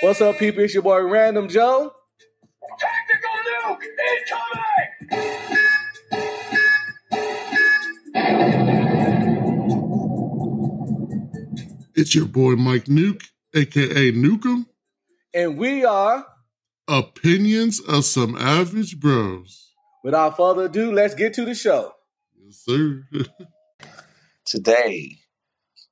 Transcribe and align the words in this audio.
What's 0.00 0.20
up, 0.20 0.38
people? 0.38 0.62
It's 0.62 0.74
your 0.74 0.84
boy 0.84 1.00
Random 1.02 1.48
Joe. 1.48 1.92
Tactical 2.78 3.30
nuke 3.50 3.82
incoming! 4.08 4.78
It's 11.96 12.14
your 12.14 12.26
boy 12.26 12.54
Mike 12.54 12.84
Nuke, 12.84 13.24
aka 13.56 14.12
Nukem. 14.12 14.66
And 15.34 15.58
we 15.58 15.84
are, 15.84 16.24
Opinions 16.86 17.80
of 17.80 18.04
some 18.04 18.36
average 18.36 19.00
bros. 19.00 19.72
without 20.04 20.36
further 20.36 20.66
ado, 20.66 20.92
let's 20.92 21.14
get 21.16 21.34
to 21.34 21.44
the 21.44 21.56
show. 21.56 21.92
Yes, 22.40 22.62
sir. 22.64 23.02
today 24.46 25.18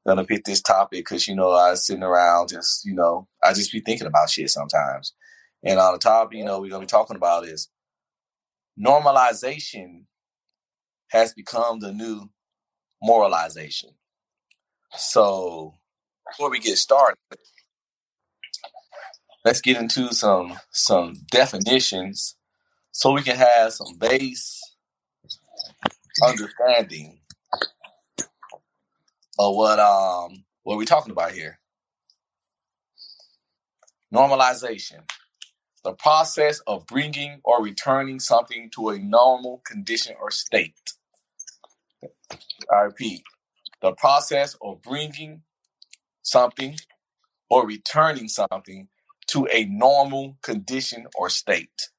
gonna 0.07 0.25
pick 0.25 0.45
this 0.45 0.63
topic 0.63 1.01
because 1.01 1.29
you 1.29 1.35
know 1.35 1.51
I 1.51 1.71
was 1.71 1.87
sitting 1.87 2.03
around 2.03 2.49
just 2.49 2.85
you 2.85 2.95
know 2.95 3.29
I 3.43 3.53
just 3.53 3.73
be 3.73 3.81
thinking 3.81 4.07
about 4.07 4.31
shit 4.31 4.51
sometimes, 4.51 5.13
and 5.63 5.79
on 5.79 5.95
the 5.95 5.99
topic 5.99 6.39
you 6.39 6.45
know 6.45 6.61
we're 6.61 6.71
gonna 6.71 6.81
be 6.83 6.87
talking 6.87 7.17
about 7.17 7.47
is 7.47 7.69
normalization 8.79 10.05
has 11.09 11.33
become 11.33 11.81
the 11.81 11.93
new 11.93 12.29
moralization. 13.03 13.91
So 14.97 15.75
before 16.29 16.51
we 16.51 16.61
get 16.61 16.79
started, 16.79 17.19
let's 19.45 19.61
get 19.61 19.77
into 19.77 20.13
some 20.13 20.59
some 20.71 21.15
definitions 21.31 22.37
so 22.93 23.13
we 23.13 23.23
can 23.23 23.37
have 23.37 23.73
some 23.73 23.97
base 23.99 24.61
understanding 26.27 27.19
of 29.39 29.57
what 29.57 29.81
um 29.81 30.45
what 30.65 30.79
we're 30.79 30.85
talking 30.85 31.13
about 31.13 31.33
here. 31.33 31.61
Normalization. 34.15 35.03
The 35.85 35.95
process 35.95 36.61
of 36.67 36.87
bringing 36.87 37.41
or 37.45 37.63
returning 37.63 38.21
something 38.21 38.71
to 38.77 38.91
a 38.91 38.99
normal 38.99 39.63
condition 39.67 40.17
or 40.21 40.31
state. 40.31 40.75
I 42.73 42.83
repeat. 42.83 43.25
The 43.83 43.93
process 43.93 44.57
of 44.63 44.83
bringing 44.83 45.43
something 46.23 46.77
or 47.51 47.67
returning 47.67 48.29
something 48.29 48.89
to 49.29 49.49
a 49.53 49.65
normal 49.67 50.39
condition 50.43 51.07
or 51.17 51.31
state. 51.31 51.91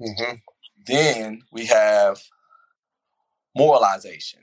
Mhm. 0.00 0.42
Then 0.86 1.42
we 1.52 1.66
have 1.66 2.22
moralization. 3.56 4.40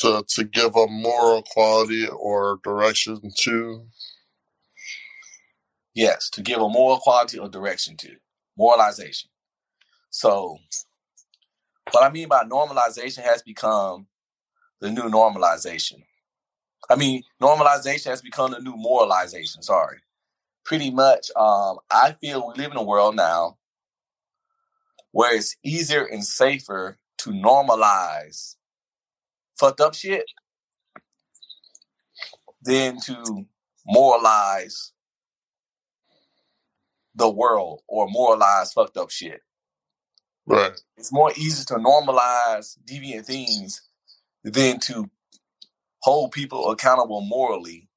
To 0.00 0.24
to 0.28 0.44
give 0.44 0.76
a 0.76 0.86
moral 0.86 1.42
quality 1.42 2.06
or 2.06 2.58
direction 2.62 3.20
to. 3.40 3.86
Yes, 5.94 6.30
to 6.30 6.42
give 6.42 6.60
a 6.60 6.68
moral 6.68 6.98
quality 6.98 7.38
or 7.38 7.48
direction 7.48 7.96
to 7.98 8.16
moralization. 8.56 9.30
So, 10.10 10.58
what 11.90 12.04
I 12.04 12.10
mean 12.10 12.28
by 12.28 12.44
normalization 12.44 13.22
has 13.22 13.42
become 13.42 14.06
the 14.80 14.90
new 14.90 15.02
normalization. 15.02 16.02
I 16.88 16.96
mean, 16.96 17.22
normalization 17.40 18.06
has 18.06 18.22
become 18.22 18.52
the 18.52 18.60
new 18.60 18.76
moralization. 18.76 19.62
Sorry. 19.62 19.98
Pretty 20.64 20.90
much, 20.90 21.30
um, 21.36 21.78
I 21.90 22.16
feel 22.20 22.46
we 22.46 22.62
live 22.62 22.70
in 22.72 22.76
a 22.76 22.82
world 22.82 23.16
now 23.16 23.58
where 25.12 25.34
it's 25.34 25.56
easier 25.64 26.04
and 26.04 26.24
safer 26.24 26.98
to 27.18 27.30
normalize 27.30 28.56
fucked 29.60 29.82
up 29.82 29.94
shit 29.94 30.24
than 32.62 33.00
to 33.00 33.46
moralize 33.86 34.92
the 37.14 37.30
world 37.30 37.82
or 37.88 38.08
moralize 38.10 38.72
fucked 38.72 38.96
up 38.98 39.10
shit. 39.10 39.42
Right. 40.46 40.72
It's 40.98 41.12
more 41.12 41.32
easy 41.36 41.64
to 41.66 41.74
normalize 41.74 42.78
deviant 42.86 43.26
things 43.26 43.82
than 44.44 44.80
to 44.80 45.10
hold 46.02 46.32
people 46.32 46.70
accountable 46.70 47.22
morally 47.22 47.88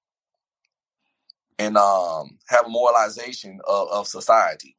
and 1.59 1.77
um, 1.77 2.39
have 2.49 2.67
a 2.67 2.69
moralization 2.69 3.59
of, 3.67 3.89
of 3.91 4.07
society. 4.07 4.75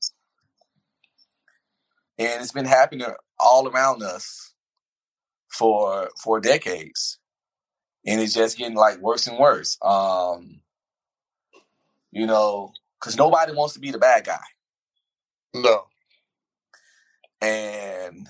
And 2.19 2.43
it's 2.43 2.53
been 2.53 2.67
happening 2.67 3.07
all 3.41 3.69
around 3.69 4.03
us 4.03 4.54
for 5.59 6.11
for 6.23 6.41
decades. 6.41 7.19
And 8.07 8.21
it's 8.21 8.35
just 8.35 8.59
getting 8.59 8.77
like 8.77 8.99
worse 9.01 9.27
and 9.27 9.39
worse. 9.39 9.79
Um, 9.83 10.61
you 12.13 12.27
know, 12.27 12.73
because 13.01 13.17
nobody 13.17 13.53
wants 13.53 13.75
to 13.75 13.81
be 13.81 13.91
the 13.91 13.99
bad 13.99 14.25
guy. 14.25 14.45
No. 15.55 15.85
And 17.41 18.29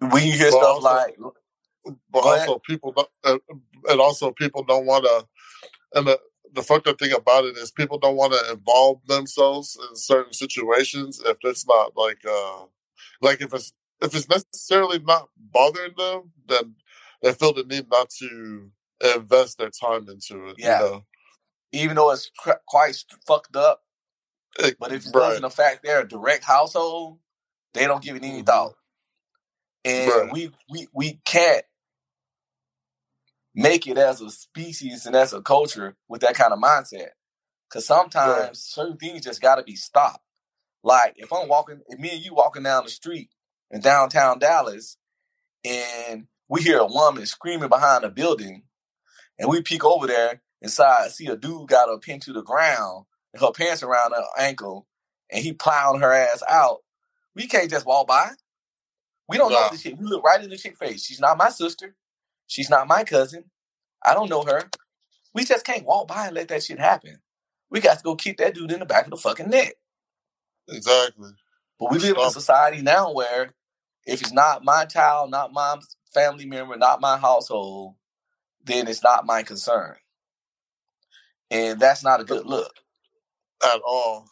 when 0.00 0.24
you 0.24 0.32
hear 0.32 0.50
But 0.50 0.58
stuff 0.58 0.64
also- 0.64 0.88
like 0.88 1.16
But 2.10 2.20
also 2.24 2.58
people 2.60 2.92
don't, 2.92 3.08
uh, 3.24 3.38
and 3.88 4.00
also 4.00 4.32
people 4.32 4.62
don't 4.64 4.86
want 4.86 5.04
to. 5.04 5.26
And 5.94 6.06
the 6.06 6.20
the 6.52 6.62
fucked 6.62 6.86
up 6.86 6.98
thing 6.98 7.12
about 7.12 7.44
it 7.44 7.56
is 7.56 7.72
people 7.72 7.98
don't 7.98 8.16
want 8.16 8.32
to 8.32 8.52
involve 8.52 9.04
themselves 9.06 9.76
in 9.90 9.96
certain 9.96 10.32
situations 10.32 11.20
if 11.24 11.36
it's 11.42 11.66
not 11.66 11.96
like 11.96 12.20
uh 12.24 12.64
like 13.20 13.40
if 13.42 13.52
it's 13.52 13.72
if 14.04 14.16
it's 14.16 14.28
necessarily 14.28 15.00
not 15.00 15.30
bothering 15.38 15.94
them, 15.96 16.32
then 16.48 16.76
they 17.22 17.32
feel 17.34 17.54
the 17.54 17.64
need 17.64 17.90
not 17.90 18.10
to 18.20 18.70
invest 19.16 19.58
their 19.58 19.70
time 19.70 20.08
into 20.08 20.48
it. 20.48 20.58
Yeah. 20.58 20.80
You 20.80 20.86
know? 20.86 21.04
even 21.72 21.96
though 21.96 22.10
it's 22.12 22.30
cr- 22.38 22.52
quite 22.66 22.96
fucked 23.26 23.56
up, 23.56 23.82
It- 24.58 24.78
but 24.80 24.92
if 24.92 25.06
it 25.06 25.14
right. 25.14 25.28
doesn't 25.30 25.44
affect 25.44 25.84
their 25.84 26.04
direct 26.04 26.44
household, 26.44 27.18
they 27.74 27.86
don't 27.86 28.02
give 28.02 28.16
it 28.16 28.24
any 28.24 28.42
Mhm. 28.42 28.46
thought. 28.46 28.74
And 29.84 30.06
Right. 30.06 30.32
we, 30.32 30.52
we 30.70 30.88
we 30.92 31.14
can't 31.24 31.64
make 33.54 33.86
it 33.86 33.98
as 33.98 34.20
a 34.20 34.30
species 34.30 35.06
and 35.06 35.16
as 35.16 35.32
a 35.34 35.42
culture 35.42 35.96
with 36.08 36.22
that 36.22 36.34
kind 36.36 36.52
of 36.52 36.60
mindset. 36.60 37.10
Cause 37.70 37.86
sometimes 37.86 38.38
Right. 38.38 38.56
certain 38.56 38.96
things 38.98 39.22
just 39.24 39.40
gotta 39.42 39.62
be 39.64 39.76
stopped. 39.76 40.24
Like 40.84 41.14
if 41.18 41.32
I'm 41.32 41.48
walking, 41.48 41.82
if 41.88 41.98
me 41.98 42.10
and 42.10 42.24
you 42.24 42.34
walking 42.34 42.64
down 42.64 42.84
the 42.84 42.90
street 42.90 43.30
in 43.74 43.80
downtown 43.80 44.38
Dallas 44.38 44.96
and 45.64 46.28
we 46.48 46.62
hear 46.62 46.78
a 46.78 46.86
woman 46.86 47.26
screaming 47.26 47.68
behind 47.68 48.04
a 48.04 48.08
building 48.08 48.62
and 49.36 49.50
we 49.50 49.62
peek 49.62 49.84
over 49.84 50.06
there 50.06 50.40
inside, 50.62 51.10
see 51.10 51.26
a 51.26 51.36
dude 51.36 51.68
got 51.68 51.88
her 51.88 51.98
pinned 51.98 52.22
to 52.22 52.32
the 52.32 52.42
ground 52.42 53.04
and 53.32 53.42
her 53.42 53.50
pants 53.50 53.82
around 53.82 54.12
her 54.12 54.24
ankle 54.38 54.86
and 55.30 55.42
he 55.42 55.52
plowing 55.52 56.00
her 56.00 56.12
ass 56.12 56.42
out. 56.48 56.78
We 57.34 57.48
can't 57.48 57.68
just 57.68 57.84
walk 57.84 58.06
by. 58.06 58.30
We 59.28 59.38
don't 59.38 59.50
know 59.50 59.66
this 59.72 59.80
shit. 59.80 59.98
We 59.98 60.06
look 60.06 60.22
right 60.22 60.42
in 60.42 60.50
the 60.50 60.56
chick 60.56 60.76
face. 60.76 61.04
She's 61.04 61.20
not 61.20 61.36
my 61.36 61.48
sister. 61.48 61.96
She's 62.46 62.70
not 62.70 62.86
my 62.86 63.02
cousin. 63.02 63.46
I 64.04 64.14
don't 64.14 64.30
know 64.30 64.44
her. 64.44 64.68
We 65.34 65.44
just 65.44 65.66
can't 65.66 65.84
walk 65.84 66.06
by 66.06 66.26
and 66.26 66.36
let 66.36 66.46
that 66.48 66.62
shit 66.62 66.78
happen. 66.78 67.18
We 67.70 67.80
got 67.80 67.96
to 67.96 68.04
go 68.04 68.14
kick 68.14 68.36
that 68.36 68.54
dude 68.54 68.70
in 68.70 68.78
the 68.78 68.86
back 68.86 69.06
of 69.06 69.10
the 69.10 69.16
fucking 69.16 69.50
neck. 69.50 69.74
Exactly. 70.68 71.30
But 71.80 71.90
we 71.90 71.98
live 71.98 72.16
in 72.16 72.22
a 72.22 72.30
society 72.30 72.82
now 72.82 73.12
where 73.12 73.52
if 74.06 74.22
it's 74.22 74.32
not 74.32 74.64
my 74.64 74.84
child, 74.86 75.30
not 75.30 75.52
my 75.52 75.78
family 76.14 76.46
member, 76.46 76.76
not 76.76 77.00
my 77.00 77.18
household, 77.18 77.94
then 78.64 78.88
it's 78.88 79.02
not 79.04 79.26
my 79.26 79.42
concern. 79.42 79.96
And 81.50 81.80
that's 81.80 82.04
not 82.04 82.20
a 82.20 82.24
good 82.24 82.46
look. 82.46 82.72
At 83.64 83.80
all. 83.86 84.26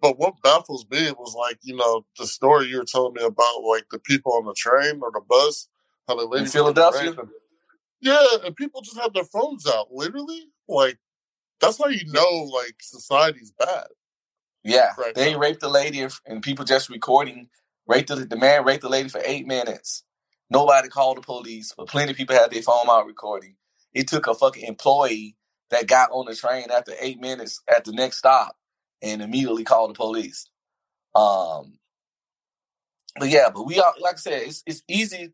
But 0.00 0.18
what 0.18 0.42
baffles 0.42 0.86
me 0.90 1.12
was 1.12 1.34
like, 1.34 1.58
you 1.62 1.76
know, 1.76 2.06
the 2.18 2.26
story 2.26 2.68
you 2.68 2.78
were 2.78 2.84
telling 2.84 3.14
me 3.14 3.22
about 3.24 3.62
like 3.64 3.86
the 3.90 3.98
people 3.98 4.34
on 4.34 4.44
the 4.46 4.54
train 4.54 5.00
or 5.02 5.10
the 5.12 5.22
bus, 5.28 5.68
how 6.08 6.16
the 6.16 6.26
lady 6.26 6.44
In 6.46 6.50
Philadelphia? 6.50 7.12
and- 7.12 7.30
Yeah, 8.00 8.24
and 8.44 8.56
people 8.56 8.82
just 8.82 8.98
have 8.98 9.14
their 9.14 9.24
phones 9.24 9.66
out, 9.66 9.92
literally. 9.92 10.48
Like 10.68 10.98
that's 11.60 11.78
how 11.78 11.88
you 11.88 12.06
know 12.12 12.30
like 12.52 12.76
society's 12.82 13.52
bad. 13.58 13.88
Yeah, 14.64 14.92
Right 14.98 15.14
they 15.14 15.32
now. 15.34 15.40
raped 15.40 15.60
the 15.60 15.70
lady 15.70 16.02
and, 16.02 16.12
and 16.26 16.42
people 16.42 16.64
just 16.66 16.90
recording. 16.90 17.48
Raped 17.92 18.08
the, 18.08 18.16
the 18.16 18.36
man 18.36 18.64
raped 18.64 18.82
the 18.82 18.90
lady 18.90 19.10
for 19.10 19.22
eight 19.24 19.46
minutes. 19.46 20.04
Nobody 20.50 20.88
called 20.88 21.18
the 21.18 21.22
police, 21.22 21.74
but 21.76 21.88
plenty 21.88 22.12
of 22.12 22.18
people 22.18 22.36
had 22.36 22.50
their 22.50 22.62
phone 22.62 22.86
out 22.90 23.06
recording. 23.06 23.56
It 23.94 24.08
took 24.08 24.28
a 24.28 24.34
fucking 24.34 24.64
employee 24.66 25.36
that 25.70 25.88
got 25.88 26.10
on 26.12 26.26
the 26.26 26.36
train 26.36 26.66
after 26.72 26.94
eight 27.00 27.20
minutes 27.20 27.62
at 27.68 27.84
the 27.84 27.92
next 27.92 28.18
stop 28.18 28.56
and 29.02 29.22
immediately 29.22 29.64
called 29.64 29.90
the 29.90 29.94
police. 29.94 30.48
Um, 31.14 31.78
but 33.18 33.30
yeah, 33.30 33.50
but 33.54 33.66
we 33.66 33.80
are 33.80 33.94
like 34.00 34.14
I 34.14 34.18
said, 34.18 34.42
it's 34.44 34.64
it's 34.66 34.82
easy 34.88 35.30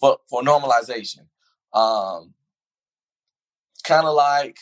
for 0.00 0.18
for 0.30 0.42
normalization. 0.42 1.28
Um, 1.74 2.34
kind 3.84 4.06
of 4.06 4.14
like 4.14 4.58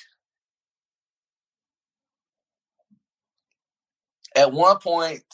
at 4.36 4.52
one 4.52 4.78
point, 4.78 5.24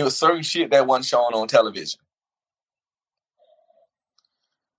it 0.00 0.04
was 0.04 0.16
certain 0.16 0.42
shit 0.42 0.70
that 0.70 0.86
wasn't 0.86 1.04
shown 1.04 1.34
on 1.34 1.46
television 1.46 2.00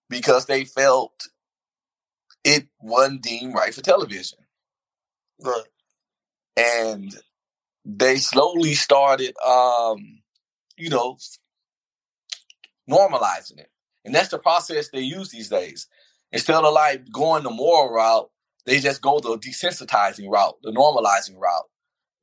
because 0.09 0.47
they 0.47 0.65
felt 0.65 1.29
it 2.43 2.67
wasn't 2.81 3.21
deemed 3.21 3.53
right 3.53 3.73
for 3.73 3.81
television. 3.81 4.39
Right. 5.39 5.63
And 6.57 7.15
they 7.85 8.17
slowly 8.17 8.73
started 8.73 9.35
um, 9.45 10.21
you 10.75 10.89
know, 10.89 11.17
normalizing 12.89 13.59
it. 13.59 13.69
And 14.03 14.15
that's 14.15 14.29
the 14.29 14.39
process 14.39 14.89
they 14.89 15.01
use 15.01 15.29
these 15.29 15.49
days. 15.49 15.87
Instead 16.31 16.55
of 16.55 16.73
like 16.73 17.11
going 17.11 17.43
the 17.43 17.51
moral 17.51 17.93
route, 17.93 18.31
they 18.65 18.79
just 18.79 19.01
go 19.01 19.19
the 19.19 19.37
desensitizing 19.37 20.29
route, 20.31 20.57
the 20.63 20.71
normalizing 20.71 21.37
route. 21.39 21.69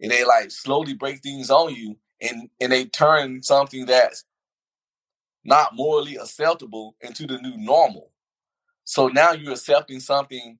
And 0.00 0.10
they 0.10 0.24
like 0.24 0.50
slowly 0.50 0.94
break 0.94 1.20
things 1.20 1.50
on 1.50 1.74
you 1.74 1.96
and, 2.20 2.50
and 2.60 2.72
they 2.72 2.84
turn 2.84 3.42
something 3.42 3.86
that's 3.86 4.24
not 5.44 5.74
morally 5.74 6.16
acceptable 6.16 6.96
into 7.00 7.26
the 7.26 7.38
new 7.38 7.56
normal. 7.56 8.10
So 8.84 9.08
now 9.08 9.32
you're 9.32 9.52
accepting 9.52 10.00
something 10.00 10.58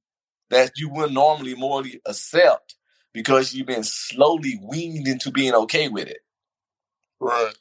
that 0.50 0.72
you 0.76 0.88
wouldn't 0.88 1.12
normally 1.12 1.54
morally 1.54 2.00
accept 2.06 2.76
because 3.12 3.54
you've 3.54 3.66
been 3.66 3.84
slowly 3.84 4.60
weaned 4.62 5.08
into 5.08 5.30
being 5.30 5.54
okay 5.54 5.88
with 5.88 6.08
it. 6.08 6.20
Right. 7.20 7.54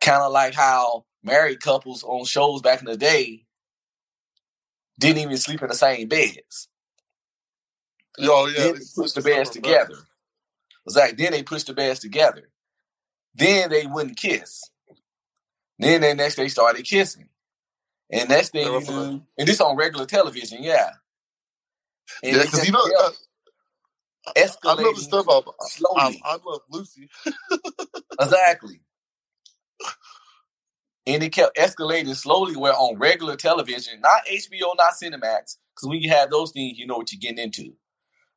Kind 0.00 0.22
of 0.22 0.32
like 0.32 0.54
how 0.54 1.04
married 1.22 1.60
couples 1.60 2.02
on 2.04 2.24
shows 2.24 2.62
back 2.62 2.80
in 2.80 2.86
the 2.86 2.96
day 2.96 3.46
didn't 4.98 5.22
even 5.22 5.36
sleep 5.36 5.62
in 5.62 5.68
the 5.68 5.74
same 5.74 6.08
beds. 6.08 6.68
Oh 8.20 8.46
yeah. 8.46 8.64
then 8.64 8.74
they 8.74 8.80
pushed 8.94 9.14
the 9.14 9.22
beds 9.22 9.50
together. 9.50 9.96
Exactly. 10.86 11.24
Then 11.24 11.32
they 11.32 11.42
pushed 11.42 11.68
the 11.68 11.74
beds 11.74 12.00
together. 12.00 12.51
Then 13.34 13.70
they 13.70 13.86
wouldn't 13.86 14.16
kiss. 14.16 14.64
Then 15.78 16.02
the 16.02 16.14
next 16.14 16.36
they 16.36 16.48
started 16.48 16.84
kissing. 16.84 17.28
And 18.10 18.28
next 18.28 18.50
thing 18.50 18.66
you 18.66 18.80
knew, 18.80 19.22
and 19.38 19.48
this 19.48 19.60
on 19.60 19.76
regular 19.76 20.06
television, 20.06 20.62
yeah. 20.62 20.90
And 22.22 22.36
Yeah, 22.36 22.42
because 22.42 22.66
you 22.66 22.72
know, 22.72 22.80
uh, 23.00 23.10
I 24.66 24.76
know 24.76 24.92
the 24.94 25.00
stuff 25.00 25.26
about 25.26 25.54
I, 25.60 25.66
slowly. 25.68 26.22
I 26.24 26.38
love 26.44 26.62
Lucy. 26.70 27.08
Exactly. 28.20 28.80
And 31.06 31.22
it 31.22 31.30
kept 31.32 31.56
escalating 31.56 32.14
slowly 32.16 32.56
where 32.56 32.74
on 32.74 32.98
regular 32.98 33.36
television, 33.36 34.00
not 34.00 34.26
HBO, 34.26 34.76
not 34.76 34.94
Cinemax, 35.02 35.56
because 35.74 35.88
when 35.88 36.00
you 36.00 36.10
have 36.10 36.30
those 36.30 36.52
things, 36.52 36.78
you 36.78 36.86
know 36.86 36.96
what 36.98 37.12
you're 37.12 37.20
getting 37.20 37.38
into. 37.44 37.74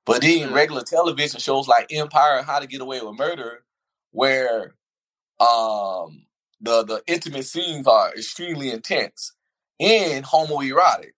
But 0.05 0.21
then 0.21 0.53
regular 0.53 0.83
television 0.83 1.39
shows 1.39 1.67
like 1.67 1.87
Empire 1.91 2.37
and 2.37 2.45
How 2.45 2.59
to 2.59 2.67
Get 2.67 2.81
Away 2.81 3.01
with 3.01 3.17
Murder, 3.17 3.63
where 4.11 4.75
um 5.39 6.25
the 6.61 6.83
the 6.83 7.03
intimate 7.07 7.45
scenes 7.45 7.87
are 7.87 8.13
extremely 8.13 8.71
intense 8.71 9.33
and 9.79 10.25
homoerotic. 10.25 11.11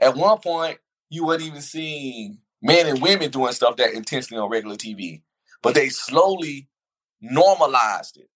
At 0.00 0.16
one 0.16 0.38
point, 0.38 0.78
you 1.10 1.26
weren't 1.26 1.42
even 1.42 1.60
seeing 1.60 2.38
men 2.62 2.86
and 2.86 3.02
women 3.02 3.30
doing 3.30 3.52
stuff 3.52 3.76
that 3.76 3.94
intensely 3.94 4.36
on 4.38 4.50
regular 4.50 4.76
TV, 4.76 5.22
but 5.62 5.74
they 5.74 5.88
slowly 5.88 6.68
normalized 7.20 8.16
it 8.16 8.28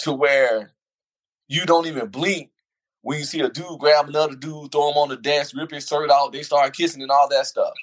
to 0.00 0.12
where 0.12 0.72
you 1.48 1.66
don't 1.66 1.86
even 1.86 2.08
blink 2.08 2.50
when 3.02 3.18
you 3.18 3.24
see 3.24 3.40
a 3.40 3.50
dude 3.50 3.78
grab 3.78 4.08
another 4.08 4.34
dude, 4.34 4.72
throw 4.72 4.90
him 4.90 4.96
on 4.96 5.10
the 5.10 5.16
desk, 5.16 5.54
rip 5.54 5.70
his 5.70 5.86
shirt 5.86 6.10
out, 6.10 6.32
they 6.32 6.42
start 6.42 6.74
kissing 6.74 7.02
and 7.02 7.10
all 7.10 7.28
that 7.28 7.46
stuff. 7.46 7.74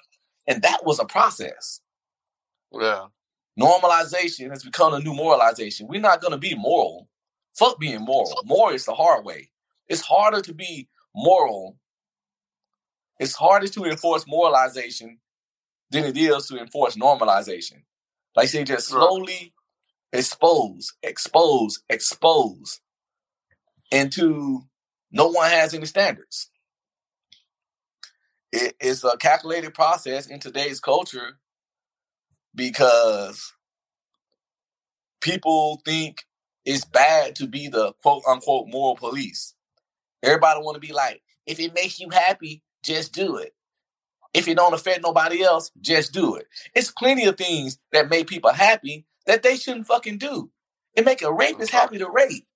And 0.47 0.63
that 0.63 0.83
was 0.83 0.99
a 0.99 1.05
process. 1.05 1.79
Yeah. 2.71 3.05
Normalization 3.61 4.51
has 4.51 4.63
become 4.63 4.93
a 4.93 4.99
new 5.01 5.13
moralization. 5.13 5.87
We're 5.87 6.01
not 6.01 6.21
going 6.21 6.31
to 6.33 6.39
be 6.39 6.55
moral. 6.55 7.09
Fuck 7.57 7.79
being 7.79 8.01
moral. 8.01 8.33
Moral 8.45 8.75
is 8.75 8.85
the 8.85 8.95
hard 8.95 9.25
way. 9.25 9.51
It's 9.89 10.01
harder 10.01 10.41
to 10.41 10.53
be 10.53 10.89
moral. 11.15 11.77
It's 13.19 13.35
harder 13.35 13.67
to 13.69 13.85
enforce 13.85 14.25
moralization 14.27 15.19
than 15.91 16.05
it 16.05 16.17
is 16.17 16.47
to 16.47 16.59
enforce 16.59 16.97
normalization. 16.97 17.83
Like 18.35 18.51
they 18.51 18.63
just 18.65 18.89
slowly 18.89 19.53
expose, 20.13 20.93
expose, 21.03 21.83
expose 21.89 22.81
into 23.91 24.63
no 25.11 25.29
one 25.29 25.49
has 25.49 25.73
any 25.73 25.85
standards. 25.87 26.49
It's 28.79 29.03
a 29.03 29.17
calculated 29.17 29.73
process 29.75 30.27
in 30.27 30.39
today's 30.39 30.79
culture 30.79 31.39
because 32.55 33.53
people 35.21 35.81
think 35.85 36.25
it's 36.65 36.85
bad 36.85 37.35
to 37.35 37.47
be 37.47 37.67
the 37.67 37.93
quote 38.01 38.23
unquote 38.27 38.67
moral 38.69 38.95
police. 38.95 39.55
Everybody 40.23 40.61
want 40.61 40.75
to 40.75 40.87
be 40.87 40.93
like, 40.93 41.21
if 41.45 41.59
it 41.59 41.73
makes 41.73 41.99
you 41.99 42.09
happy, 42.09 42.63
just 42.83 43.13
do 43.13 43.37
it. 43.37 43.53
If 44.33 44.47
it 44.47 44.55
don't 44.57 44.73
affect 44.73 45.01
nobody 45.03 45.43
else, 45.43 45.71
just 45.81 46.13
do 46.13 46.35
it. 46.35 46.47
It's 46.75 46.91
plenty 46.91 47.25
of 47.25 47.37
things 47.37 47.79
that 47.91 48.09
make 48.09 48.27
people 48.27 48.51
happy 48.51 49.05
that 49.25 49.43
they 49.43 49.57
shouldn't 49.57 49.87
fucking 49.87 50.19
do. 50.19 50.51
It 50.95 51.05
make 51.05 51.21
a 51.21 51.33
rapist 51.33 51.71
happy 51.71 51.97
to 51.99 52.09
rape. 52.09 52.47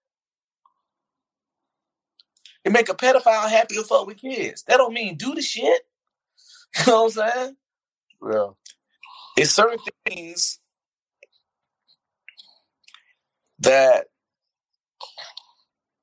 It 2.63 2.71
make 2.71 2.89
a 2.89 2.93
pedophile 2.95 3.49
happy 3.49 3.75
to 3.75 3.83
fuck 3.83 4.07
with 4.07 4.17
kids. 4.17 4.63
That 4.67 4.77
don't 4.77 4.93
mean 4.93 5.17
do 5.17 5.35
the 5.35 5.41
shit. 5.41 5.83
You 6.85 6.91
know 6.91 7.03
what 7.05 7.17
I'm 7.19 7.31
saying? 7.33 7.55
Yeah. 8.31 8.47
It's 9.37 9.51
certain 9.51 9.79
things 10.07 10.59
that 13.59 14.07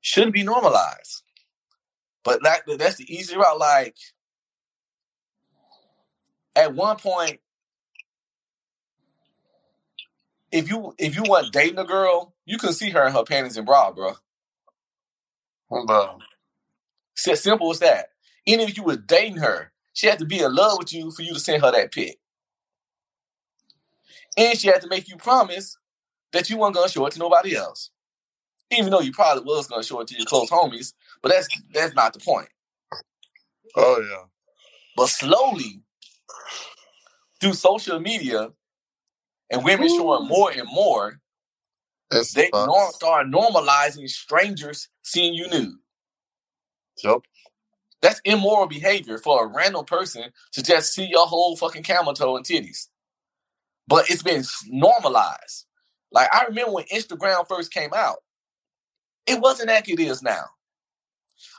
shouldn't 0.01 0.33
be 0.33 0.43
normalized. 0.43 1.23
But 2.23 2.43
that 2.43 2.63
that's 2.79 2.97
the 2.97 3.13
easy 3.13 3.37
route. 3.37 3.59
Like 3.59 3.95
at 6.55 6.75
one 6.75 6.97
point, 6.97 7.39
if 10.51 10.69
you 10.69 10.95
if 10.99 11.15
you 11.15 11.23
want 11.23 11.53
dating 11.53 11.79
a 11.79 11.85
girl, 11.85 12.35
you 12.45 12.57
can 12.59 12.73
see 12.73 12.91
her 12.91 13.07
in 13.07 13.13
her 13.13 13.23
panties 13.25 13.57
and 13.57 13.65
bra, 13.67 13.91
bro. 13.91 14.13
As 17.29 17.41
simple 17.43 17.71
as 17.71 17.79
that. 17.79 18.07
Even 18.45 18.67
if 18.69 18.77
you 18.77 18.83
was 18.83 18.99
dating 18.99 19.37
her, 19.37 19.71
she 19.93 20.07
had 20.07 20.19
to 20.19 20.25
be 20.25 20.39
in 20.39 20.55
love 20.55 20.77
with 20.79 20.93
you 20.93 21.11
for 21.11 21.23
you 21.23 21.33
to 21.33 21.39
send 21.39 21.63
her 21.63 21.71
that 21.71 21.91
pic. 21.93 22.19
And 24.37 24.57
she 24.57 24.67
had 24.67 24.81
to 24.81 24.87
make 24.87 25.07
you 25.07 25.17
promise 25.17 25.77
that 26.31 26.49
you 26.49 26.57
weren't 26.57 26.75
gonna 26.75 26.89
show 26.89 27.05
it 27.05 27.13
to 27.13 27.19
nobody 27.19 27.55
else. 27.55 27.91
Even 28.71 28.91
though 28.91 29.01
you 29.01 29.11
probably 29.11 29.43
was 29.43 29.67
gonna 29.67 29.83
show 29.83 29.99
it 30.01 30.07
to 30.07 30.15
your 30.17 30.25
close 30.25 30.49
homies, 30.49 30.93
but 31.21 31.29
that's 31.29 31.47
that's 31.73 31.93
not 31.93 32.13
the 32.13 32.19
point. 32.19 32.49
Oh 33.75 34.01
yeah. 34.01 34.23
But 34.95 35.09
slowly, 35.09 35.81
through 37.39 37.53
social 37.53 37.99
media 37.99 38.51
and 39.51 39.63
women 39.63 39.87
showing 39.89 40.27
more 40.27 40.51
and 40.51 40.67
more, 40.71 41.19
It's 42.11 42.33
they 42.33 42.49
norm, 42.53 42.91
start 42.93 43.27
normalizing 43.27 44.09
strangers 44.09 44.87
seeing 45.03 45.33
you 45.33 45.47
nude. 45.49 45.75
Yep. 47.03 47.19
That's 48.01 48.21
immoral 48.25 48.67
behavior 48.67 49.17
for 49.17 49.45
a 49.45 49.47
random 49.47 49.85
person 49.85 50.25
to 50.51 50.63
just 50.63 50.93
see 50.93 51.05
your 51.05 51.25
whole 51.25 51.55
fucking 51.55 51.83
camel 51.83 52.13
toe 52.13 52.35
and 52.37 52.45
titties. 52.45 52.87
But 53.87 54.09
it's 54.09 54.23
been 54.23 54.43
normalized. 54.67 55.65
Like 56.11 56.29
I 56.33 56.45
remember 56.45 56.73
when 56.73 56.85
Instagram 56.85 57.47
first 57.47 57.73
came 57.73 57.93
out, 57.93 58.17
it 59.25 59.39
wasn't 59.39 59.69
like 59.69 59.89
it 59.89 59.99
is 59.99 60.21
now. 60.21 60.45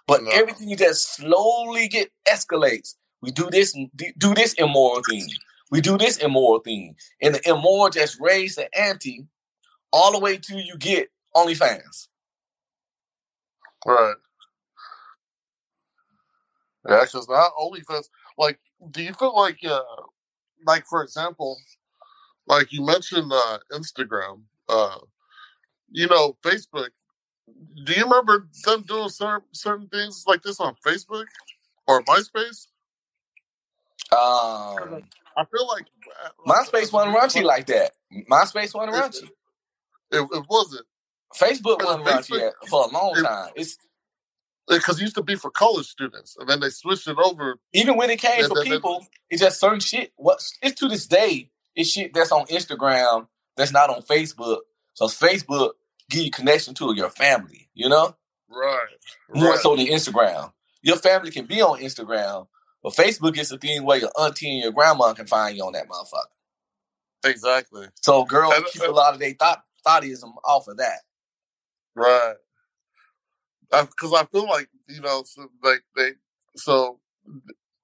But 0.07 0.23
No. 0.23 0.31
everything 0.31 0.77
just 0.77 1.15
slowly 1.17 1.89
get 1.89 2.11
escalates. 2.29 2.95
We 3.21 3.31
do 3.31 3.49
this, 3.51 3.75
do 4.19 4.35
this 4.35 4.53
immoral 4.55 5.03
thing. 5.09 5.27
We 5.71 5.81
do 5.81 5.97
this 5.99 6.19
immoral 6.19 6.61
thing, 6.61 6.97
and 7.21 7.35
the 7.35 7.49
immoral 7.49 7.91
just 7.91 8.21
raise 8.21 8.55
the 8.55 8.69
ante 8.79 9.27
all 9.93 10.13
the 10.13 10.19
way 10.19 10.37
to 10.37 10.57
you 10.57 10.77
get 10.77 11.09
OnlyFans. 11.35 12.09
Right. 13.87 14.15
Yeah, 16.89 17.01
because 17.03 17.29
not 17.29 17.53
OnlyFans. 17.59 18.09
Like, 18.37 18.61
do 18.91 19.03
you 19.03 19.15
feel 19.15 19.35
like, 19.35 19.59
uh, 19.65 19.83
like 20.67 20.87
for 20.87 21.03
example, 21.03 21.59
like 22.47 22.73
you 22.73 22.85
mentioned 22.85 23.33
uh, 23.33 23.59
Instagram, 23.73 24.43
uh, 24.69 24.99
you 25.91 26.07
know, 26.07 26.37
Facebook. 26.43 26.89
Do 27.85 27.93
you 27.93 28.05
remember 28.05 28.49
them 28.65 28.83
doing 28.83 29.09
certain 29.09 29.47
certain 29.53 29.89
things 29.89 30.25
like 30.27 30.43
this 30.43 30.61
on 30.61 30.75
Facebook 30.87 31.27
or 31.87 32.03
MySpace? 32.05 32.67
Um, 34.13 35.03
I 35.37 35.45
feel 35.45 35.67
like 35.69 35.87
uh, 36.25 36.29
MySpace 36.47 36.93
wasn't 36.93 37.17
raunchy 37.17 37.43
like 37.43 37.67
that. 37.67 37.93
MySpace 38.31 38.75
wasn't 38.75 38.95
raunchy. 38.95 39.29
it, 40.11 40.29
it 40.33 40.45
wasn't 40.49 40.87
Facebook 41.35 41.85
wasn't 41.85 42.05
raunchy 42.05 42.39
Facebook- 42.39 42.49
at- 42.63 42.69
for 42.69 42.85
a 42.87 42.93
long 42.93 43.15
it- 43.17 43.23
time. 43.23 43.51
It's 43.57 43.79
because 44.69 44.99
it 44.99 45.03
used 45.03 45.17
to 45.17 45.23
be 45.23 45.35
for 45.35 45.51
college 45.51 45.87
students, 45.87 46.37
and 46.39 46.49
then 46.49 46.61
they 46.61 46.71
switched 46.71 47.07
it 47.09 47.19
over. 47.19 47.59
even 47.75 47.97
when 47.97 48.09
it 48.09 48.19
came 48.19 48.47
for 48.49 48.63
people, 48.63 49.07
it's 49.29 49.43
just 49.43 49.61
certain 49.61 49.81
shit. 49.81 50.13
What 50.17 50.43
it's 50.63 50.81
to 50.81 50.89
this 50.89 51.07
day, 51.07 51.51
it's 51.75 51.91
shit 51.91 52.13
that's 52.15 52.33
on 52.33 52.47
Instagram 52.47 53.27
that's 53.57 53.73
not 53.73 53.91
on 53.91 54.03
Facebook. 54.03 54.61
So 54.95 55.07
Facebook 55.07 55.73
give 56.11 56.25
you 56.25 56.31
connection 56.31 56.75
to 56.75 56.95
your 56.95 57.11
family, 57.11 57.69
you 57.75 57.89
know, 57.89 58.17
Right. 58.49 58.79
more 59.33 59.51
right. 59.51 59.59
so 59.59 59.77
than 59.77 59.87
Instagram. 59.87 60.53
Your 60.83 60.97
family 60.97 61.31
can 61.31 61.47
be 61.47 61.63
on 61.63 61.81
Instagram, 61.81 62.47
but 62.83 62.93
Facebook 62.93 63.39
is 63.39 63.49
the 63.49 63.59
thing 63.59 63.85
where 63.85 63.99
your 63.99 64.11
auntie 64.19 64.51
and 64.51 64.63
your 64.63 64.73
grandma 64.73 65.15
can 65.15 65.27
find 65.27 65.57
you 65.57 65.65
on 65.65 65.73
that 65.73 65.89
motherfucker. 65.89 67.31
Exactly. 67.31 67.87
So 68.03 68.25
girls 68.25 68.55
keep 68.73 68.83
a 68.83 68.91
lot 68.91 69.15
of 69.15 69.21
their 69.21 69.33
thought 69.33 69.63
thoughtism 69.87 70.35
off 70.45 70.69
of 70.69 70.77
that. 70.77 71.01
Right. 71.95 72.35
Because 73.71 74.13
I, 74.13 74.25
feel 74.27 74.47
like 74.47 74.69
you 74.89 75.01
know, 75.01 75.25
so 75.25 75.49
like 75.63 75.83
they, 75.97 76.13
so 76.57 77.01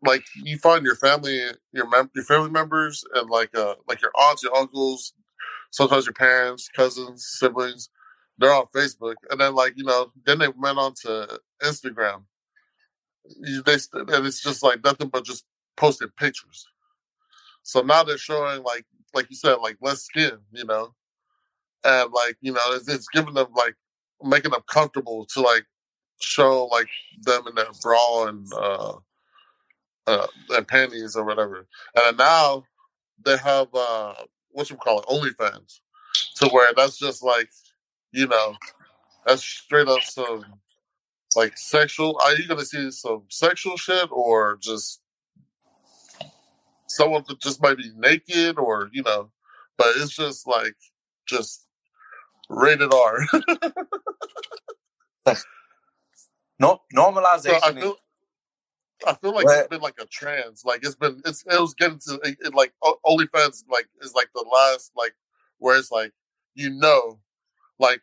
like 0.04 0.25
you 0.37 0.59
find 0.59 0.85
your 0.85 0.97
family, 0.97 1.40
your 1.73 1.88
mem- 1.88 2.11
your 2.14 2.25
family 2.25 2.50
members, 2.50 3.04
and 3.14 3.30
like 3.30 3.57
uh, 3.57 3.76
like 3.88 4.02
your 4.02 4.12
aunts, 4.19 4.42
your 4.42 4.57
uncles, 4.57 5.14
sometimes 5.71 6.07
your 6.07 6.14
parents, 6.14 6.69
cousins, 6.75 7.26
siblings. 7.28 7.90
They're 8.38 8.52
on 8.54 8.66
Facebook, 8.75 9.16
and 9.30 9.40
then 9.40 9.54
like 9.54 9.75
you 9.76 9.85
know, 9.85 10.12
then 10.26 10.38
they 10.38 10.49
went 10.49 10.78
on 10.78 10.95
to 11.02 11.40
Instagram. 11.62 12.25
You- 13.40 13.62
They 13.64 13.75
and 13.95 14.26
it's 14.26 14.42
just 14.42 14.62
like 14.62 14.85
nothing 14.85 15.09
but 15.09 15.25
just 15.25 15.45
posting 15.76 16.09
pictures. 16.19 16.66
So 17.64 17.83
now 17.83 18.04
they're 18.04 18.19
showing 18.19 18.62
like 18.64 18.87
like 19.14 19.30
you 19.30 19.37
said, 19.37 19.57
like 19.57 19.78
less 19.83 20.02
skin, 20.04 20.33
you 20.52 20.64
know, 20.66 20.95
and 21.85 22.12
like 22.12 22.37
you 22.40 22.52
know, 22.52 22.61
it's, 22.75 22.88
it's 22.88 23.09
giving 23.12 23.35
them 23.35 23.49
like 23.57 23.76
making 24.23 24.52
them 24.52 24.62
comfortable 24.69 25.26
to 25.35 25.40
like 25.42 25.64
show 26.21 26.66
like 26.66 26.88
them 27.23 27.47
in 27.49 27.54
their 27.57 27.66
bra 27.83 28.26
and 28.28 28.47
uh, 28.54 28.95
uh 30.11 30.26
and 30.50 30.69
panties 30.69 31.17
or 31.17 31.25
whatever. 31.25 31.67
And 31.97 32.19
now 32.19 32.64
they 33.25 33.37
have 33.38 33.69
uh 33.75 34.14
what 34.52 34.71
you 34.71 34.76
call 34.76 35.00
it, 35.00 35.07
OnlyFans, 35.07 35.81
to 36.37 36.49
where 36.49 36.73
that's 36.76 36.99
just 36.99 37.23
like 37.23 37.50
you 38.12 38.26
know 38.29 38.57
that's 39.26 39.45
straight 39.45 39.88
up 39.88 40.02
some 40.02 40.45
like 41.37 41.57
sexual. 41.59 42.21
Are 42.25 42.35
you 42.37 42.49
gonna 42.49 42.64
see 42.64 42.90
some 42.90 43.25
sexual 43.31 43.76
shit 43.76 44.09
or 44.12 44.59
just 44.61 45.02
someone 46.88 47.25
that 47.29 47.40
just 47.40 47.62
might 47.62 47.79
be 47.79 47.93
naked 47.97 48.59
or 48.59 48.90
you 48.93 49.02
know, 49.02 49.31
but 49.79 49.88
it's 49.97 50.17
just 50.17 50.47
like 50.47 50.76
just 51.26 51.67
rated 52.50 52.93
R. 52.95 53.19
No 56.61 56.81
So 56.81 56.97
normalization. 56.97 57.62
I 57.62 57.73
feel, 57.81 57.97
I 59.07 59.14
feel 59.14 59.35
like 59.35 59.47
Go 59.47 59.52
it's 59.52 59.69
been 59.69 59.80
like 59.80 59.99
a 60.00 60.07
trans. 60.07 60.64
Like 60.64 60.85
it's 60.85 60.95
been, 60.95 61.21
it's 61.25 61.45
it 61.47 61.61
was 61.61 61.75
getting 61.75 61.99
to 62.00 62.21
it, 62.23 62.37
it, 62.40 62.54
like 62.54 62.73
OnlyFans. 62.83 63.64
Like 63.69 63.88
is 64.00 64.14
like 64.14 64.28
the 64.35 64.45
last 64.50 64.92
like 64.97 65.14
where 65.59 65.78
it's 65.78 65.90
like 65.90 66.12
you 66.54 66.71
know, 66.71 67.19
like 67.78 68.02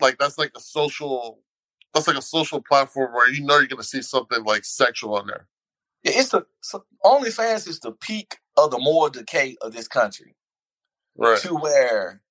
like 0.00 0.18
that's 0.18 0.38
like 0.38 0.52
a 0.56 0.60
social. 0.60 1.40
That's 1.94 2.08
like 2.08 2.16
a 2.16 2.22
social 2.22 2.62
platform 2.62 3.12
where 3.12 3.28
you 3.28 3.44
know 3.44 3.58
you're 3.58 3.66
gonna 3.66 3.82
see 3.82 4.02
something 4.02 4.44
like 4.44 4.64
sexual 4.64 5.14
on 5.14 5.26
there. 5.26 5.46
Yeah, 6.02 6.12
it's 6.16 6.30
the 6.30 6.46
so 6.62 6.84
OnlyFans 7.04 7.68
is 7.68 7.80
the 7.80 7.92
peak 7.92 8.38
of 8.56 8.70
the 8.70 8.78
moral 8.78 9.10
decay 9.10 9.56
of 9.60 9.72
this 9.72 9.88
country. 9.88 10.34
Right. 11.16 11.38
To 11.40 11.54
where 11.54 12.22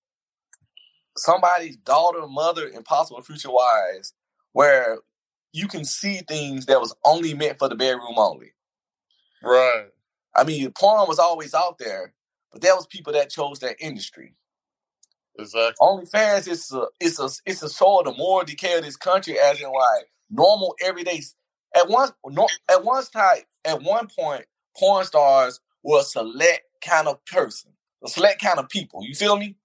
somebody's 1.16 1.78
daughter, 1.78 2.26
mother, 2.28 2.68
and 2.68 2.84
possible 2.84 3.22
future 3.22 3.52
wives, 3.52 4.14
where 4.54 5.00
you 5.54 5.68
can 5.68 5.86
see 5.86 6.22
things 6.28 6.66
that 6.68 6.80
was 6.80 6.96
only 7.06 7.34
meant 7.34 7.60
for 7.60 7.68
the 7.70 7.76
bedroom 7.76 8.16
only. 8.18 8.54
Right. 9.44 9.88
I 10.36 10.44
mean, 10.44 10.72
porn 10.72 11.08
was 11.08 11.20
always 11.20 11.54
out 11.54 11.78
there, 11.78 12.14
but 12.52 12.62
there 12.62 12.76
was 12.76 12.86
people 12.86 13.14
that 13.14 13.30
chose 13.30 13.60
that 13.60 13.76
industry. 13.80 14.36
Exactly. 15.38 15.76
OnlyFans 15.82 16.48
is 16.48 16.72
a 16.72 16.88
it's 17.00 17.20
a 17.20 17.30
it's 17.46 17.64
a 17.64 17.70
show 17.70 18.00
of 18.00 18.06
the 18.06 18.14
moral 18.14 18.46
decay 18.46 18.78
of 18.78 18.84
this 18.84 18.98
country, 18.98 19.40
as 19.40 19.60
in 19.60 19.68
like 19.68 20.12
normal 20.30 20.76
everyday. 20.84 21.22
At 21.76 21.90
one 21.90 22.10
no, 22.26 22.48
at 22.70 22.84
one 22.84 23.04
time, 23.06 23.40
at 23.66 23.82
one 23.82 24.08
point, 24.08 24.46
porn 24.78 25.06
stars 25.06 25.60
were 25.84 26.00
a 26.00 26.04
select 26.04 26.64
kind 26.82 27.08
of 27.08 27.24
person, 27.26 27.72
a 28.04 28.10
select 28.10 28.42
kind 28.42 28.60
of 28.60 28.70
people. 28.70 29.04
You 29.04 29.16
feel 29.16 29.38
me? 29.38 29.56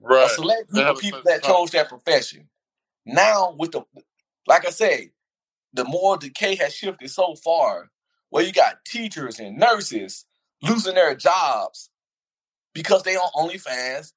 Right. 0.00 0.26
A 0.26 0.28
select 0.28 0.70
group 0.70 0.86
of 0.86 0.98
people 0.98 1.22
that 1.24 1.42
chose 1.42 1.70
that 1.70 1.88
profession. 1.88 2.48
Now, 3.06 3.54
with 3.58 3.72
the 3.72 3.82
like 4.48 4.66
I 4.66 4.70
say, 4.70 5.10
the 5.72 5.84
moral 5.84 6.18
decay 6.18 6.56
has 6.56 6.74
shifted 6.74 7.10
so 7.10 7.34
far 7.36 7.90
where 8.30 8.44
you 8.44 8.52
got 8.52 8.84
teachers 8.84 9.38
and 9.38 9.58
nurses 9.58 10.26
losing 10.62 10.94
their 10.94 11.14
jobs 11.14 11.90
because 12.74 13.02
they 13.02 13.16
on 13.16 13.48
OnlyFans 13.48 14.12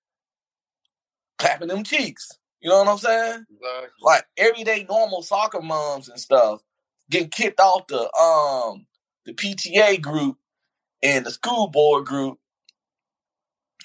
clapping 1.38 1.68
them 1.70 1.84
cheeks. 1.84 2.30
You 2.62 2.70
know 2.70 2.80
what 2.80 2.88
I'm 2.88 2.98
saying? 2.98 3.46
Exactly. 3.52 3.90
Like 4.02 4.26
everyday 4.38 4.86
normal 4.90 5.24
soccer 5.24 5.62
moms 5.62 6.10
and 6.10 6.20
stuff 6.20 6.62
getting 7.10 7.30
kicked 7.30 7.60
off 7.60 7.88
the 7.88 8.02
um 8.20 8.86
the 9.26 9.34
PTA 9.34 10.02
group 10.02 10.38
and 11.04 11.26
the 11.26 11.32
school 11.32 11.68
board 11.68 12.06
group 12.06 12.40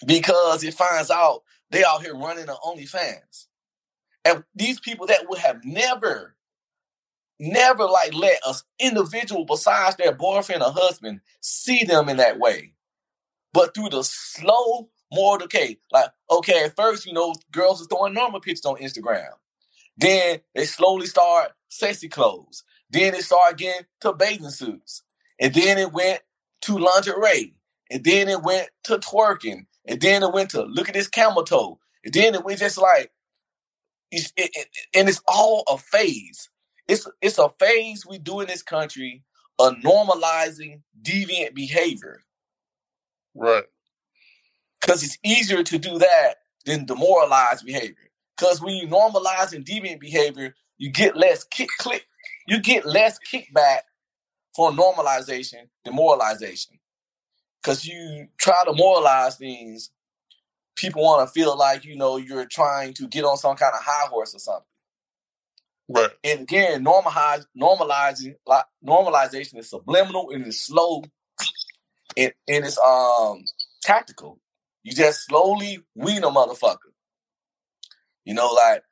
because 0.06 0.64
it 0.64 0.74
finds 0.74 1.10
out 1.10 1.42
they 1.70 1.84
out 1.84 2.02
here 2.02 2.14
running 2.16 2.46
the 2.46 2.56
OnlyFans. 2.64 3.46
And 4.24 4.44
these 4.54 4.80
people 4.80 5.06
that 5.08 5.28
would 5.28 5.38
have 5.40 5.64
never, 5.64 6.35
never 7.38 7.84
like 7.84 8.14
let 8.14 8.38
us 8.46 8.64
individual 8.78 9.44
besides 9.44 9.96
their 9.96 10.12
boyfriend 10.12 10.62
or 10.62 10.72
husband 10.72 11.20
see 11.40 11.84
them 11.84 12.08
in 12.08 12.16
that 12.18 12.38
way. 12.38 12.72
But 13.52 13.74
through 13.74 13.90
the 13.90 14.04
slow 14.04 14.90
moral 15.12 15.38
decay, 15.38 15.78
like, 15.90 16.10
okay, 16.30 16.64
at 16.64 16.76
first, 16.76 17.06
you 17.06 17.12
know, 17.12 17.34
girls 17.50 17.82
are 17.82 17.86
throwing 17.86 18.14
normal 18.14 18.40
pictures 18.40 18.66
on 18.66 18.76
Instagram. 18.76 19.30
Then 19.96 20.40
they 20.54 20.64
slowly 20.66 21.06
start 21.06 21.52
sexy 21.68 22.08
clothes. 22.08 22.64
Then 22.90 23.14
it 23.14 23.24
started 23.24 23.58
getting 23.58 23.86
to 24.02 24.12
bathing 24.12 24.50
suits. 24.50 25.02
And 25.40 25.54
then 25.54 25.78
it 25.78 25.92
went 25.92 26.20
to 26.62 26.78
lingerie. 26.78 27.54
And 27.90 28.04
then 28.04 28.28
it 28.28 28.42
went 28.42 28.68
to 28.84 28.98
twerking. 28.98 29.66
And 29.86 30.00
then 30.00 30.22
it 30.22 30.32
went 30.32 30.50
to 30.50 30.62
look 30.62 30.88
at 30.88 30.94
this 30.94 31.08
camel 31.08 31.44
toe. 31.44 31.78
And 32.04 32.12
then 32.12 32.34
it 32.34 32.44
was 32.44 32.58
just 32.58 32.78
like, 32.78 33.10
it's, 34.10 34.32
it, 34.36 34.50
it, 34.54 34.68
and 34.94 35.08
it's 35.08 35.22
all 35.26 35.64
a 35.68 35.78
phase. 35.78 36.48
It's 36.88 37.08
it's 37.22 37.38
a 37.38 37.50
phase 37.60 38.06
we 38.06 38.18
do 38.18 38.40
in 38.40 38.48
this 38.48 38.62
country 38.62 39.24
of 39.58 39.74
normalizing 39.76 40.82
deviant 41.02 41.54
behavior 41.54 42.20
Right. 43.34 43.64
because 44.80 45.04
it's 45.04 45.18
easier 45.24 45.64
to 45.64 45.78
do 45.78 45.98
that 46.00 46.36
than 46.66 46.86
demoralize 46.86 47.62
behavior. 47.62 48.10
Because 48.36 48.62
when 48.62 48.76
you 48.76 48.88
normalize 48.88 49.54
and 49.54 49.64
deviant 49.66 50.00
behavior, 50.00 50.54
you 50.78 50.90
get 50.90 51.16
less 51.16 51.44
kick 51.44 51.68
click, 51.78 52.06
you 52.48 52.60
get 52.60 52.86
less 52.86 53.18
kickback 53.32 53.80
for 54.56 54.70
normalization 54.72 55.68
than 55.84 55.94
moralization. 55.94 56.78
Because 57.62 57.86
you 57.86 58.28
try 58.38 58.56
to 58.66 58.74
moralize 58.74 59.36
things, 59.36 59.90
people 60.76 61.02
want 61.02 61.26
to 61.28 61.32
feel 61.32 61.56
like 61.58 61.84
you 61.84 61.96
know 61.96 62.18
you're 62.18 62.46
trying 62.46 62.94
to 62.94 63.08
get 63.08 63.24
on 63.24 63.36
some 63.38 63.56
kind 63.56 63.74
of 63.74 63.82
high 63.84 64.08
horse 64.08 64.34
or 64.34 64.40
something. 64.40 64.64
Right. 65.88 66.10
And 66.24 66.40
again, 66.40 66.84
normalize, 66.84 67.46
normalizing, 67.60 68.36
like, 68.46 68.64
normalization 68.84 69.58
is 69.58 69.70
subliminal 69.70 70.30
and 70.30 70.46
it's 70.46 70.62
slow, 70.62 71.04
and, 72.16 72.32
and 72.48 72.64
it's 72.64 72.78
um 72.78 73.44
tactical. 73.82 74.40
You 74.82 74.92
just 74.92 75.26
slowly 75.26 75.80
wean 75.94 76.24
a 76.24 76.28
motherfucker. 76.28 76.92
You 78.24 78.34
know, 78.34 78.48
like 78.48 78.82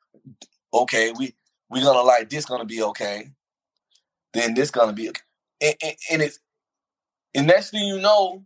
okay, 0.73 1.11
we 1.17 1.35
we 1.69 1.81
gonna 1.81 2.01
like 2.01 2.29
this 2.29 2.45
gonna 2.45 2.65
be 2.65 2.81
okay, 2.83 3.29
then 4.33 4.53
this 4.53 4.71
gonna 4.71 4.93
be 4.93 5.09
okay, 5.09 5.21
and, 5.61 5.75
and, 5.83 5.95
and 6.11 6.21
it's 6.21 6.39
and 7.35 7.47
next 7.47 7.71
thing 7.71 7.87
you 7.87 7.99
know, 7.99 8.45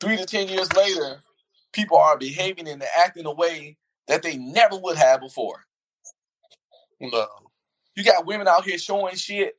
three 0.00 0.16
to 0.16 0.26
ten 0.26 0.48
years 0.48 0.72
later, 0.74 1.20
people 1.72 1.98
are 1.98 2.18
behaving 2.18 2.68
and 2.68 2.84
acting 2.98 3.26
a 3.26 3.32
way 3.34 3.76
that 4.08 4.22
they 4.22 4.36
never 4.36 4.76
would 4.78 4.96
have 4.96 5.20
before. 5.20 5.64
No. 7.00 7.26
You 7.96 8.04
got 8.04 8.26
women 8.26 8.48
out 8.48 8.64
here 8.64 8.78
showing 8.78 9.16
shit 9.16 9.56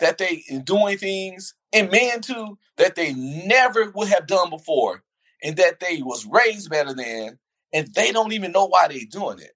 that 0.00 0.18
they 0.18 0.44
doing 0.64 0.98
things, 0.98 1.54
and 1.72 1.90
men 1.90 2.20
too 2.22 2.58
that 2.78 2.96
they 2.96 3.14
never 3.14 3.90
would 3.94 4.08
have 4.08 4.26
done 4.26 4.50
before, 4.50 5.04
and 5.42 5.56
that 5.58 5.80
they 5.80 6.02
was 6.02 6.26
raised 6.26 6.70
better 6.70 6.94
than, 6.94 7.38
and 7.72 7.88
they 7.94 8.12
don't 8.12 8.32
even 8.32 8.52
know 8.52 8.66
why 8.66 8.88
they 8.88 9.00
doing 9.04 9.40
it. 9.40 9.52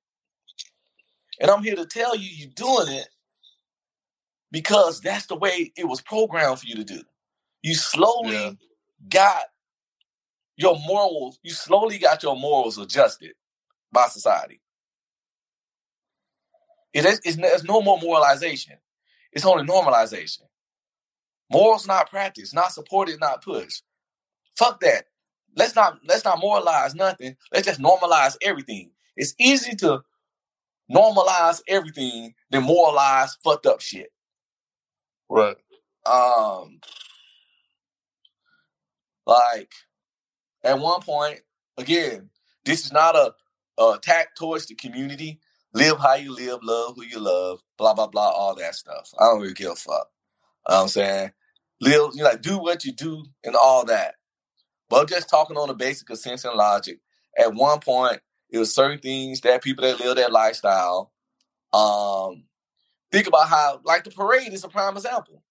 And 1.41 1.51
I'm 1.51 1.63
here 1.63 1.77
to 1.77 1.87
tell 1.87 2.17
you, 2.17 2.29
you're 2.31 2.51
doing 2.55 2.89
it 2.97 3.09
because 4.53 5.01
that's 5.01 5.27
the 5.27 5.37
way 5.37 5.73
it 5.77 5.89
was 5.89 6.03
programmed 6.03 6.61
for 6.61 6.67
you 6.67 6.77
to 6.77 6.85
do. 6.85 7.03
You 7.63 7.75
slowly 7.75 8.35
Yeah. 8.35 8.53
got 9.09 9.45
your 10.57 10.79
morals. 10.87 11.39
You 11.43 11.53
slowly 11.53 11.99
got 11.99 12.23
your 12.23 12.37
morals 12.37 12.79
adjusted 12.79 13.35
by 13.93 14.09
society. 14.09 14.61
It 16.95 17.05
is, 17.05 17.21
it's, 17.25 17.37
there's 17.37 17.65
no 17.65 17.83
more 17.83 17.99
moralization. 18.01 18.77
It's 19.33 19.45
only 19.45 19.65
normalization. 19.65 20.43
Morals 21.53 21.87
not 21.87 22.09
practiced, 22.09 22.55
not 22.55 22.73
supported, 22.73 23.21
not 23.21 23.43
pushed. 23.45 23.83
Fuck 24.57 24.81
that. 24.81 25.07
Let's 25.57 25.77
not 25.77 25.99
let's 26.07 26.25
not 26.25 26.41
moralize 26.41 26.95
nothing. 26.95 27.37
Let's 27.53 27.67
just 27.67 27.81
normalize 27.81 28.37
everything. 28.43 28.91
It's 29.17 29.35
easy 29.39 29.77
to 29.77 30.03
normalize 30.93 31.63
everything 31.69 32.35
than 32.51 32.65
moralize 32.65 33.37
fucked 33.45 33.67
up 33.67 33.81
shit. 33.81 34.13
Right. 35.29 35.57
Um, 36.07 36.81
like 39.27 39.73
at 40.65 40.79
one 40.79 41.01
point, 41.01 41.41
again, 41.79 42.31
this 42.65 42.85
is 42.85 42.93
not 42.93 43.17
a, 43.17 43.35
a 43.81 43.93
attack 43.93 44.35
towards 44.37 44.67
the 44.67 44.75
community. 44.75 45.41
Live 45.75 45.99
how 45.99 46.15
you 46.15 46.35
live, 46.35 46.61
love 46.63 46.95
who 46.97 47.05
you 47.05 47.21
love, 47.21 47.61
blah 47.79 47.95
blah 47.95 48.07
blah, 48.09 48.31
all 48.31 48.55
that 48.57 48.77
stuff. 48.77 49.11
I 49.19 49.25
don't 49.25 49.41
really 49.41 49.55
give 49.55 49.73
a 49.73 49.77
fuck. 49.77 50.09
You 50.69 50.75
know 50.75 50.77
what 50.77 50.83
I'm 50.83 50.89
saying, 50.89 51.33
live, 51.81 52.13
you 52.15 52.25
like 52.25 52.43
do 52.43 52.59
what 52.59 52.85
you 52.85 52.93
do 52.93 53.25
and 53.45 53.57
all 53.57 53.85
that. 53.87 54.15
But 54.89 55.09
just 55.09 55.29
talking 55.29 55.57
on 55.57 55.69
the 55.69 55.75
basic 55.75 56.11
of 56.11 56.19
sense 56.19 56.45
and 56.45 56.57
logic. 56.57 57.01
At 57.39 57.55
one 57.55 57.81
point, 57.81 58.21
it 58.51 58.59
was 58.59 58.75
certain 58.75 59.01
things 59.01 59.41
that 59.43 59.63
people 59.63 59.85
that 59.85 60.01
live 60.01 60.17
that 60.17 60.33
lifestyle. 60.33 61.13
Um, 61.73 62.45
think 63.13 63.27
about 63.27 63.49
how, 63.49 63.81
like 63.85 64.05
the 64.05 64.11
parade 64.11 64.53
is 64.53 64.65
a 64.65 64.69
prime 64.69 64.97
example. 64.97 65.43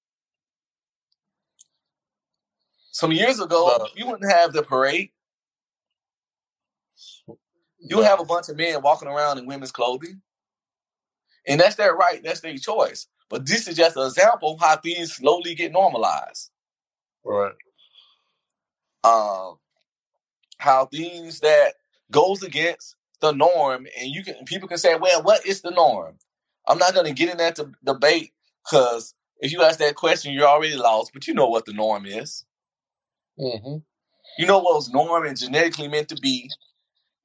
Some 2.92 3.12
years 3.12 3.40
ago, 3.40 3.88
you 3.96 4.08
wouldn't 4.08 4.32
have 4.32 4.54
the 4.54 4.64
parade. 4.64 5.12
You 7.90 8.02
have 8.02 8.20
a 8.20 8.26
bunch 8.26 8.50
of 8.50 8.58
men 8.58 8.82
walking 8.82 9.08
around 9.08 9.38
in 9.38 9.46
women's 9.46 9.72
clothing. 9.72 10.22
And 11.48 11.60
that's 11.60 11.76
their 11.76 11.94
right, 11.94 12.22
that's 12.24 12.40
their 12.40 12.56
choice. 12.58 13.08
But 13.30 13.46
this 13.46 13.68
is 13.68 13.76
just 13.76 13.98
an 13.98 14.06
example 14.06 14.54
of 14.54 14.60
how 14.62 14.78
things 14.78 15.14
slowly 15.14 15.56
get 15.56 15.72
normalized. 15.72 16.52
Right. 17.26 17.54
Um, 19.04 19.58
how 20.58 20.86
things 20.86 21.42
that 21.42 21.74
goes 22.10 22.44
against 22.44 22.96
the 23.20 23.32
norm, 23.32 23.88
and 24.00 24.10
you 24.12 24.24
can 24.24 24.46
people 24.46 24.68
can 24.68 24.78
say, 24.78 24.96
well, 24.96 25.24
what 25.24 25.46
is 25.46 25.62
the 25.62 25.72
norm? 25.72 26.18
I'm 26.68 26.78
not 26.78 26.94
gonna 26.94 27.14
get 27.14 27.30
in 27.30 27.38
that 27.38 27.56
to 27.58 27.72
debate 27.84 28.34
because 28.64 29.14
if 29.40 29.52
you 29.52 29.62
ask 29.62 29.80
that 29.80 29.96
question, 29.96 30.34
you're 30.34 30.48
already 30.48 30.76
lost, 30.76 31.12
but 31.14 31.28
you 31.28 31.34
know 31.34 31.48
what 31.48 31.66
the 31.66 31.74
norm 31.74 32.06
is. 32.06 32.46
Mm-hmm. 33.38 33.78
You 34.38 34.46
know 34.46 34.60
what 34.60 34.76
was 34.76 34.90
norm 34.90 35.26
and 35.26 35.38
genetically 35.38 35.88
meant 35.88 36.10
to 36.10 36.16
be, 36.16 36.50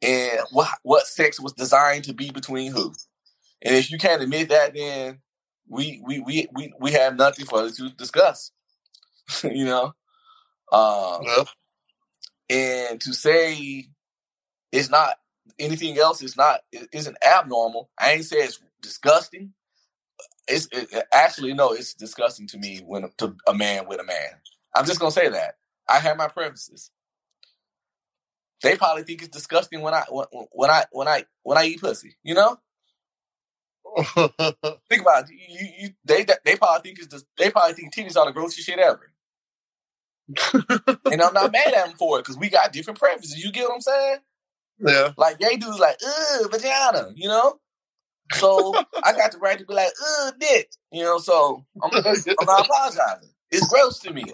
and 0.02 0.40
what 0.52 0.68
what 0.82 1.06
sex 1.06 1.40
was 1.40 1.52
designed 1.54 2.04
to 2.04 2.14
be 2.14 2.30
between 2.30 2.72
who. 2.72 2.94
And 3.62 3.76
if 3.76 3.90
you 3.90 3.98
can't 3.98 4.22
admit 4.22 4.50
that, 4.50 4.74
then 4.74 5.20
we 5.68 6.02
we 6.06 6.20
we 6.20 6.48
we, 6.54 6.72
we 6.80 6.92
have 6.92 7.16
nothing 7.16 7.46
further 7.46 7.70
to 7.72 7.90
discuss. 7.90 8.52
you 9.44 9.64
know, 9.66 9.94
um, 10.72 11.22
Yeah. 11.24 11.44
and 12.50 13.00
to 13.02 13.14
say 13.14 13.88
it's 14.72 14.90
not 14.90 15.14
anything 15.58 15.98
else 15.98 16.22
is 16.22 16.36
not 16.36 16.60
it 16.72 16.88
isn't 16.92 17.16
abnormal. 17.24 17.90
I 17.98 18.12
ain't 18.12 18.24
say 18.26 18.38
it's 18.38 18.60
disgusting. 18.82 19.54
It's 20.48 20.66
it, 20.72 20.88
it- 20.92 21.06
actually 21.12 21.54
no, 21.54 21.72
it's 21.72 21.94
disgusting 21.94 22.46
to 22.48 22.58
me 22.58 22.82
when 22.86 23.10
to 23.18 23.36
a 23.48 23.54
man 23.54 23.88
with 23.88 24.00
a 24.00 24.04
man. 24.04 24.30
I'm 24.74 24.86
just 24.86 25.00
gonna 25.00 25.12
say 25.12 25.28
that. 25.30 25.56
I 25.88 25.98
have 26.00 26.16
my 26.18 26.28
preferences. 26.28 26.90
They 28.62 28.76
probably 28.76 29.04
think 29.04 29.22
it's 29.22 29.30
disgusting 29.30 29.82
when 29.82 29.94
I 29.94 30.04
when, 30.10 30.26
when 30.52 30.70
I 30.70 30.84
when 30.90 31.08
I 31.08 31.24
when 31.42 31.58
I 31.58 31.64
eat 31.64 31.80
pussy. 31.80 32.16
You 32.22 32.34
know, 32.34 32.58
think 34.88 35.02
about 35.02 35.24
it. 35.30 35.36
You, 35.48 35.68
you 35.78 35.88
they 36.04 36.26
they 36.44 36.56
probably 36.56 36.82
think 36.82 36.98
it's 36.98 37.08
dis- 37.08 37.24
they 37.36 37.50
probably 37.50 37.74
think 37.74 37.94
titties 37.94 38.16
are 38.16 38.26
the 38.26 38.32
grossest 38.32 38.66
shit 38.66 38.78
ever. 38.78 39.12
and 41.10 41.22
I'm 41.22 41.32
not 41.32 41.52
mad 41.52 41.72
at 41.72 41.86
them 41.86 41.96
for 41.96 42.18
it 42.18 42.22
because 42.22 42.36
we 42.36 42.50
got 42.50 42.72
different 42.72 42.98
preferences. 42.98 43.42
You 43.42 43.50
get 43.52 43.64
what 43.64 43.76
I'm 43.76 43.80
saying? 43.80 44.18
yeah. 44.80 45.12
Like 45.16 45.38
gay 45.38 45.56
dudes 45.56 45.78
like, 45.78 45.96
ugh, 46.04 46.50
vagina, 46.50 47.12
you 47.14 47.28
know? 47.28 47.58
So 48.34 48.74
I 49.02 49.12
got 49.12 49.32
the 49.32 49.38
right 49.38 49.58
to 49.58 49.64
be 49.64 49.74
like, 49.74 49.92
ugh, 50.20 50.34
dick. 50.38 50.70
You 50.92 51.02
know, 51.02 51.18
so 51.18 51.64
I'm, 51.82 51.90
I'm 51.94 52.46
not 52.46 52.66
apologizing. 52.66 53.30
It's 53.50 53.66
gross 53.68 53.98
to 54.00 54.12
me. 54.12 54.24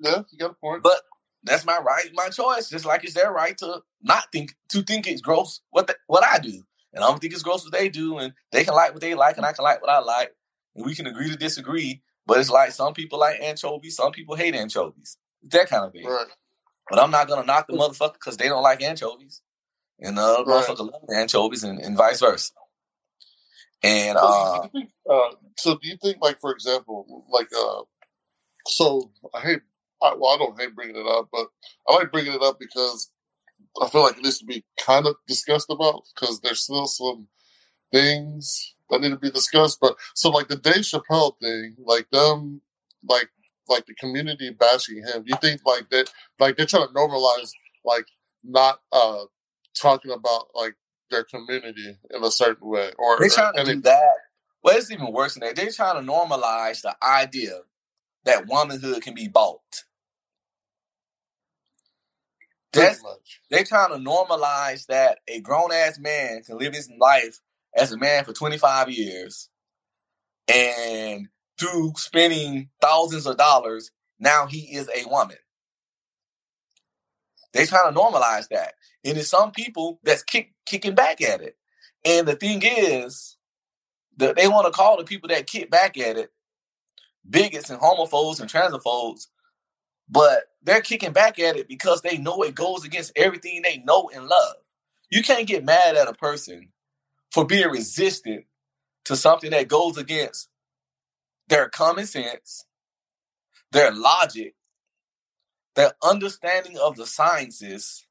yeah, 0.00 0.22
you 0.30 0.38
got 0.38 0.50
a 0.50 0.54
point. 0.54 0.82
But 0.82 1.00
that's 1.46 1.64
my 1.64 1.78
right, 1.78 2.10
my 2.14 2.28
choice. 2.28 2.68
Just 2.68 2.84
like 2.84 3.04
it's 3.04 3.14
their 3.14 3.32
right 3.32 3.56
to 3.58 3.82
not 4.02 4.30
think 4.32 4.54
to 4.70 4.82
think 4.82 5.06
it's 5.06 5.20
gross 5.22 5.60
what 5.70 5.86
the, 5.86 5.96
what 6.06 6.24
I 6.24 6.38
do. 6.38 6.62
And 6.92 7.04
I 7.04 7.08
don't 7.08 7.20
think 7.20 7.32
it's 7.32 7.42
gross 7.42 7.64
what 7.64 7.72
they 7.72 7.88
do, 7.88 8.18
and 8.18 8.32
they 8.52 8.64
can 8.64 8.74
like 8.74 8.92
what 8.92 9.00
they 9.02 9.14
like, 9.14 9.36
and 9.36 9.46
I 9.46 9.52
can 9.52 9.64
like 9.64 9.80
what 9.82 9.90
I 9.90 10.00
like, 10.00 10.34
and 10.74 10.84
we 10.86 10.94
can 10.94 11.06
agree 11.06 11.30
to 11.30 11.36
disagree. 11.36 12.02
But 12.26 12.38
it's 12.38 12.50
like 12.50 12.72
some 12.72 12.94
people 12.94 13.18
like 13.18 13.40
anchovies, 13.40 13.96
some 13.96 14.12
people 14.12 14.34
hate 14.34 14.54
anchovies. 14.54 15.16
That 15.44 15.68
kind 15.68 15.84
of 15.84 15.92
thing. 15.92 16.06
Right. 16.06 16.26
But 16.90 17.00
I'm 17.00 17.10
not 17.10 17.28
gonna 17.28 17.44
knock 17.44 17.66
the 17.68 17.74
motherfucker 17.74 18.14
because 18.14 18.36
they 18.36 18.48
don't 18.48 18.62
like 18.62 18.82
anchovies, 18.82 19.42
and 20.00 20.16
the 20.18 20.22
other 20.22 20.44
Right. 20.44 20.64
motherfucker 20.64 20.90
love 20.92 21.02
anchovies, 21.14 21.64
and, 21.64 21.80
and 21.80 21.96
vice 21.96 22.20
versa. 22.20 22.52
And 23.82 24.18
So, 24.18 24.24
uh, 24.26 24.58
do 24.62 24.64
you 24.64 24.70
think, 24.72 24.90
uh, 25.10 25.36
so 25.58 25.74
do 25.76 25.88
you 25.88 25.96
think, 25.96 26.18
like, 26.20 26.40
for 26.40 26.50
example, 26.52 27.24
like, 27.30 27.48
uh, 27.56 27.82
so 28.66 29.12
I 29.34 29.40
hate, 29.40 29.60
I, 30.12 30.16
well, 30.18 30.34
I 30.34 30.38
don't 30.38 30.60
hate 30.60 30.74
bringing 30.74 30.96
it 30.96 31.06
up, 31.06 31.28
but 31.32 31.48
I 31.88 31.96
like 31.96 32.12
bringing 32.12 32.34
it 32.34 32.42
up 32.42 32.58
because 32.60 33.10
I 33.80 33.88
feel 33.88 34.02
like 34.02 34.18
it 34.18 34.24
needs 34.24 34.38
to 34.40 34.46
be 34.46 34.64
kind 34.78 35.06
of 35.06 35.16
discussed 35.28 35.70
about 35.70 36.02
because 36.14 36.40
there's 36.40 36.62
still 36.62 36.86
some 36.86 37.28
things 37.92 38.74
that 38.90 39.00
need 39.00 39.10
to 39.10 39.16
be 39.16 39.30
discussed. 39.30 39.78
But 39.80 39.96
so, 40.14 40.30
like, 40.30 40.48
the 40.48 40.56
Dave 40.56 40.84
Chappelle 40.84 41.38
thing, 41.40 41.76
like, 41.84 42.08
them, 42.10 42.60
like, 43.08 43.28
like 43.68 43.86
the 43.86 43.94
community 43.94 44.50
bashing 44.50 44.98
him, 45.04 45.24
you 45.26 45.36
think, 45.40 45.60
like, 45.66 45.90
that, 45.90 46.10
like, 46.38 46.56
they're 46.56 46.66
trying 46.66 46.88
to 46.88 46.94
normalize, 46.94 47.50
like, 47.84 48.06
not, 48.44 48.80
uh, 48.92 49.24
talking 49.80 50.12
about, 50.12 50.48
like, 50.54 50.74
their 51.10 51.24
community 51.24 51.96
in 52.14 52.24
a 52.24 52.30
certain 52.30 52.68
way, 52.68 52.92
or 52.98 53.18
they're 53.18 53.28
trying 53.28 53.54
to 53.54 53.64
do 53.64 53.70
it- 53.72 53.84
that. 53.84 54.16
Well, 54.62 54.76
it's 54.76 54.90
even 54.90 55.12
worse 55.12 55.34
than 55.34 55.42
that. 55.42 55.56
They're 55.56 55.70
trying 55.70 56.04
to 56.04 56.12
normalize 56.12 56.82
the 56.82 56.96
idea 57.02 57.62
that 58.24 58.46
womanhood 58.46 59.02
can 59.02 59.14
be 59.14 59.28
bought. 59.28 59.84
That's 62.76 63.02
much. 63.02 63.40
they 63.50 63.64
trying 63.64 63.90
to 63.90 63.98
normalize 63.98 64.86
that 64.86 65.20
a 65.28 65.40
grown 65.40 65.72
ass 65.72 65.98
man 65.98 66.42
can 66.44 66.58
live 66.58 66.74
his 66.74 66.90
life 67.00 67.40
as 67.76 67.92
a 67.92 67.98
man 67.98 68.24
for 68.24 68.32
25 68.32 68.90
years 68.90 69.50
and 70.48 71.28
through 71.58 71.92
spending 71.96 72.70
thousands 72.82 73.26
of 73.26 73.38
dollars, 73.38 73.90
now 74.20 74.46
he 74.46 74.60
is 74.76 74.90
a 74.94 75.08
woman. 75.08 75.38
They're 77.52 77.66
trying 77.66 77.92
to 77.92 77.98
normalize 77.98 78.48
that. 78.50 78.74
And 79.04 79.18
it's 79.18 79.28
some 79.30 79.52
people 79.52 80.00
that's 80.04 80.22
kick, 80.24 80.54
kicking 80.66 80.94
back 80.94 81.22
at 81.22 81.40
it. 81.42 81.56
And 82.04 82.28
the 82.28 82.36
thing 82.36 82.62
is, 82.64 83.36
that 84.18 84.36
they 84.36 84.48
want 84.48 84.66
to 84.66 84.72
call 84.72 84.98
the 84.98 85.04
people 85.04 85.28
that 85.28 85.46
kick 85.46 85.70
back 85.70 85.98
at 85.98 86.16
it 86.16 86.30
bigots 87.28 87.70
and 87.70 87.80
homophobes 87.80 88.40
and 88.40 88.50
transphobes, 88.50 89.28
but 90.08 90.44
they're 90.62 90.82
kicking 90.82 91.12
back 91.12 91.38
at 91.38 91.56
it 91.56 91.68
because 91.68 92.02
they 92.02 92.18
know 92.18 92.42
it 92.42 92.54
goes 92.54 92.84
against 92.84 93.12
everything 93.16 93.62
they 93.62 93.78
know 93.78 94.10
and 94.14 94.26
love. 94.26 94.56
You 95.10 95.22
can't 95.22 95.48
get 95.48 95.64
mad 95.64 95.96
at 95.96 96.08
a 96.08 96.14
person 96.14 96.70
for 97.32 97.46
being 97.46 97.68
resistant 97.70 98.46
to 99.06 99.16
something 99.16 99.50
that 99.50 99.68
goes 99.68 99.98
against 99.98 100.48
their 101.48 101.68
common 101.68 102.06
sense, 102.06 102.66
their 103.72 103.92
logic, 103.92 104.54
their 105.76 105.92
understanding 106.02 106.78
of 106.78 106.96
the 106.96 107.06
sciences, 107.06 108.06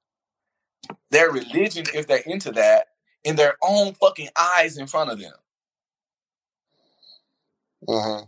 their 1.11 1.31
religion, 1.31 1.85
if 1.93 2.07
they're 2.07 2.19
into 2.25 2.51
that, 2.53 2.87
in 3.23 3.35
their 3.37 3.55
own 3.63 3.93
fucking 3.95 4.29
eyes 4.37 4.77
in 4.77 4.87
front 4.87 5.11
of 5.11 5.19
them. 5.19 5.33
Uh-huh. 7.87 8.21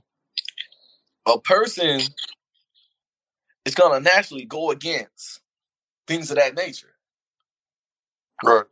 a 1.28 1.40
person 1.42 2.02
is 3.68 3.76
going 3.76 3.94
to 3.94 4.02
naturally 4.12 4.46
go 4.46 4.72
against 4.72 5.42
things 6.08 6.32
of 6.32 6.38
that 6.38 6.56
nature. 6.56 6.96
Right. 8.44 8.66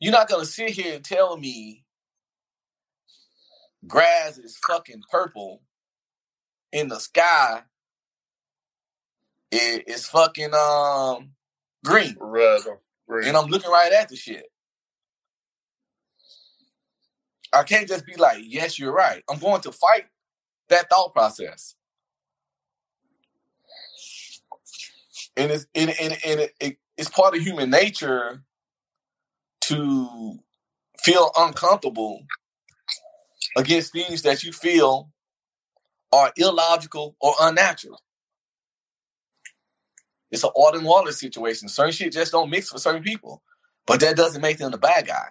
You're 0.00 0.12
not 0.12 0.28
going 0.28 0.44
to 0.44 0.50
sit 0.50 0.70
here 0.70 0.96
and 0.96 1.04
tell 1.04 1.36
me 1.38 1.84
grass 3.86 4.38
is 4.38 4.58
fucking 4.66 5.02
purple 5.10 5.62
in 6.72 6.88
the 6.88 7.00
sky 7.00 7.62
i- 9.54 9.84
is 9.86 10.06
fucking 10.08 10.54
um 10.54 11.32
green. 11.84 12.16
Red. 12.20 12.62
Green. 13.08 13.28
And 13.28 13.36
I'm 13.36 13.46
looking 13.48 13.70
right 13.70 13.92
at 13.92 14.08
the 14.10 14.16
shit. 14.16 14.46
I 17.52 17.64
can't 17.64 17.88
just 17.88 18.06
be 18.06 18.16
like, 18.16 18.38
yes, 18.42 18.78
you're 18.78 18.94
right. 18.94 19.24
I'm 19.30 19.38
going 19.40 19.62
to 19.62 19.72
fight 19.72 20.06
that 20.70 20.90
thought 20.90 21.14
process. 21.14 21.76
And 25.36 25.50
it's 25.50 25.66
and, 25.74 25.90
and, 25.90 26.18
and 26.26 26.40
it, 26.40 26.54
it, 26.60 26.78
it's 26.96 27.08
part 27.08 27.36
of 27.36 27.42
human 27.42 27.70
nature 27.70 28.42
to 29.62 30.38
feel 30.98 31.30
uncomfortable 31.36 32.22
against 33.56 33.92
things 33.92 34.22
that 34.22 34.42
you 34.44 34.52
feel 34.52 35.10
are 36.12 36.32
illogical 36.36 37.16
or 37.20 37.34
unnatural. 37.40 38.00
It's 40.30 40.44
an 40.44 40.50
Auden 40.56 40.84
Waller 40.84 41.12
situation. 41.12 41.68
Certain 41.68 41.92
shit 41.92 42.12
just 42.12 42.32
don't 42.32 42.50
mix 42.50 42.70
for 42.70 42.78
certain 42.78 43.02
people. 43.02 43.42
But 43.86 44.00
that 44.00 44.16
doesn't 44.16 44.42
make 44.42 44.58
them 44.58 44.72
the 44.72 44.78
bad 44.78 45.06
guy. 45.06 45.28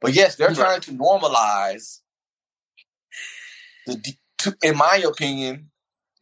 But 0.00 0.14
yes, 0.14 0.36
they're 0.36 0.54
trying 0.54 0.80
to 0.82 0.92
normalize 0.92 2.00
the 3.86 4.02
to, 4.38 4.56
in 4.62 4.76
my 4.76 5.02
opinion, 5.06 5.70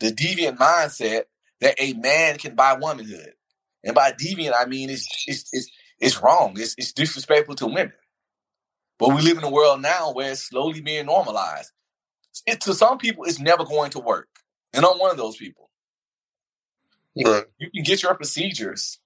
the 0.01 0.11
deviant 0.11 0.57
mindset 0.59 1.25
that 1.61 1.75
a 1.81 1.95
man 1.95 2.39
can 2.39 2.55
buy 2.55 2.75
womanhood. 2.75 3.33
And 3.85 3.95
by 3.95 4.13
deviant, 4.13 4.55
I 4.59 4.67
mean 4.67 4.91
it's 4.91 5.07
it's 5.27 5.49
it's, 5.53 5.71
it's 6.01 6.23
wrong. 6.23 6.55
It's, 6.59 6.75
it's 6.79 6.93
disrespectful 6.93 7.55
to 7.57 7.67
women. 7.67 7.93
But 8.99 9.11
we 9.11 9.23
live 9.23 9.39
in 9.39 9.45
a 9.45 9.51
world 9.51 9.83
now 9.83 10.13
where 10.13 10.33
it's 10.33 10.43
slowly 10.49 10.81
being 10.81 11.07
normalized. 11.07 11.73
It, 12.47 12.61
to 12.63 12.75
some 12.75 12.99
people, 12.99 13.25
it's 13.25 13.41
never 13.41 13.65
going 13.65 13.91
to 13.93 14.01
work. 14.01 14.29
And 14.75 14.85
I'm 14.85 14.99
one 14.99 15.11
of 15.11 15.17
those 15.17 15.37
people. 15.37 15.71
Right. 17.25 17.45
You 17.59 17.71
can 17.75 17.85
get 17.85 18.03
your 18.03 18.15
procedures, 18.15 18.99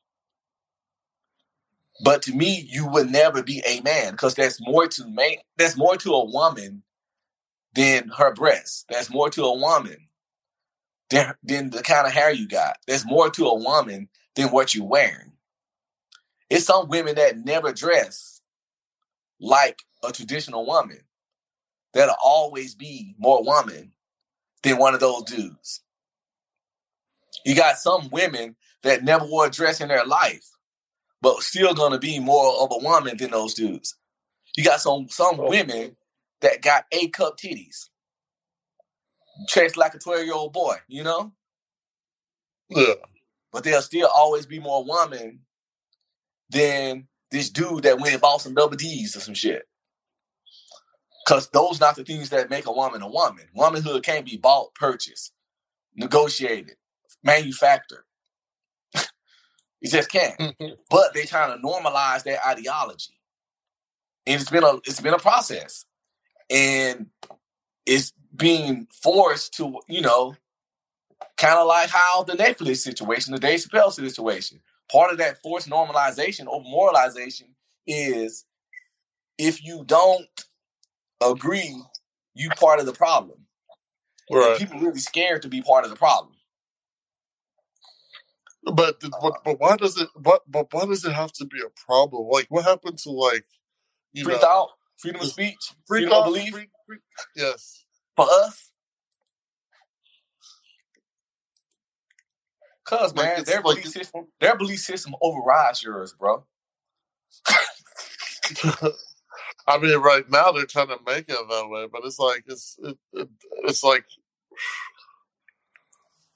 but 2.05 2.23
to 2.23 2.35
me, 2.35 2.67
you 2.69 2.87
would 2.89 3.11
never 3.11 3.43
be 3.43 3.63
a 3.67 3.81
man 3.83 4.13
because 4.13 4.35
there's 4.35 4.59
more 4.61 4.89
to 4.89 5.09
man. 5.09 5.37
There's 5.57 5.77
more 5.77 5.97
to 5.99 6.13
a 6.13 6.25
woman 6.25 6.83
than 7.75 8.11
her 8.19 8.35
breasts. 8.35 8.85
There's 8.91 9.11
more 9.11 9.31
to 9.31 9.45
a 9.45 9.59
woman 9.59 10.09
than, 11.11 11.35
than 11.43 11.71
the 11.71 11.83
kind 11.83 12.07
of 12.07 12.13
hair 12.13 12.33
you 12.33 12.49
got. 12.49 12.77
There's 12.87 13.05
more 13.05 13.31
to 13.31 13.47
a 13.47 13.59
woman 13.59 14.09
than 14.37 14.49
what 14.49 14.75
you're 14.75 14.87
wearing. 14.87 15.33
It's 16.49 16.67
some 16.67 16.89
women 16.89 17.15
that 17.17 17.39
never 17.39 17.73
dress 17.73 18.41
like 19.41 19.83
a 20.05 20.13
traditional 20.13 20.67
woman 20.67 21.01
that'll 21.95 22.17
always 22.23 22.75
be 22.75 23.15
more 23.19 23.43
woman 23.45 23.93
than 24.63 24.79
one 24.79 24.95
of 24.95 25.01
those 25.01 25.25
dudes. 25.25 25.83
You 27.45 27.55
got 27.55 27.79
some 27.79 28.09
women 28.11 28.57
that 28.83 29.05
never 29.05 29.25
wore 29.25 29.47
a 29.47 29.51
dress 29.51 29.81
in 29.81 29.89
their 29.89 30.05
life, 30.05 30.51
but 31.23 31.43
still 31.43 31.75
gonna 31.75 31.99
be 31.99 32.19
more 32.19 32.63
of 32.63 32.71
a 32.73 32.85
woman 32.85 33.17
than 33.17 33.31
those 33.31 33.55
dudes. 33.55 33.97
You 34.57 34.65
got 34.65 34.81
some 34.81 35.09
some 35.09 35.41
oh. 35.41 35.49
women 35.49 35.97
that 36.41 36.63
got 36.63 36.85
A 36.93 37.09
cup 37.09 37.39
titties, 37.39 37.90
chest 39.49 39.77
like 39.77 39.95
a 39.95 39.99
twelve 39.99 40.25
year 40.25 40.35
old 40.35 40.53
boy, 40.53 40.77
you 40.89 41.03
know, 41.05 41.33
Yeah. 42.71 42.95
but 43.53 43.65
there'll 43.65 43.83
still 43.83 44.09
always 44.15 44.47
be 44.47 44.61
more 44.61 44.85
woman 44.85 45.41
than 46.51 47.09
this 47.31 47.51
dude 47.51 47.85
that 47.85 48.01
went 48.01 48.15
and 48.15 48.23
bought 48.23 48.43
some 48.43 48.55
double 48.55 48.77
D's 48.77 49.17
or 49.17 49.21
some 49.21 49.35
shit. 49.35 49.65
Cause 51.29 51.49
those 51.51 51.81
not 51.81 51.97
the 51.97 52.05
things 52.05 52.31
that 52.31 52.51
make 52.51 52.67
a 52.67 52.73
woman 52.73 53.03
a 53.03 53.09
woman. 53.09 53.47
Womanhood 53.55 54.05
can't 54.05 54.27
be 54.27 54.37
bought, 54.39 54.75
purchased, 54.75 55.33
negotiated, 55.97 56.77
manufactured. 57.25 58.05
it 59.67 59.91
just 59.91 60.11
can't. 60.11 60.37
But 60.91 61.15
they 61.15 61.25
trying 61.27 61.57
to 61.59 61.67
normalize 61.67 62.25
their 62.25 62.41
ideology. 62.47 63.19
And 64.27 64.41
it's 64.41 64.51
been 64.51 64.65
a 64.65 64.77
it's 64.87 65.01
been 65.01 65.15
a 65.15 65.19
process. 65.19 65.85
And 66.51 67.09
it's 67.87 68.13
being 68.37 68.89
forced 69.03 69.55
to, 69.57 69.81
you 69.89 70.03
know, 70.03 70.37
kind 71.39 71.59
of 71.59 71.67
like 71.67 71.91
how 71.91 72.25
the 72.25 72.35
Netflix 72.35 72.79
situation, 72.79 73.33
the 73.33 73.41
Dave 73.41 73.61
Chappelle 73.61 73.93
situation. 73.93 74.61
Part 74.91 75.13
of 75.13 75.19
that 75.19 75.43
forced 75.43 75.69
normalization 75.71 76.47
or 76.47 76.63
moralization 76.63 77.49
is 77.87 78.45
if 79.39 79.65
you 79.65 79.85
don't 79.87 80.29
agree, 81.23 81.83
you 82.35 82.51
part 82.51 82.81
of 82.81 82.87
the 82.87 82.93
problem. 82.93 83.47
And 84.31 84.41
Right. 84.41 84.55
people 84.55 84.81
really 84.81 85.01
scared 85.01 85.43
to 85.43 85.49
be 85.49 85.63
part 85.63 85.85
of 85.85 85.91
the 85.91 85.97
problem. 85.97 86.35
But, 88.65 89.01
but 89.01 89.23
uh, 89.25 89.33
but 89.45 89.61
why 89.61 89.77
does 89.77 89.99
it 90.01 90.09
what 90.15 90.43
but 90.49 90.69
why 90.73 90.87
does 90.87 91.05
it 91.05 91.13
have 91.13 91.33
to 91.35 91.47
be 91.47 91.61
a 91.61 91.71
problem? 91.87 92.29
Like 92.31 92.47
what 92.51 92.65
happened 92.65 92.99
to 93.01 93.11
like 93.11 93.45
you 94.13 94.25
Free 94.25 94.35
know 94.35 94.41
thought, 94.41 94.71
freedom 94.99 95.21
of 95.23 95.29
speech, 95.29 95.57
free 95.87 96.01
freedom 96.03 96.13
of 96.15 96.25
belief 96.25 96.53
free, 96.53 96.69
free, 96.87 96.99
yes. 97.37 97.85
For 98.21 98.33
us. 98.45 98.71
Cause 102.85 103.15
man, 103.15 103.45
their 103.45 103.63
like- 103.63 103.77
belief 103.77 103.89
system, 103.89 104.27
their 104.41 104.57
belief 104.57 104.81
system 104.81 105.15
overrides 105.23 105.83
yours, 105.83 106.15
bro. 106.19 106.45
I 109.67 109.79
mean, 109.79 109.97
right 109.99 110.29
now 110.29 110.51
they're 110.51 110.67
trying 110.67 110.89
to 110.89 110.99
make 111.07 111.29
it 111.29 111.37
that 111.49 111.69
way, 111.69 111.87
but 111.91 112.03
it's 112.05 112.19
like 112.19 112.45
it's 112.49 112.77
it, 112.83 112.99
it, 113.13 113.29
it's 113.63 113.85
like 113.85 114.05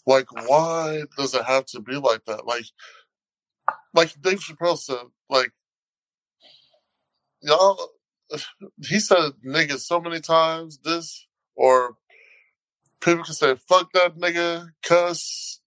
like 0.07 0.31
why 0.47 1.03
does 1.18 1.35
it 1.35 1.44
have 1.44 1.66
to 1.66 1.81
be 1.81 1.97
like 1.97 2.25
that? 2.27 2.47
Like 2.47 2.66
like 3.92 4.14
Dave 4.20 4.38
Chappelle 4.38 4.79
said, 4.79 5.07
like 5.29 5.51
y'all, 7.40 7.88
he 8.87 9.01
said 9.01 9.33
nigga 9.44 9.79
so 9.79 10.01
many 10.01 10.20
times. 10.20 10.79
This 10.79 11.27
or 11.57 11.97
people 13.01 13.25
can 13.25 13.35
say 13.35 13.57
fuck 13.57 13.93
that 13.93 14.17
nigga, 14.17 14.71
cuss, 14.83 15.61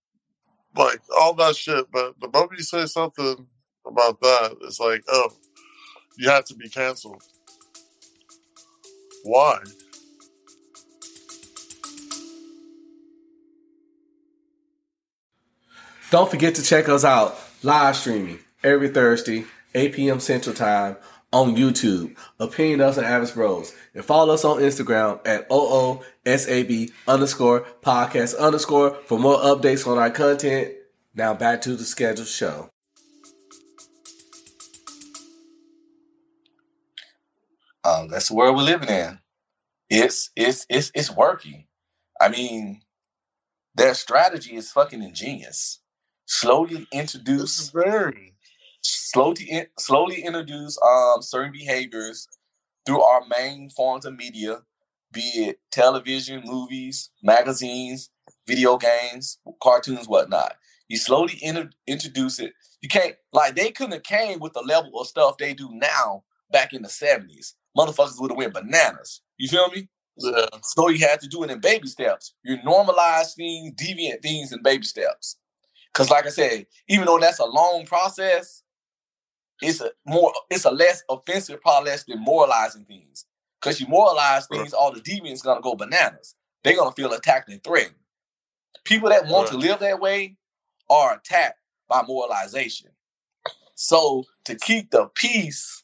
like 0.75 1.01
all 1.19 1.33
that 1.35 1.55
shit. 1.55 1.87
But 1.91 2.19
the 2.19 2.29
moment 2.29 2.59
you 2.59 2.63
say 2.63 2.85
something 2.85 3.47
about 3.85 4.21
that, 4.21 4.57
it's 4.61 4.79
like 4.79 5.03
oh, 5.09 5.31
you 6.17 6.29
have 6.29 6.45
to 6.45 6.55
be 6.55 6.69
canceled. 6.69 7.23
Why? 9.23 9.59
Don't 16.09 16.31
forget 16.31 16.55
to 16.55 16.63
check 16.63 16.87
us 16.87 17.03
out 17.03 17.37
live 17.63 17.97
streaming 17.97 18.39
every 18.63 18.87
Thursday, 18.89 19.45
8 19.75 19.93
p.m. 19.93 20.19
Central 20.21 20.55
Time 20.55 20.95
on 21.33 21.55
YouTube. 21.55 22.15
Opinions 22.39 22.81
of 22.81 22.95
some 22.95 23.03
average 23.03 23.33
Bros. 23.33 23.73
And 23.93 24.03
follow 24.03 24.33
us 24.33 24.45
on 24.45 24.59
Instagram 24.59 25.19
at 25.25 25.49
OOSAB 25.49 26.91
underscore 27.07 27.61
podcast 27.81 28.37
underscore 28.37 28.95
for 29.05 29.19
more 29.19 29.37
updates 29.37 29.87
on 29.87 29.97
our 29.97 30.09
content. 30.09 30.73
Now 31.13 31.33
back 31.33 31.61
to 31.61 31.75
the 31.75 31.83
scheduled 31.83 32.27
show. 32.27 32.69
Um, 37.83 38.09
that's 38.09 38.27
the 38.27 38.35
world 38.35 38.57
we're 38.57 38.63
living 38.63 38.89
in. 38.89 39.19
It's 39.89 40.29
it's 40.35 40.65
it's 40.69 40.91
it's 40.93 41.09
working. 41.09 41.67
I 42.19 42.27
mean, 42.29 42.81
their 43.73 43.93
strategy 43.93 44.55
is 44.55 44.71
fucking 44.71 45.01
ingenious. 45.01 45.79
Slowly 46.25 46.87
It's 46.91 46.91
introduce, 46.91 47.69
very 47.69 48.33
slowly 49.11 49.67
slowly 49.79 50.23
introduce 50.23 50.77
um 50.83 51.21
certain 51.21 51.51
behaviors 51.51 52.27
through 52.85 53.01
our 53.03 53.23
main 53.29 53.69
forms 53.69 54.05
of 54.05 54.15
media, 54.15 54.61
be 55.11 55.21
it 55.21 55.59
television, 55.71 56.43
movies, 56.45 57.09
magazines, 57.23 58.09
video 58.47 58.77
games, 58.77 59.39
cartoons, 59.61 60.07
whatnot. 60.07 60.55
You 60.87 60.97
slowly 60.97 61.37
inter- 61.41 61.71
introduce 61.87 62.39
it. 62.39 62.53
You 62.81 62.89
can't 62.89 63.15
like 63.33 63.55
they 63.55 63.71
couldn't 63.71 63.93
have 63.93 64.03
came 64.03 64.39
with 64.39 64.53
the 64.53 64.61
level 64.61 64.99
of 64.99 65.07
stuff 65.07 65.37
they 65.37 65.53
do 65.53 65.69
now 65.73 66.23
back 66.51 66.73
in 66.73 66.81
the 66.81 66.89
seventies. 66.89 67.55
Motherfuckers 67.77 68.19
would 68.19 68.31
have 68.31 68.37
went 68.37 68.53
bananas. 68.53 69.21
You 69.37 69.49
feel 69.49 69.69
me? 69.69 69.89
yeah. 70.17 70.47
So 70.63 70.89
you 70.89 70.99
had 71.07 71.19
to 71.21 71.27
do 71.27 71.43
it 71.43 71.51
in 71.51 71.59
baby 71.59 71.87
steps. 71.87 72.33
You 72.43 72.57
normalize 72.59 73.35
things, 73.35 73.73
deviant 73.73 74.21
things 74.21 74.51
in 74.51 74.63
baby 74.63 74.83
steps. 74.85 75.37
Cause 75.93 76.09
like 76.09 76.25
I 76.25 76.29
said, 76.29 76.67
even 76.89 77.05
though 77.05 77.19
that's 77.19 77.39
a 77.39 77.45
long 77.45 77.85
process, 77.85 78.63
it's 79.61 79.81
a 79.81 79.91
more 80.05 80.33
it's 80.49 80.65
a 80.65 80.71
less 80.71 81.03
offensive 81.09 81.61
process 81.61 82.03
than 82.03 82.23
moralizing 82.23 82.85
things. 82.85 83.25
Cause 83.61 83.79
you 83.79 83.87
moralize 83.87 84.47
things, 84.47 84.73
all 84.73 84.93
the 84.93 85.01
deviants 85.01 85.43
gonna 85.43 85.61
go 85.61 85.75
bananas. 85.75 86.35
They're 86.63 86.75
gonna 86.75 86.91
feel 86.91 87.13
attacked 87.13 87.49
and 87.49 87.63
threatened. 87.63 87.95
People 88.83 89.09
that 89.09 89.27
want 89.27 89.47
to 89.49 89.57
live 89.57 89.79
that 89.79 89.99
way 89.99 90.37
are 90.89 91.15
attacked 91.15 91.59
by 91.89 92.03
moralization. 92.03 92.91
So 93.75 94.25
to 94.45 94.55
keep 94.55 94.91
the 94.91 95.09
peace, 95.15 95.83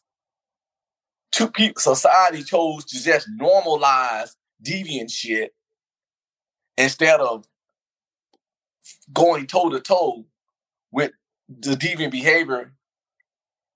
two 1.32 1.50
people 1.50 1.82
society 1.82 2.44
chose 2.44 2.86
to 2.86 3.04
just 3.04 3.28
normalize 3.40 4.36
deviant 4.64 5.12
shit 5.12 5.54
instead 6.78 7.20
of 7.20 7.46
going 9.14 9.48
toe 9.48 9.70
to 9.70 9.80
toe 9.80 10.26
with 10.92 11.12
the 11.50 11.76
deviant 11.76 12.12
behavior 12.12 12.74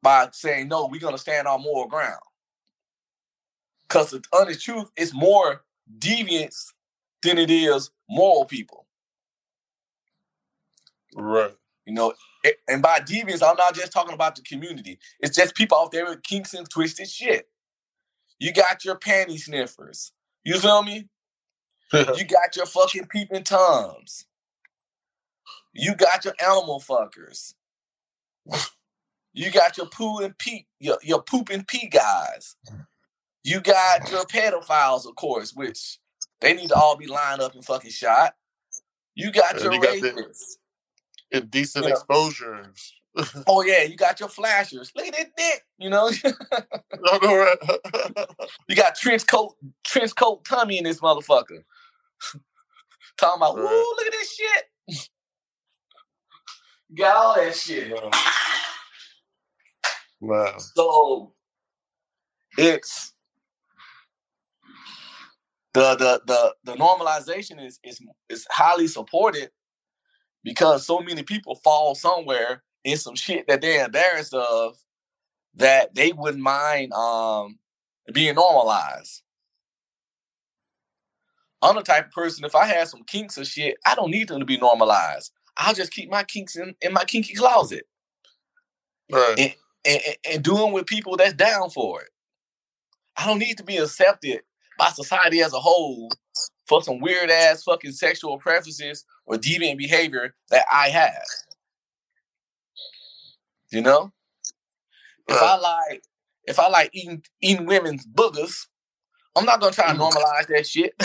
by 0.07 0.29
saying 0.31 0.69
no, 0.69 0.85
we're 0.85 1.01
gonna 1.01 1.17
stand 1.17 1.49
on 1.49 1.61
moral 1.61 1.89
ground. 1.89 2.21
Cause 3.89 4.11
the 4.11 4.23
honest 4.31 4.63
truth 4.63 4.89
is 4.95 5.13
more 5.13 5.65
deviants 5.99 6.67
than 7.21 7.37
it 7.37 7.51
is 7.51 7.91
moral 8.09 8.45
people. 8.45 8.87
Right. 11.13 11.53
You 11.85 11.93
know, 11.93 12.13
and 12.69 12.81
by 12.81 12.99
deviants, 12.99 13.45
I'm 13.45 13.57
not 13.57 13.75
just 13.75 13.91
talking 13.91 14.13
about 14.13 14.37
the 14.37 14.43
community. 14.43 14.97
It's 15.19 15.35
just 15.35 15.55
people 15.55 15.77
out 15.77 15.91
there 15.91 16.05
with 16.05 16.23
kinks 16.23 16.53
and 16.53 16.69
twisted 16.69 17.09
shit. 17.09 17.49
You 18.39 18.53
got 18.53 18.85
your 18.85 18.95
panty 18.95 19.37
sniffers. 19.37 20.13
You 20.45 20.57
feel 20.57 20.83
me? 20.83 21.09
You 21.93 22.25
got 22.25 22.55
your 22.55 22.65
fucking 22.65 23.07
peeping 23.07 23.43
toms. 23.43 24.25
You 25.73 25.95
got 25.95 26.23
your 26.23 26.33
animal 26.41 26.79
fuckers. 26.79 27.55
You 29.37 29.51
got 29.51 29.77
your 29.77 29.87
poo 29.87 30.19
and 30.19 30.37
pee, 30.39 30.67
your, 30.79 30.99
your 31.03 31.23
poop 31.23 31.49
and 31.51 31.67
pee 31.67 31.89
guys. 31.89 32.57
You 33.43 33.61
got 33.61 34.09
your 34.11 34.25
pedophiles, 34.25 35.07
of 35.07 35.15
course, 35.15 35.53
which 35.55 35.99
They 36.41 36.53
need 36.53 36.69
to 36.69 36.77
all 36.77 36.97
be 36.97 37.07
lined 37.07 37.41
up 37.41 37.55
and 37.55 37.65
fucking 37.65 37.91
shot. 37.91 38.35
You 39.15 39.31
got 39.31 39.55
And 39.55 39.63
your 39.63 39.73
you 39.73 39.79
rapists. 39.81 40.57
Indecent 41.31 41.85
Yeah. 41.87 41.91
exposures. 41.93 42.93
Oh 43.47 43.63
yeah, 43.63 43.83
you 43.83 43.97
got 43.97 44.19
your 44.19 44.29
flashers. 44.29 44.91
Look 44.95 45.07
at 45.07 45.15
that 45.15 45.35
dick. 45.37 45.65
You 45.79 45.89
know, 45.89 46.11
I 47.05 47.19
know, 47.21 47.35
right? 47.37 47.57
you 48.69 48.75
got 48.75 48.95
trench 48.95 49.27
coat, 49.27 49.55
trench 49.85 50.15
coat 50.15 50.45
tummy 50.45 50.77
in 50.77 50.85
this 50.85 51.01
motherfucker. 51.01 51.63
Talking 53.17 53.37
about, 53.37 53.57
Right. 53.57 53.63
woo, 53.63 53.95
look 53.97 54.07
at 54.07 54.13
this 54.13 54.35
shit. 54.35 54.65
You 56.89 56.97
got 56.97 57.17
all 57.17 57.35
that 57.35 57.55
shit. 57.55 57.89
No. 57.89 58.11
Wow. 60.21 60.57
So 60.59 61.33
it's 62.57 63.13
the 65.73 65.95
the 65.95 66.21
the 66.27 66.55
the 66.73 66.77
normalization 66.77 67.65
is 67.65 67.79
is 67.83 68.01
is 68.29 68.47
highly 68.51 68.87
supported 68.87 69.51
because 70.43 70.85
so 70.85 70.99
many 70.99 71.23
people 71.23 71.55
fall 71.55 71.95
somewhere 71.95 72.63
in 72.83 72.97
some 72.97 73.15
shit 73.15 73.47
that 73.47 73.61
they're 73.61 73.85
embarrassed 73.85 74.33
of 74.33 74.77
that 75.55 75.95
they 75.95 76.13
wouldn't 76.13 76.43
mind 76.43 76.93
um 76.93 77.59
being 78.13 78.35
normalized. 78.35 79.23
I'm 81.61 81.75
the 81.75 81.81
type 81.83 82.07
of 82.07 82.11
person 82.11 82.45
if 82.45 82.55
I 82.55 82.65
had 82.67 82.87
some 82.87 83.03
kinks 83.05 83.37
or 83.37 83.45
shit, 83.45 83.77
I 83.85 83.95
don't 83.95 84.11
need 84.11 84.29
them 84.29 84.39
to 84.39 84.45
be 84.45 84.57
normalized. 84.57 85.31
I'll 85.57 85.73
just 85.73 85.91
keep 85.93 86.09
my 86.09 86.23
kinks 86.23 86.55
in, 86.55 86.75
in 86.81 86.93
my 86.93 87.03
kinky 87.05 87.33
closet 87.35 87.85
Right. 89.11 89.35
and, 89.39 89.55
and, 89.87 90.01
and 90.29 90.43
doing 90.43 90.73
with 90.73 90.85
people 90.85 91.17
that's 91.17 91.33
down 91.33 91.69
for 91.69 92.01
it. 92.01 92.09
I 93.15 93.25
don't 93.25 93.39
need 93.39 93.57
to 93.57 93.63
be 93.63 93.77
accepted 93.77 94.41
by 94.77 94.89
society 94.89 95.41
as 95.41 95.53
a 95.53 95.59
whole 95.59 96.09
for 96.67 96.83
some 96.83 96.99
weird 96.99 97.31
ass 97.31 97.63
fucking 97.63 97.93
sexual 97.93 98.37
preferences 98.37 99.05
or 99.25 99.37
deviant 99.37 99.77
behavior 99.77 100.35
that 100.49 100.65
I 100.71 100.89
have. 100.89 101.13
You 103.71 103.81
know? 103.81 104.11
If 105.27 105.41
I 105.41 105.57
like 105.57 106.03
if 106.45 106.59
I 106.59 106.69
like 106.69 106.89
eating 106.93 107.23
eating 107.41 107.65
women's 107.65 108.05
boogers, 108.05 108.67
I'm 109.35 109.45
not 109.45 109.59
gonna 109.59 109.73
try 109.73 109.93
to 109.93 109.99
Mm. 109.99 110.11
normalize 110.11 110.47
that 110.47 110.67
shit. 110.67 110.93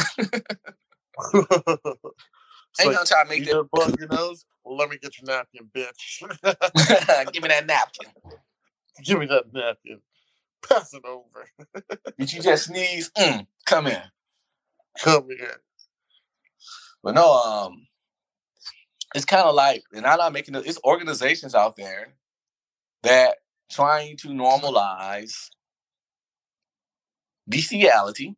So 2.75 2.85
Ain't 2.85 2.95
gonna 2.95 3.07
try 3.07 3.23
to 3.23 3.29
make 3.29 3.45
that 3.45 3.69
gonna 3.71 3.95
your 3.99 4.09
nose? 4.09 4.47
Well, 4.65 4.79
let 4.79 4.89
me 4.89 4.97
get 4.97 5.13
your 5.19 5.27
napkin, 5.27 5.71
bitch. 5.77 6.23
give 7.33 7.43
me 7.43 7.49
that 7.51 7.67
napkin. 7.67 8.09
Give 9.05 9.19
me 9.19 9.27
that 9.27 9.53
napkin. 9.53 10.01
Pass 10.69 10.95
it 10.95 11.05
over. 11.05 11.49
Did 12.19 12.33
you 12.33 12.43
just 12.43 12.67
sneeze? 12.67 13.11
Mm, 13.19 13.47
come 13.67 13.87
in. 13.89 14.03
Come 15.01 15.29
here. 15.31 15.61
But 17.03 17.15
no, 17.15 17.33
um, 17.35 17.87
it's 19.15 19.25
kind 19.25 19.45
of 19.47 19.55
like, 19.55 19.83
and 19.95 20.07
I'm 20.07 20.19
not 20.19 20.33
making 20.33 20.55
it. 20.55 20.67
It's 20.67 20.79
organizations 20.85 21.55
out 21.55 21.77
there 21.77 22.15
that 23.03 23.37
trying 23.71 24.17
to 24.19 24.29
normalize 24.29 25.51
bestiality, 27.49 28.37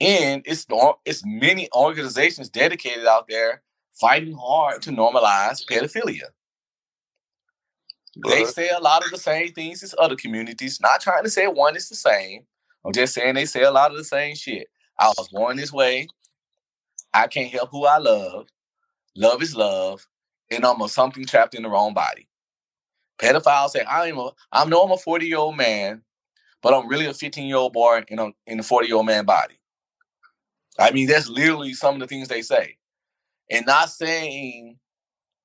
and 0.00 0.42
it's 0.46 0.66
it's 1.04 1.22
many 1.26 1.68
organizations 1.76 2.48
dedicated 2.48 3.06
out 3.06 3.26
there 3.28 3.62
fighting 4.00 4.36
hard 4.40 4.82
to 4.82 4.90
normalize 4.90 5.64
pedophilia. 5.70 6.28
They 8.16 8.44
say 8.44 8.70
a 8.70 8.80
lot 8.80 9.04
of 9.04 9.10
the 9.10 9.18
same 9.18 9.52
things 9.52 9.82
as 9.82 9.94
other 9.98 10.16
communities. 10.16 10.80
Not 10.80 11.00
trying 11.00 11.24
to 11.24 11.30
say 11.30 11.46
one 11.46 11.76
is 11.76 11.88
the 11.88 11.96
same. 11.96 12.42
I'm 12.84 12.92
just 12.92 13.14
saying 13.14 13.34
they 13.34 13.46
say 13.46 13.62
a 13.62 13.70
lot 13.70 13.90
of 13.90 13.96
the 13.96 14.04
same 14.04 14.34
shit. 14.34 14.68
I 14.98 15.12
was 15.16 15.28
born 15.28 15.56
this 15.56 15.72
way. 15.72 16.08
I 17.14 17.26
can't 17.26 17.50
help 17.50 17.70
who 17.70 17.86
I 17.86 17.98
love. 17.98 18.46
Love 19.16 19.42
is 19.42 19.56
love, 19.56 20.06
and 20.50 20.64
I'm 20.64 20.80
a 20.80 20.88
something 20.88 21.24
trapped 21.26 21.54
in 21.54 21.62
the 21.62 21.68
wrong 21.68 21.94
body. 21.94 22.28
Pedophiles 23.18 23.70
say 23.70 23.84
I'm 23.88 24.18
a 24.18 24.30
I 24.52 24.64
know 24.66 24.82
I'm 24.82 24.92
a 24.92 24.96
40 24.96 25.26
year 25.26 25.38
old 25.38 25.56
man, 25.56 26.02
but 26.62 26.74
I'm 26.74 26.88
really 26.88 27.06
a 27.06 27.14
15 27.14 27.46
year 27.46 27.56
old 27.56 27.72
boy 27.72 28.04
in 28.08 28.18
a 28.18 28.30
in 28.46 28.60
a 28.60 28.62
40 28.62 28.86
year 28.86 28.96
old 28.96 29.06
man 29.06 29.24
body. 29.24 29.56
I 30.78 30.92
mean, 30.92 31.08
that's 31.08 31.28
literally 31.28 31.74
some 31.74 31.94
of 31.94 32.00
the 32.00 32.06
things 32.06 32.28
they 32.28 32.42
say, 32.42 32.76
and 33.50 33.66
not 33.66 33.90
saying 33.90 34.78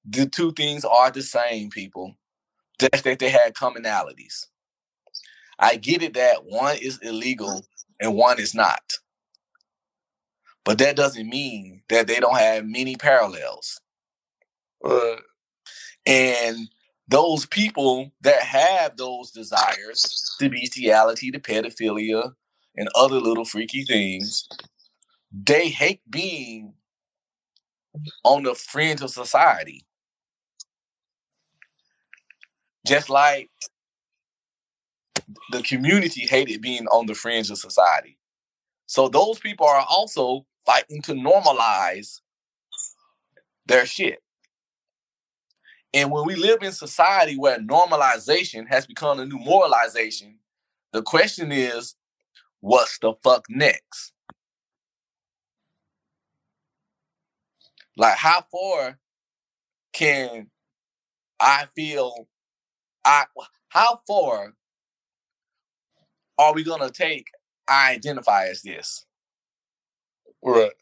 the 0.06 0.28
two 0.28 0.54
things 0.54 0.86
are 0.86 1.12
the 1.12 1.23
same, 1.23 1.69
people. 1.69 2.15
Just 2.80 3.04
that 3.04 3.20
they 3.20 3.30
had 3.30 3.54
commonalities. 3.54 4.48
I 5.60 5.78
get 5.78 6.04
it 6.04 6.14
that 6.16 6.46
one 6.46 6.78
is 6.82 7.00
illegal 7.02 7.66
and 8.00 8.16
one 8.16 8.40
is 8.40 8.54
not. 8.54 8.82
But 10.66 10.80
that 10.80 10.96
doesn't 10.96 11.30
mean 11.30 11.84
that 11.90 12.08
they 12.08 12.20
don't 12.20 12.38
have 12.38 12.66
many 12.66 12.96
parallels. 12.96 13.80
Right. 14.84 15.20
And 16.06 16.70
those 17.08 17.46
people 17.46 18.12
that 18.22 18.42
have 18.42 18.98
those 18.98 19.32
desires, 19.32 20.36
the 20.40 20.50
bestiality, 20.50 21.32
the 21.32 21.40
pedophilia, 21.40 22.34
and 22.76 22.90
other 22.96 23.20
little 23.20 23.46
freaky 23.46 23.84
things, 23.84 24.48
they 25.32 25.70
hate 25.70 26.02
being 26.10 26.74
on 28.24 28.44
the 28.44 28.56
fringe 28.56 29.02
of 29.02 29.12
society. 29.12 29.85
Just 32.86 33.10
like 33.10 33.50
the 35.52 35.62
community 35.63 36.21
hated 36.28 36.62
being 36.62 36.86
on 36.88 37.08
the 37.08 37.15
fringe 37.15 37.50
of 37.50 37.58
society. 37.58 38.17
So 38.86 39.08
those 39.10 39.39
people 39.39 39.65
are 39.67 39.86
also 39.89 40.45
fighting 40.65 41.02
to 41.04 41.13
normalize 41.13 42.21
their 43.65 43.86
shit. 43.86 44.19
And 45.93 46.12
when 46.12 46.26
we 46.26 46.36
live 46.36 46.62
in 46.62 46.74
society 46.74 47.38
where 47.38 47.58
normalization 47.60 48.67
has 48.67 48.86
become 48.86 49.19
a 49.19 49.26
new 49.26 49.39
moralization, 49.39 50.36
the 50.91 51.02
question 51.02 51.52
is, 51.52 51.95
what's 52.60 53.00
the 53.00 53.13
fuck 53.24 53.45
next? 53.50 54.12
Like, 57.98 58.17
how 58.17 58.45
far 58.52 59.00
can 59.93 60.48
I 61.39 61.67
feel? 61.76 62.28
I 63.06 63.26
how 63.70 64.02
far 64.08 64.54
are 66.38 66.54
we 66.54 66.63
gonna 66.63 66.89
take? 66.89 67.28
I 67.68 67.91
identify 67.94 68.48
as 68.48 68.62
this. 68.62 69.06
Right. 70.44 70.74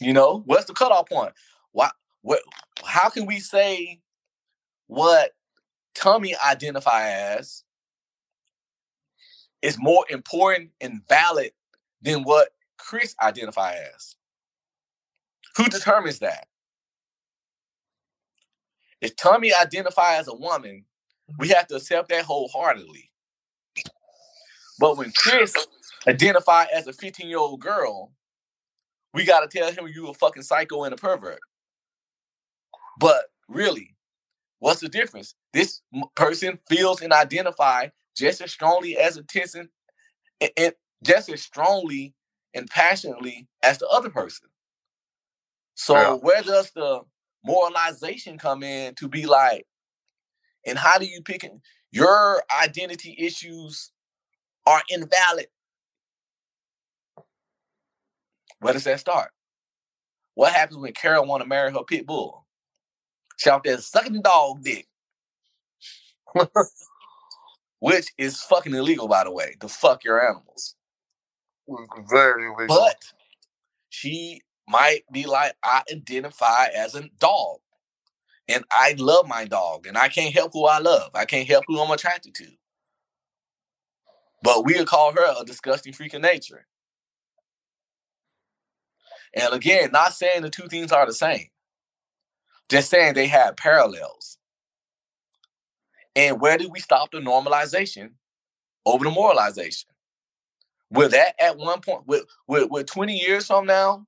You 0.00 0.12
know, 0.12 0.42
what's 0.46 0.66
the 0.66 0.74
cutoff 0.74 1.08
point? 1.08 1.32
Why? 1.72 1.90
What? 2.22 2.42
How 2.84 3.08
can 3.08 3.26
we 3.26 3.40
say 3.40 4.00
what 4.86 5.32
Tommy 5.94 6.34
identify 6.46 7.10
as 7.10 7.64
is 9.62 9.76
more 9.78 10.04
important 10.08 10.70
and 10.80 11.02
valid 11.08 11.52
than 12.02 12.22
what 12.22 12.50
Chris 12.78 13.14
identify 13.22 13.74
as? 13.94 14.16
Who 15.56 15.64
determines 15.64 16.20
that? 16.20 16.46
If 19.00 19.16
Tommy 19.16 19.52
identify 19.54 20.16
as 20.16 20.28
a 20.28 20.34
woman, 20.34 20.84
we 21.38 21.48
mm-hmm. 21.48 21.56
have 21.56 21.66
to 21.68 21.76
accept 21.76 22.08
that 22.08 22.24
wholeheartedly. 22.24 23.10
But 24.78 24.96
when 24.96 25.12
Chris 25.16 25.54
identify 26.06 26.66
as 26.72 26.86
a 26.86 26.92
15 26.92 27.28
year 27.28 27.38
old 27.38 27.60
girl, 27.60 28.12
we 29.14 29.24
got 29.24 29.48
to 29.48 29.58
tell 29.58 29.72
him 29.72 29.88
you 29.92 30.08
a 30.08 30.14
fucking 30.14 30.42
psycho 30.42 30.84
and 30.84 30.94
a 30.94 30.96
pervert. 30.96 31.40
But 32.98 33.24
really, 33.48 33.96
what's 34.58 34.80
the 34.80 34.88
difference? 34.88 35.34
This 35.52 35.80
m- 35.94 36.04
person 36.14 36.58
feels 36.68 37.00
and 37.00 37.12
identify 37.12 37.88
just 38.16 38.40
as 38.40 38.52
strongly 38.52 38.96
as 38.96 39.16
a 39.16 39.24
and, 40.40 40.50
and- 40.56 40.74
just 41.04 41.28
as 41.28 41.42
strongly 41.42 42.14
and 42.54 42.68
passionately 42.68 43.46
as 43.62 43.78
the 43.78 43.86
other 43.88 44.10
person. 44.10 44.48
So 45.74 45.94
Yeah. 45.94 46.12
where 46.14 46.42
does 46.42 46.70
the 46.72 47.02
moralization 47.48 48.38
come 48.38 48.64
in 48.64 48.94
to 48.96 49.08
be 49.08 49.26
like, 49.26 49.66
and 50.66 50.78
how 50.78 50.98
do 50.98 51.06
you 51.06 51.22
pick 51.22 51.44
it? 51.44 51.52
Your 51.92 52.42
identity 52.62 53.16
issues 53.18 53.92
are 54.66 54.82
invalid. 54.90 55.48
Where 58.60 58.74
does 58.74 58.84
that 58.84 59.00
start? 59.00 59.30
What 60.34 60.52
happens 60.54 60.78
when 60.78 60.92
Carol 60.94 61.26
want 61.26 61.42
to 61.42 61.48
marry 61.48 61.72
her 61.72 61.84
pit 61.84 62.06
bull? 62.06 62.46
She 63.38 63.50
out 63.50 63.64
there 63.64 63.78
sucking 63.78 64.22
dog 64.22 64.62
dick. 64.64 64.86
Which 67.80 68.12
is 68.18 68.42
fucking 68.42 68.74
illegal, 68.74 69.08
by 69.08 69.24
the 69.24 69.32
way, 69.32 69.56
to 69.60 69.68
fuck 69.68 70.04
your 70.04 70.22
animals. 70.26 70.76
Very 72.10 72.50
legal. 72.50 72.66
But 72.78 72.96
she 73.90 74.42
might 74.68 75.02
be 75.12 75.26
like, 75.26 75.54
I 75.62 75.82
identify 75.92 76.66
as 76.66 76.94
a 76.94 77.08
dog. 77.18 77.58
And 78.48 78.64
I 78.70 78.94
love 78.98 79.28
my 79.28 79.44
dog. 79.44 79.86
And 79.86 79.98
I 79.98 80.08
can't 80.08 80.34
help 80.34 80.52
who 80.52 80.66
I 80.66 80.78
love. 80.78 81.10
I 81.14 81.24
can't 81.24 81.48
help 81.48 81.64
who 81.66 81.80
I'm 81.80 81.90
attracted 81.90 82.34
to. 82.36 82.46
But 84.42 84.64
we'll 84.64 84.86
call 84.86 85.12
her 85.12 85.34
a 85.40 85.44
disgusting 85.44 85.92
freak 85.92 86.14
of 86.14 86.22
nature. 86.22 86.66
And 89.34 89.52
again, 89.52 89.90
not 89.92 90.14
saying 90.14 90.42
the 90.42 90.50
two 90.50 90.68
things 90.68 90.92
are 90.92 91.06
the 91.06 91.12
same, 91.12 91.48
just 92.68 92.90
saying 92.90 93.14
they 93.14 93.28
have 93.28 93.56
parallels. 93.56 94.38
And 96.16 96.40
where 96.40 96.58
did 96.58 96.72
we 96.72 96.80
stop 96.80 97.10
the 97.12 97.18
normalization 97.18 98.12
over 98.86 99.04
the 99.04 99.10
moralization? 99.10 99.90
Will 100.90 101.10
that 101.10 101.34
at 101.40 101.58
one 101.58 101.80
point, 101.80 102.06
with, 102.06 102.24
with 102.48 102.86
20 102.86 103.14
years 103.16 103.46
from 103.46 103.66
now, 103.66 104.06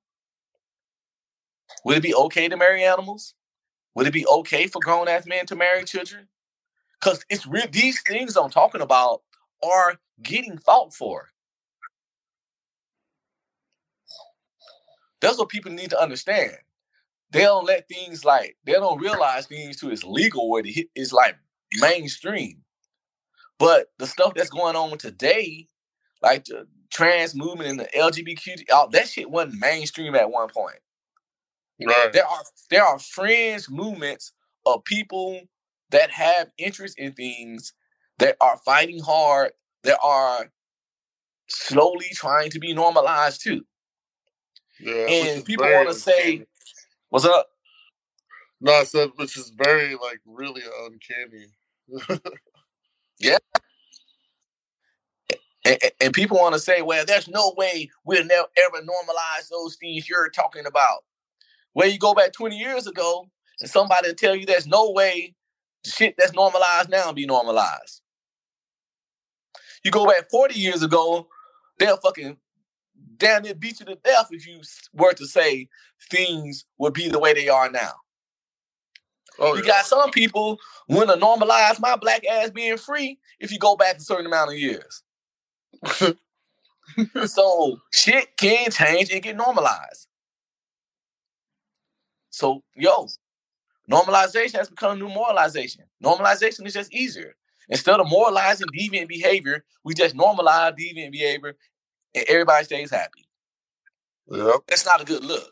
would 1.85 1.97
it 1.97 2.03
be 2.03 2.15
okay 2.15 2.47
to 2.49 2.57
marry 2.57 2.83
animals? 2.83 3.35
Would 3.95 4.07
it 4.07 4.13
be 4.13 4.27
okay 4.27 4.67
for 4.67 4.81
grown 4.81 5.07
ass 5.07 5.25
men 5.27 5.45
to 5.47 5.55
marry 5.55 5.83
children? 5.85 6.27
Because 6.99 7.25
it's 7.29 7.47
real. 7.47 7.67
These 7.71 8.01
things 8.03 8.37
I'm 8.37 8.49
talking 8.51 8.81
about 8.81 9.21
are 9.63 9.99
getting 10.23 10.57
fought 10.57 10.93
for. 10.93 11.29
That's 15.21 15.37
what 15.39 15.49
people 15.49 15.71
need 15.71 15.91
to 15.91 16.01
understand. 16.01 16.53
They 17.31 17.41
don't 17.41 17.65
let 17.65 17.87
things 17.89 18.25
like 18.25 18.57
they 18.65 18.73
don't 18.73 19.01
realize 19.01 19.47
things 19.47 19.77
to 19.79 19.91
is 19.91 20.03
legal 20.03 20.49
where 20.49 20.63
it's 20.95 21.13
like 21.13 21.37
mainstream. 21.79 22.63
But 23.59 23.87
the 23.99 24.07
stuff 24.07 24.33
that's 24.35 24.49
going 24.49 24.75
on 24.75 24.97
today, 24.97 25.67
like 26.21 26.45
the 26.45 26.67
trans 26.91 27.35
movement 27.35 27.69
and 27.69 27.79
the 27.79 27.89
LGBTQ, 27.97 28.71
all, 28.73 28.89
that 28.89 29.07
shit 29.09 29.31
wasn't 29.31 29.61
mainstream 29.61 30.15
at 30.15 30.31
one 30.31 30.49
point. 30.49 30.79
Right. 31.85 32.13
There 32.13 32.25
are 32.25 32.43
there 32.69 32.85
are 32.85 32.99
fringe 32.99 33.69
movements 33.69 34.33
of 34.65 34.83
people 34.83 35.41
that 35.89 36.11
have 36.11 36.49
interest 36.57 36.97
in 36.97 37.13
things 37.13 37.73
that 38.19 38.37
are 38.41 38.57
fighting 38.57 38.99
hard, 38.99 39.51
that 39.83 39.97
are 40.03 40.49
slowly 41.47 42.07
trying 42.13 42.49
to 42.51 42.59
be 42.59 42.73
normalized 42.73 43.41
too. 43.43 43.65
Yeah. 44.79 44.93
And 44.93 45.45
people 45.45 45.65
want 45.65 45.89
to 45.89 45.95
say, 45.95 46.45
"What's 47.09 47.25
up?" 47.25 47.47
No, 48.59 48.73
I 48.73 48.83
said 48.83 49.11
which 49.15 49.37
is 49.37 49.49
very 49.49 49.95
like 49.95 50.21
really 50.25 50.61
uncanny. 50.83 51.47
yeah. 53.19 53.37
And, 55.63 55.77
and 55.99 56.13
people 56.13 56.37
want 56.37 56.53
to 56.53 56.59
say, 56.59 56.81
"Well, 56.81 57.05
there's 57.05 57.27
no 57.27 57.53
way 57.57 57.89
we'll 58.05 58.25
never 58.25 58.47
ever 58.57 58.85
normalize 58.85 59.49
those 59.49 59.75
things 59.75 60.07
you're 60.07 60.29
talking 60.29 60.65
about." 60.65 61.03
Where 61.73 61.87
you 61.87 61.97
go 61.97 62.13
back 62.13 62.33
20 62.33 62.57
years 62.57 62.87
ago, 62.87 63.29
and 63.59 63.69
somebody 63.69 64.09
will 64.09 64.15
tell 64.15 64.35
you 64.35 64.45
there's 64.45 64.67
no 64.67 64.91
way 64.91 65.35
shit 65.85 66.15
that's 66.17 66.33
normalized 66.33 66.89
now 66.89 67.11
be 67.11 67.25
normalized. 67.25 68.01
You 69.83 69.91
go 69.91 70.05
back 70.05 70.29
40 70.29 70.59
years 70.59 70.83
ago, 70.83 71.27
they'll 71.79 71.97
fucking 71.97 72.37
damn 73.17 73.43
near 73.43 73.55
beat 73.55 73.79
you 73.79 73.85
to 73.87 73.95
death 73.95 74.27
if 74.31 74.47
you 74.47 74.61
were 74.93 75.13
to 75.13 75.25
say 75.25 75.67
things 76.09 76.65
would 76.77 76.93
be 76.93 77.09
the 77.09 77.19
way 77.19 77.33
they 77.33 77.49
are 77.49 77.69
now. 77.69 77.93
Oh, 79.39 79.55
you 79.55 79.61
yeah. 79.61 79.69
got 79.69 79.85
some 79.85 80.11
people 80.11 80.59
want 80.87 81.09
to 81.09 81.15
normalize 81.15 81.79
my 81.79 81.95
black 81.95 82.25
ass 82.27 82.51
being 82.51 82.77
free 82.77 83.17
if 83.39 83.51
you 83.51 83.57
go 83.57 83.75
back 83.75 83.97
a 83.97 84.01
certain 84.01 84.25
amount 84.27 84.51
of 84.51 84.57
years. 84.57 85.03
so 87.25 87.79
shit 87.91 88.37
can 88.37 88.69
change 88.69 89.11
and 89.11 89.23
get 89.23 89.35
normalized. 89.35 90.07
So, 92.31 92.63
yo, 92.75 93.07
normalization 93.89 94.57
has 94.57 94.69
become 94.69 94.99
new 94.99 95.09
moralization. 95.09 95.85
Normalization 96.03 96.65
is 96.65 96.73
just 96.73 96.93
easier. 96.93 97.35
Instead 97.69 97.99
of 97.99 98.09
moralizing 98.09 98.67
deviant 98.67 99.07
behavior, 99.07 99.63
we 99.83 99.93
just 99.93 100.15
normalize 100.15 100.75
deviant 100.77 101.11
behavior 101.11 101.55
and 102.15 102.25
everybody 102.27 102.65
stays 102.65 102.91
happy. 102.91 103.25
Yep. 104.29 104.61
That's 104.67 104.85
not 104.85 105.01
a 105.01 105.05
good 105.05 105.23
look. 105.23 105.49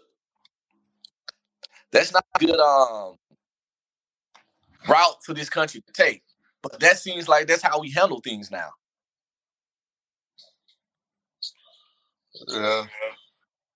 That's 1.92 2.14
not 2.14 2.26
a 2.36 2.40
good 2.40 2.60
um 2.60 3.16
route 4.88 5.24
for 5.24 5.34
this 5.34 5.50
country 5.50 5.82
to 5.82 5.94
take. 5.94 6.24
But 6.62 6.80
that 6.80 7.00
seems 7.00 7.28
like 7.28 7.48
that's 7.48 7.64
how 7.64 7.80
we 7.80 7.92
handle 7.92 8.22
things 8.22 8.52
now. 8.52 8.70
Yeah. 12.48 12.86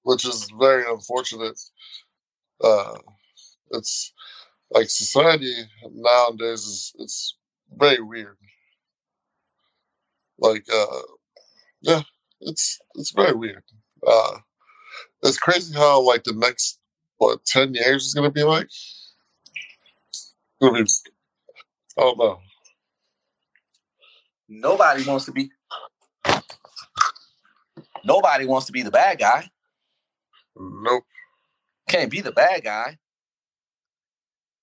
Which 0.04 0.26
is 0.26 0.50
very 0.60 0.86
unfortunate 0.90 1.60
uh, 2.64 2.98
it's 3.72 4.14
like 4.72 4.90
society 4.90 5.54
nowadays 5.92 6.62
is 6.62 6.94
it's 6.98 7.38
very 7.72 8.02
weird. 8.02 8.38
Like, 10.40 10.66
uh, 10.74 11.02
yeah, 11.82 12.02
it's 12.42 12.80
it's 12.96 13.12
very 13.12 13.34
weird. 13.34 13.64
Uh, 14.06 14.38
it's 15.22 15.38
crazy 15.38 15.74
how 15.76 16.02
like 16.02 16.24
the 16.24 16.34
next 16.34 16.80
what 17.18 17.46
ten 17.46 17.74
years 17.74 18.06
is 18.06 18.14
gonna 18.14 18.32
be 18.32 18.44
like. 18.44 18.68
Gonna 20.62 20.84
be, 20.84 20.90
I 21.98 22.02
don't 22.02 22.18
know. 22.18 22.40
Nobody 24.50 25.04
wants 25.04 25.26
to 25.26 25.32
be. 25.32 25.50
Nobody 28.06 28.46
wants 28.46 28.68
to 28.68 28.74
be 28.74 28.82
the 28.82 28.92
bad 28.92 29.20
guy. 29.20 29.50
Nope 30.56 31.04
can't 31.94 32.12
be 32.12 32.22
the 32.22 32.32
bad 32.32 32.64
guy. 32.64 32.98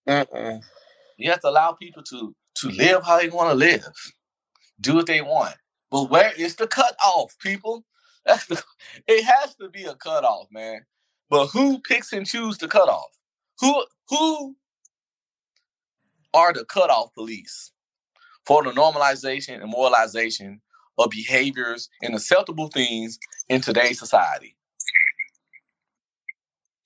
Uh-uh. 0.07 0.59
You 1.17 1.31
have 1.31 1.41
to 1.41 1.49
allow 1.49 1.73
people 1.73 2.03
to 2.05 2.35
to 2.57 2.69
live 2.69 3.05
how 3.05 3.19
they 3.19 3.29
want 3.29 3.51
to 3.51 3.55
live, 3.55 3.87
do 4.81 4.97
what 4.97 5.07
they 5.07 5.21
want. 5.21 5.55
But 5.91 6.11
where 6.11 6.33
is 6.37 6.57
the 6.57 6.67
cutoff, 6.67 7.37
people? 7.41 7.85
That's 8.27 8.47
the, 8.47 8.63
it 9.07 9.25
has 9.25 9.55
to 9.57 9.69
be 9.69 9.85
a 9.85 9.95
cutoff, 9.95 10.49
man. 10.51 10.81
But 11.31 11.49
who 11.49 11.81
picks 11.81 12.13
and 12.13 12.27
chooses 12.27 12.59
the 12.59 12.69
cutoff? 12.69 13.11
Who 13.61 13.85
who 14.09 14.57
are 16.35 16.53
the 16.53 16.65
cutoff 16.65 17.15
police 17.15 17.73
for 18.45 18.65
the 18.65 18.73
normalization 18.73 19.63
and 19.63 19.71
moralization 19.71 20.61
of 20.99 21.11
behaviors 21.11 21.89
and 22.03 22.15
acceptable 22.15 22.69
things 22.69 23.19
in 23.49 23.61
today's 23.61 23.99
society? 23.99 24.57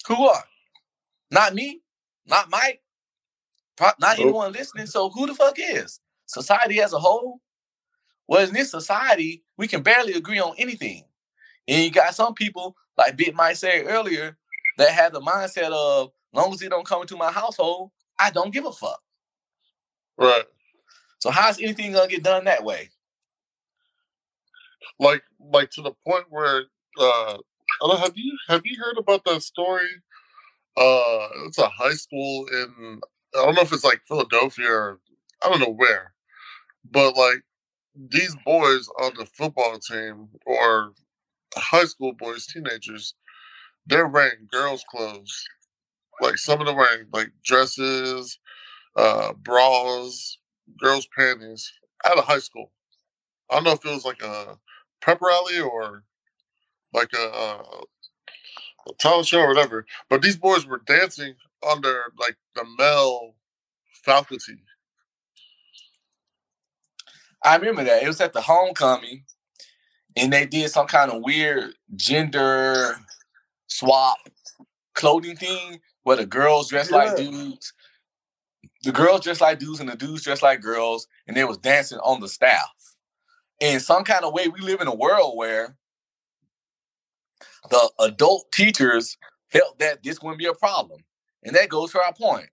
Who 0.08 0.28
are? 0.28 0.44
Not 1.30 1.54
me. 1.54 1.80
Not 2.26 2.50
Mike. 2.50 2.80
Not 3.80 3.96
nope. 4.00 4.18
anyone 4.18 4.52
listening. 4.52 4.86
So 4.86 5.10
who 5.10 5.26
the 5.26 5.34
fuck 5.34 5.56
is? 5.58 6.00
Society 6.26 6.80
as 6.80 6.92
a 6.92 6.98
whole? 6.98 7.40
Well, 8.28 8.46
in 8.46 8.54
this 8.54 8.70
society, 8.70 9.42
we 9.58 9.68
can 9.68 9.82
barely 9.82 10.14
agree 10.14 10.38
on 10.38 10.54
anything. 10.56 11.04
And 11.68 11.82
you 11.82 11.90
got 11.90 12.14
some 12.14 12.34
people, 12.34 12.76
like 12.96 13.16
Bit 13.16 13.34
might 13.34 13.56
say 13.56 13.82
earlier, 13.82 14.36
that 14.78 14.90
have 14.90 15.12
the 15.12 15.20
mindset 15.20 15.70
of 15.70 16.10
long 16.32 16.52
as 16.52 16.62
it 16.62 16.70
don't 16.70 16.86
come 16.86 17.02
into 17.02 17.16
my 17.16 17.30
household, 17.30 17.90
I 18.18 18.30
don't 18.30 18.52
give 18.52 18.66
a 18.66 18.72
fuck. 18.72 19.00
Right. 20.18 20.44
So 21.18 21.30
how's 21.30 21.60
anything 21.60 21.92
gonna 21.92 22.08
get 22.08 22.22
done 22.22 22.44
that 22.44 22.64
way? 22.64 22.90
Like, 24.98 25.22
like 25.40 25.70
to 25.70 25.82
the 25.82 25.92
point 26.06 26.26
where 26.28 26.64
uh, 27.00 27.38
have 27.98 28.12
you 28.16 28.36
have 28.48 28.62
you 28.64 28.76
heard 28.82 28.98
about 28.98 29.24
that 29.24 29.42
story? 29.42 29.88
Uh, 30.76 31.28
it's 31.46 31.58
a 31.58 31.68
high 31.68 31.92
school 31.94 32.46
in 32.48 33.00
I 33.34 33.44
don't 33.44 33.54
know 33.54 33.62
if 33.62 33.72
it's 33.72 33.84
like 33.84 34.02
Philadelphia 34.06 34.68
or 34.68 35.00
I 35.42 35.48
don't 35.48 35.60
know 35.60 35.72
where, 35.72 36.14
but 36.90 37.16
like 37.16 37.42
these 37.96 38.36
boys 38.44 38.88
on 39.00 39.12
the 39.18 39.26
football 39.26 39.78
team 39.78 40.28
or 40.46 40.92
high 41.56 41.84
school 41.84 42.12
boys, 42.12 42.46
teenagers, 42.46 43.14
they're 43.86 44.08
wearing 44.08 44.48
girls' 44.50 44.84
clothes. 44.90 45.44
Like 46.20 46.38
some 46.38 46.60
of 46.60 46.66
them 46.66 46.76
wearing 46.76 47.06
like 47.12 47.32
dresses, 47.44 48.38
uh, 48.96 49.32
bras, 49.34 50.38
girls' 50.80 51.08
panties 51.16 51.72
at 52.04 52.18
a 52.18 52.22
high 52.22 52.38
school. 52.38 52.72
I 53.50 53.56
don't 53.56 53.64
know 53.64 53.72
if 53.72 53.84
it 53.84 53.92
was 53.94 54.04
like 54.04 54.22
a 54.22 54.58
prep 55.00 55.20
rally 55.20 55.60
or 55.60 56.04
like 56.94 57.12
a, 57.12 57.22
a, 57.22 57.82
a 58.88 58.94
talent 58.98 59.26
show 59.26 59.40
or 59.40 59.48
whatever. 59.48 59.84
But 60.08 60.22
these 60.22 60.36
boys 60.36 60.66
were 60.66 60.80
dancing 60.86 61.34
under 61.68 62.04
like 62.18 62.36
the 62.54 62.64
male 62.78 63.34
faculty. 64.04 64.62
I 67.42 67.56
remember 67.56 67.84
that. 67.84 68.02
It 68.02 68.06
was 68.06 68.20
at 68.22 68.32
the 68.32 68.40
homecoming, 68.40 69.24
and 70.16 70.32
they 70.32 70.46
did 70.46 70.70
some 70.70 70.86
kind 70.86 71.10
of 71.10 71.22
weird 71.22 71.74
gender 71.94 72.96
swap 73.66 74.16
clothing 74.94 75.36
thing 75.36 75.80
where 76.04 76.16
the 76.16 76.24
girls 76.26 76.70
dressed 76.70 76.90
yeah. 76.90 76.96
like 76.96 77.16
dudes. 77.16 77.72
The 78.84 78.92
girls 78.92 79.22
dressed 79.22 79.40
like 79.40 79.58
dudes 79.58 79.80
and 79.80 79.88
the 79.88 79.96
dudes 79.96 80.22
dressed 80.22 80.42
like 80.42 80.60
girls, 80.60 81.06
and 81.26 81.36
they 81.36 81.44
was 81.44 81.58
dancing 81.58 81.98
on 81.98 82.20
the 82.20 82.28
staff. 82.28 82.70
In 83.60 83.80
some 83.80 84.04
kind 84.04 84.24
of 84.24 84.32
way, 84.32 84.48
we 84.48 84.60
live 84.60 84.80
in 84.80 84.88
a 84.88 84.94
world 84.94 85.36
where 85.36 85.76
the 87.70 87.90
adult 88.00 88.52
teachers 88.52 89.16
felt 89.50 89.78
that 89.78 90.02
this 90.02 90.22
wouldn't 90.22 90.38
be 90.38 90.46
a 90.46 90.54
problem. 90.54 91.02
And 91.44 91.54
that 91.56 91.68
goes 91.68 91.92
to 91.92 92.00
our 92.02 92.14
point. 92.14 92.48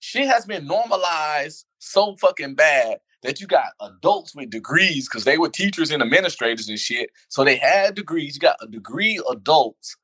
Shit 0.00 0.28
has 0.28 0.46
been 0.46 0.66
normalized 0.66 1.66
so 1.78 2.16
fucking 2.16 2.54
bad 2.54 2.98
that 3.22 3.40
you 3.40 3.46
got 3.46 3.72
adults 3.80 4.34
with 4.34 4.50
degrees 4.50 5.08
because 5.08 5.24
they 5.24 5.38
were 5.38 5.48
teachers 5.48 5.90
and 5.90 6.02
administrators 6.02 6.68
and 6.68 6.78
shit. 6.78 7.10
So 7.28 7.44
they 7.44 7.56
had 7.56 7.94
degrees. 7.94 8.36
You 8.36 8.40
got 8.40 8.56
a 8.62 8.66
degree 8.68 9.20
adults 9.30 9.96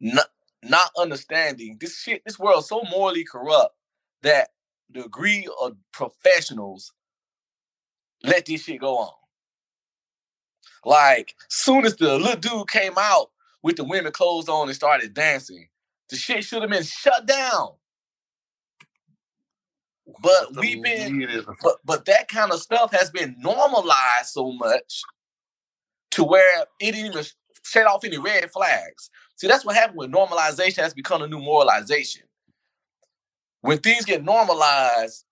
not 0.00 0.28
not 0.62 0.90
understanding 0.98 1.78
this 1.80 1.98
shit. 2.00 2.22
This 2.24 2.38
world's 2.38 2.68
so 2.68 2.82
morally 2.90 3.24
corrupt 3.24 3.76
that 4.22 4.48
degree 4.92 5.48
of 5.60 5.76
professionals 5.92 6.92
let 8.24 8.46
this 8.46 8.64
shit 8.64 8.80
go 8.80 8.98
on. 8.98 9.12
Like, 10.86 11.34
soon 11.48 11.84
as 11.84 11.96
the 11.96 12.16
little 12.16 12.36
dude 12.36 12.68
came 12.68 12.92
out 12.96 13.32
with 13.60 13.74
the 13.74 13.82
women 13.82 14.12
clothes 14.12 14.48
on 14.48 14.68
and 14.68 14.76
started 14.76 15.14
dancing, 15.14 15.66
the 16.08 16.14
shit 16.14 16.44
should 16.44 16.62
have 16.62 16.70
been 16.70 16.84
shut 16.84 17.26
down. 17.26 17.70
But 20.22 20.54
we've 20.54 20.80
been, 20.80 21.26
but, 21.60 21.78
but 21.84 22.04
that 22.04 22.28
kind 22.28 22.52
of 22.52 22.60
stuff 22.60 22.92
has 22.92 23.10
been 23.10 23.34
normalized 23.40 24.28
so 24.28 24.52
much 24.52 25.02
to 26.12 26.22
where 26.22 26.62
it 26.78 26.92
didn't 26.92 27.06
even 27.06 27.24
set 27.64 27.88
off 27.88 28.04
any 28.04 28.18
red 28.18 28.52
flags. 28.52 29.10
See, 29.34 29.48
that's 29.48 29.64
what 29.64 29.74
happened 29.74 29.98
with 29.98 30.12
normalization 30.12 30.84
has 30.84 30.94
become 30.94 31.20
a 31.20 31.26
new 31.26 31.40
moralization. 31.40 32.22
When 33.62 33.78
things 33.78 34.04
get 34.04 34.22
normalized, 34.24 35.24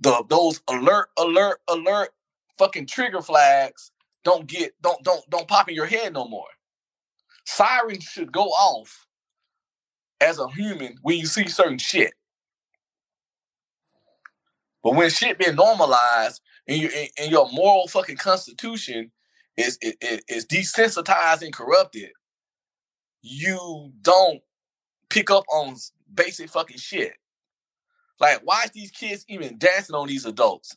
the 0.00 0.24
those 0.30 0.62
alert, 0.66 1.08
alert, 1.18 1.60
alert, 1.68 2.08
fucking 2.56 2.86
trigger 2.86 3.20
flags 3.20 3.90
don't 4.28 4.48
get 4.48 4.74
don't 4.82 5.02
don't 5.04 5.28
don't 5.30 5.48
pop 5.48 5.68
in 5.70 5.76
your 5.76 5.86
head 5.86 6.14
no 6.14 6.28
more. 6.28 6.48
Sirens 7.46 8.04
should 8.04 8.32
go 8.32 8.44
off 8.46 9.06
as 10.20 10.38
a 10.38 10.48
human 10.50 10.96
when 11.02 11.18
you 11.18 11.26
see 11.26 11.48
certain 11.48 11.78
shit. 11.78 12.12
But 14.84 14.96
when 14.96 15.10
shit 15.10 15.38
been 15.38 15.56
normalized 15.56 16.42
and 16.68 16.78
you 16.80 16.90
and 17.18 17.30
your 17.30 17.50
moral 17.52 17.88
fucking 17.88 18.18
constitution 18.18 19.12
is 19.56 19.78
is, 19.82 20.22
is 20.28 20.46
desensitized 20.46 21.42
and 21.42 21.52
corrupted, 21.54 22.10
you 23.22 23.92
don't 24.02 24.42
pick 25.10 25.30
up 25.30 25.44
on 25.52 25.76
basic 26.14 26.50
fucking 26.50 26.78
shit. 26.78 27.14
Like, 28.20 28.40
why 28.44 28.62
is 28.64 28.72
these 28.72 28.92
kids 28.92 29.24
even 29.28 29.58
dancing 29.58 29.96
on 29.96 30.08
these 30.08 30.26
adults? 30.26 30.76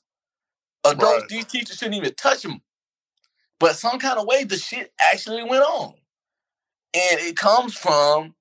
Adults, 0.85 1.21
Right. 1.23 1.29
these 1.29 1.45
teachers 1.45 1.77
shouldn't 1.77 1.95
even 1.97 2.15
touch 2.15 2.43
them. 2.43 2.61
But 3.61 3.77
some 3.77 3.99
kind 3.99 4.19
of 4.19 4.27
way, 4.27 4.45
the 4.45 4.57
shit 4.57 4.93
actually 4.99 5.43
went 5.43 5.63
on, 5.63 5.95
and 6.95 7.21
it 7.21 7.37
comes 7.37 7.75
from 7.75 8.35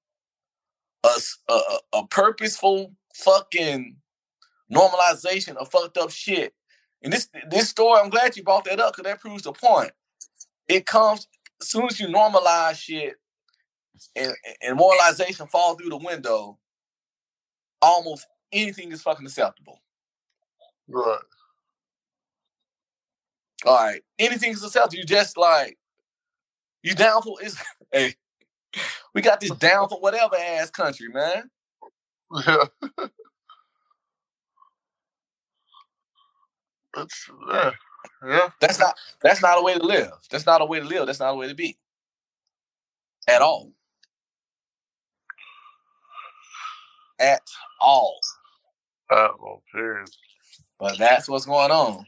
a 1.05 2.07
purposeful 2.11 2.95
fucking 3.14 3.97
normalization 4.73 5.57
of 5.57 5.71
fucked 5.71 5.99
up 5.99 6.11
shit. 6.11 6.55
And 7.03 7.12
this 7.12 7.29
this 7.51 7.68
story, 7.68 8.01
I'm 8.01 8.11
glad 8.11 8.37
you 8.37 8.43
brought 8.45 8.64
that 8.64 8.81
up 8.81 8.95
because 8.95 9.11
that 9.11 9.21
proves 9.21 9.45
the 9.45 9.53
point. 9.53 9.93
It 10.68 10.87
comes 10.87 11.29
as 11.61 11.68
soon 11.68 11.87
as 11.87 12.01
you 12.01 12.09
normalize 12.09 12.77
shit 12.77 13.16
and, 14.16 14.33
and 14.62 14.77
moralization 14.77 15.47
fall 15.47 15.77
through 15.77 15.91
the 15.91 15.97
window, 15.99 16.59
almost 17.83 18.27
anything 18.53 18.93
is 18.93 19.03
fucking 19.03 19.27
acceptable. 19.27 19.81
Right. 20.89 21.18
All 23.67 23.77
right, 23.77 24.03
anything 24.19 24.53
is 24.53 24.65
acceptable. 24.65 24.97
You 24.99 25.05
just 25.05 25.37
like 25.37 25.77
you 26.83 26.95
down 26.95 27.23
for 27.23 27.41
is 27.43 27.57
hey, 27.93 28.15
we 29.15 29.23
got 29.23 29.41
this 29.41 29.51
down 29.53 29.89
for 29.89 30.01
whatever 30.01 30.37
ass 30.37 30.71
country, 30.71 31.09
man. 31.09 31.51
Yeah. 32.47 32.65
That's 36.95 37.31
yeah. 37.51 37.71
Yeah. 38.27 38.49
That's 38.61 38.79
not 38.79 38.97
that's 39.23 39.43
not 39.43 39.59
a 39.59 39.63
way 39.63 39.79
to 39.79 39.85
live. 39.85 40.13
That's 40.31 40.47
not 40.47 40.63
a 40.63 40.67
way 40.67 40.81
to 40.81 40.87
live. 40.87 41.07
That's 41.07 41.21
not 41.21 41.33
a 41.33 41.37
way 41.37 41.49
to 41.49 41.55
be. 41.55 41.77
At 43.29 43.43
all. 43.43 43.73
At 47.21 47.43
all. 47.81 48.19
Uh, 49.11 49.29
well, 49.41 49.63
period. 49.73 50.09
But 50.79 50.99
that's 50.99 51.29
what's 51.29 51.47
going 51.47 51.71
on. 51.71 52.07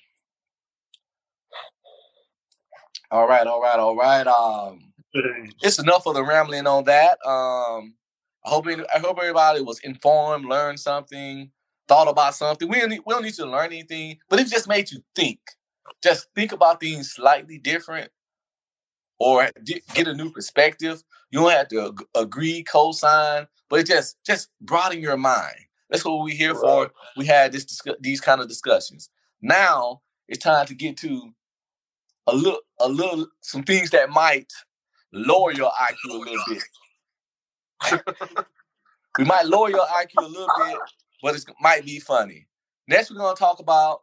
All 3.13 3.29
right, 3.29 3.47
all 3.47 3.61
right, 3.63 3.79
all 3.79 3.97
right. 3.97 4.27
Um, 4.27 4.95
it's 5.63 5.79
enough 5.81 6.07
of 6.07 6.15
the 6.15 6.25
rambling 6.25 6.67
on 6.67 6.85
that. 6.85 7.19
Um, 7.27 7.95
I 8.47 8.51
hope 8.51 8.67
I 8.69 9.01
hope 9.01 9.19
everybody 9.21 9.61
was 9.61 9.81
informed, 9.81 10.47
learned 10.47 10.81
something, 10.81 11.51
thought 11.89 12.09
about 12.09 12.35
something. 12.37 12.69
We 12.69 12.81
don't 12.81 12.91
need, 12.91 13.03
we 13.07 13.15
don't 13.15 13.25
need 13.25 13.39
you 13.39 13.45
to 13.45 13.51
learn 13.51 13.67
anything, 13.67 14.19
but 14.31 14.41
it 14.41 14.49
just 14.49 14.69
made 14.69 14.91
you 14.91 15.05
think. 15.15 15.41
Just 16.03 16.29
think 16.35 16.53
about 16.53 16.81
things 16.81 17.13
slightly 17.13 17.59
different, 17.59 18.11
or 19.21 19.51
get, 19.95 20.09
a 20.09 20.15
new 20.15 20.31
perspective. 20.31 21.03
You 21.31 21.41
don't 21.41 21.53
have 21.53 21.69
to 21.69 21.95
agree, 22.17 22.65
co-sign, 22.65 23.47
but 23.71 23.81
it 23.81 23.87
just 23.89 24.17
just 24.25 24.49
broaden 24.63 25.01
your 25.01 25.19
mind. 25.19 25.57
That's 25.91 26.05
what 26.05 26.25
we're 26.25 26.35
here 26.37 26.55
for. 26.55 26.91
We 27.17 27.27
had 27.27 27.53
this 27.53 27.67
these 28.01 28.23
kind 28.23 28.41
of 28.41 28.49
discussions. 28.49 29.11
Now 29.43 30.03
it's 30.29 30.43
time 30.43 30.67
to 30.67 30.75
get 30.75 30.97
to 30.99 31.35
a 32.27 32.35
little 32.35 32.61
a 32.81 32.89
little 32.89 33.27
some 33.41 33.62
things 33.62 33.91
that 33.91 34.11
might 34.11 34.53
lower 35.12 35.53
your 35.53 35.70
IQ 35.70 36.11
a 36.11 36.12
little 36.12 36.45
bit. 36.49 36.62
we 39.18 39.25
might 39.25 39.47
lower 39.47 39.70
your 39.70 39.87
IQ 39.87 40.18
a 40.18 40.27
little 40.27 40.49
bit, 40.59 40.79
but 41.23 41.35
it 41.35 41.45
might 41.61 41.85
be 41.85 41.99
funny. 41.99 42.47
Next, 42.87 43.11
we're 43.11 43.18
gonna 43.18 43.37
talk 43.37 43.59
about. 43.61 44.03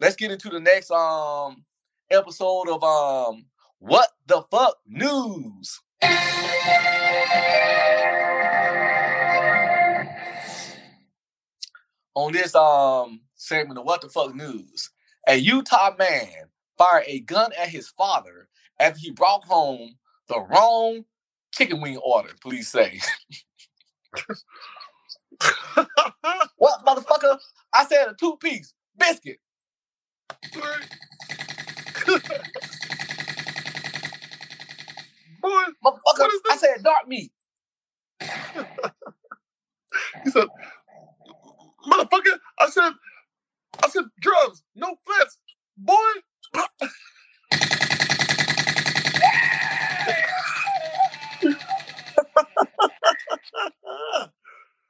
Let's 0.00 0.16
get 0.16 0.30
into 0.30 0.48
the 0.48 0.60
next 0.60 0.90
um 0.90 1.64
episode 2.10 2.68
of 2.68 2.82
um 2.82 3.44
what 3.78 4.08
the 4.26 4.42
fuck 4.50 4.78
news. 4.86 5.80
On 12.14 12.32
this 12.32 12.54
um 12.54 13.20
segment 13.34 13.78
of 13.78 13.84
what 13.84 14.00
the 14.00 14.08
fuck 14.08 14.34
news, 14.34 14.90
a 15.28 15.36
Utah 15.36 15.94
man 15.98 16.48
fired 16.80 17.04
a 17.06 17.20
gun 17.20 17.52
at 17.60 17.68
his 17.68 17.90
father 17.90 18.48
after 18.80 19.00
he 19.00 19.12
brought 19.12 19.44
home 19.44 19.96
the 20.28 20.40
wrong 20.40 21.04
chicken 21.54 21.82
wing 21.82 21.98
order. 21.98 22.30
Police 22.42 22.70
say. 22.70 23.00
What, 26.56 26.84
motherfucker? 26.84 27.38
I 27.74 27.84
said 27.86 28.08
a 28.08 28.14
two 28.14 28.36
piece 28.38 28.72
biscuit. 28.98 29.38
Boy, 35.40 35.62
Motherfucker, 35.84 36.28
I 36.50 36.56
said 36.58 36.82
dark 36.84 37.08
meat. 37.08 37.32
he 38.20 38.26
said, 40.30 40.46
motherfucker, 41.88 42.38
I 42.58 42.68
said, 42.70 42.92
I 43.82 43.88
said 43.88 44.04
drugs, 44.20 44.62
no 44.74 44.96
flats. 45.06 45.38
Boy, 45.78 45.94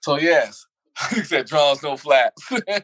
So, 0.02 0.18
yes, 0.18 0.66
he 1.10 1.22
said 1.22 1.46
drums, 1.46 1.82
no 1.82 1.96
flats. 1.96 2.42
I 2.68 2.82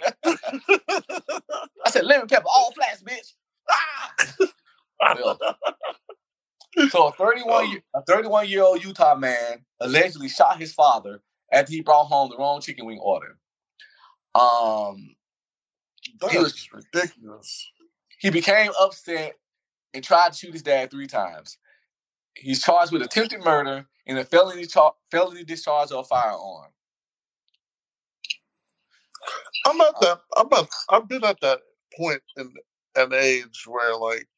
said 1.90 2.04
lemon 2.04 2.28
pepper, 2.28 2.46
all 2.54 2.72
flats, 2.72 3.02
bitch. 3.02 3.34
Ah! 3.70 4.14
So, 6.90 7.08
a 7.08 7.12
31 7.12 7.70
year, 7.70 7.82
a 7.94 8.02
31 8.02 8.48
year 8.48 8.62
old 8.62 8.84
Utah 8.84 9.14
man 9.14 9.64
allegedly 9.80 10.28
shot 10.28 10.58
his 10.60 10.72
father 10.74 11.22
after 11.52 11.72
he 11.72 11.80
brought 11.80 12.06
home 12.06 12.30
the 12.30 12.36
wrong 12.38 12.60
chicken 12.60 12.86
wing 12.86 12.98
order. 13.02 13.38
Um, 14.34 15.16
He 16.30 16.38
was- 16.38 16.68
ridiculous. 16.72 17.70
He 18.18 18.30
became 18.30 18.72
upset 18.80 19.36
and 19.94 20.04
tried 20.04 20.32
to 20.32 20.38
shoot 20.38 20.52
his 20.52 20.62
dad 20.62 20.90
three 20.90 21.06
times. 21.06 21.58
He's 22.34 22.62
charged 22.62 22.92
with 22.92 23.02
attempted 23.02 23.44
murder 23.44 23.86
and 24.06 24.18
a 24.18 24.24
felony 24.24 24.66
char- 24.66 24.94
felony 25.10 25.44
discharge 25.44 25.90
of 25.90 26.00
a 26.00 26.04
firearm. 26.04 26.70
I'm 29.66 29.80
at 29.80 30.00
that. 30.00 30.20
I'm 30.36 30.48
at. 30.52 30.68
I've 30.90 31.08
been 31.08 31.24
at 31.24 31.40
that 31.40 31.60
point 31.98 32.20
in 32.36 32.52
an 32.94 33.12
age 33.12 33.64
where, 33.66 33.96
like, 33.96 34.28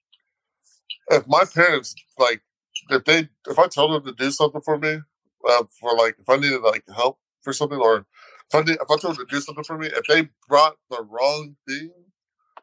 if 1.10 1.26
my 1.26 1.44
parents, 1.52 1.94
like, 2.18 2.42
if 2.90 3.04
they, 3.04 3.28
if 3.48 3.58
I 3.58 3.66
told 3.66 3.92
them 3.92 4.04
to 4.04 4.24
do 4.24 4.30
something 4.30 4.60
for 4.62 4.78
me, 4.78 5.00
uh, 5.48 5.64
for 5.80 5.96
like, 5.96 6.16
if 6.18 6.28
I 6.28 6.36
needed 6.36 6.62
like 6.62 6.84
help 6.94 7.18
for 7.42 7.52
something, 7.52 7.78
or 7.78 8.06
if 8.52 8.54
I 8.54 8.60
need, 8.62 8.78
if 8.80 8.90
I 8.90 8.96
told 8.96 9.16
them 9.16 9.26
to 9.26 9.34
do 9.34 9.40
something 9.40 9.64
for 9.64 9.76
me, 9.78 9.88
if 9.88 10.06
they 10.06 10.28
brought 10.48 10.76
the 10.90 11.02
wrong 11.02 11.56
thing 11.68 11.90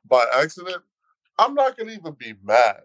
by 0.10 0.26
accident, 0.36 0.84
I'm 1.38 1.54
not 1.54 1.78
gonna 1.78 1.92
even 1.92 2.14
be 2.14 2.36
mad. 2.44 2.82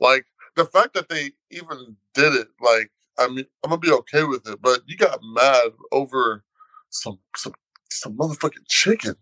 Like 0.00 0.26
the 0.56 0.64
fact 0.64 0.94
that 0.94 1.08
they 1.08 1.32
even 1.50 1.96
did 2.14 2.34
it, 2.34 2.48
like, 2.60 2.90
I 3.18 3.28
mean, 3.28 3.46
I'm 3.64 3.70
gonna 3.70 3.78
be 3.80 3.92
okay 3.92 4.24
with 4.24 4.48
it. 4.48 4.60
But 4.62 4.82
you 4.86 4.96
got 4.96 5.20
mad 5.22 5.72
over 5.92 6.44
some 6.90 7.18
some 7.36 7.54
some 7.90 8.16
motherfucking 8.16 8.66
chicken. 8.68 9.16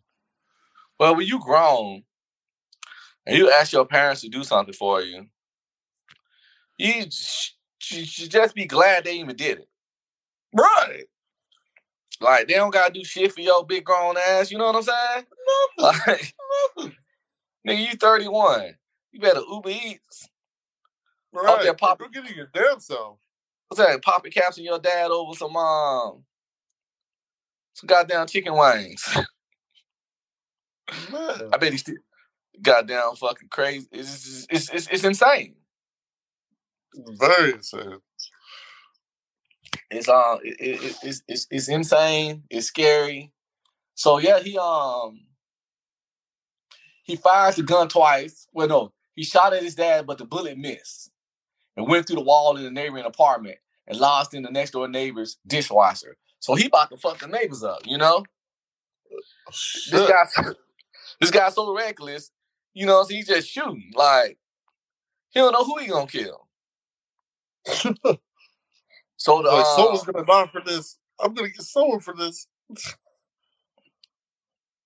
Well, 0.98 1.16
when 1.16 1.26
you 1.26 1.40
grown, 1.40 2.02
and 3.26 3.36
you 3.36 3.50
ask 3.50 3.72
your 3.72 3.86
parents 3.86 4.22
to 4.22 4.28
do 4.28 4.44
something 4.44 4.74
for 4.74 5.02
you, 5.02 5.26
you 6.78 7.04
sh- 7.10 7.52
sh- 7.78 8.06
should 8.08 8.30
just 8.30 8.54
be 8.54 8.66
glad 8.66 9.04
they 9.04 9.14
even 9.18 9.36
did 9.36 9.58
it. 9.58 9.68
Right. 10.54 11.04
Like 12.20 12.48
they 12.48 12.54
don't 12.54 12.72
gotta 12.72 12.92
do 12.92 13.04
shit 13.04 13.32
for 13.32 13.40
your 13.40 13.64
big 13.66 13.84
grown 13.84 14.16
ass. 14.16 14.50
You 14.50 14.58
know 14.58 14.66
what 14.72 14.76
I'm 14.76 14.82
saying? 14.82 15.26
Like, 15.78 16.34
nigga, 17.68 17.90
you 17.90 17.96
31. 17.96 18.74
You 19.12 19.20
better 19.20 19.40
Uber 19.40 19.70
Eats. 19.70 20.28
Right. 21.32 21.62
there 21.62 21.74
pop- 21.74 22.00
You're 22.00 22.08
getting 22.08 22.36
your 22.36 22.50
damn 22.52 22.80
self. 22.80 23.18
What's 23.68 23.82
that? 23.84 24.02
Popping 24.02 24.32
caps 24.32 24.56
and 24.56 24.64
your 24.66 24.78
dad 24.78 25.10
over 25.10 25.34
some 25.34 25.54
um 25.56 26.24
some 27.74 27.86
goddamn 27.86 28.26
chicken 28.26 28.56
wings. 28.56 29.06
Man. 31.12 31.50
I 31.52 31.58
bet 31.58 31.72
he's 31.72 31.82
still 31.82 31.96
goddamn 32.62 33.14
fucking 33.16 33.48
crazy. 33.50 33.86
It's 33.92 34.46
it's 34.50 34.70
it's, 34.70 34.88
it's 34.88 35.04
insane. 35.04 35.54
Very 36.94 37.52
insane. 37.52 37.98
It's 39.90 40.08
um 40.08 40.38
it, 40.42 40.56
it, 40.60 40.96
it's, 41.02 41.22
it's 41.28 41.46
it's 41.50 41.68
insane. 41.68 42.44
It's 42.50 42.66
scary. 42.66 43.32
So 43.94 44.18
yeah, 44.18 44.40
he 44.40 44.56
um 44.58 45.20
he 47.08 47.16
fires 47.16 47.56
the 47.56 47.62
gun 47.62 47.88
twice. 47.88 48.46
Well, 48.52 48.68
no, 48.68 48.92
he 49.16 49.24
shot 49.24 49.54
at 49.54 49.62
his 49.62 49.74
dad, 49.74 50.06
but 50.06 50.18
the 50.18 50.26
bullet 50.26 50.58
missed 50.58 51.10
and 51.76 51.88
went 51.88 52.06
through 52.06 52.16
the 52.16 52.22
wall 52.22 52.56
in 52.56 52.62
the 52.62 52.70
neighboring 52.70 53.06
apartment 53.06 53.56
and 53.86 53.98
lodged 53.98 54.34
in 54.34 54.42
the 54.42 54.50
next 54.50 54.72
door 54.72 54.86
neighbor's 54.86 55.38
dishwasher. 55.46 56.18
So 56.38 56.54
he 56.54 56.66
about 56.66 56.90
to 56.90 56.98
fuck 56.98 57.18
the 57.18 57.26
neighbors 57.26 57.64
up, 57.64 57.80
you 57.86 57.96
know. 57.96 58.24
This 59.90 59.90
guy, 59.90 60.52
this 61.18 61.30
guy's 61.30 61.54
so 61.54 61.74
reckless, 61.74 62.30
you 62.74 62.84
know. 62.84 63.02
So 63.02 63.08
he's 63.08 63.26
just 63.26 63.48
shooting 63.48 63.90
like 63.94 64.38
he 65.30 65.40
don't 65.40 65.52
know 65.52 65.64
who 65.64 65.78
he 65.78 65.88
gonna 65.88 66.06
kill. 66.06 66.46
So 69.20 69.42
the 69.42 69.48
like, 69.48 69.66
uh, 69.66 69.76
someone's 69.76 70.04
gonna 70.04 70.24
die 70.24 70.46
for 70.52 70.60
this. 70.64 70.96
I'm 71.18 71.34
gonna 71.34 71.48
get 71.48 71.62
someone 71.62 71.98
for 71.98 72.14
this. 72.14 72.46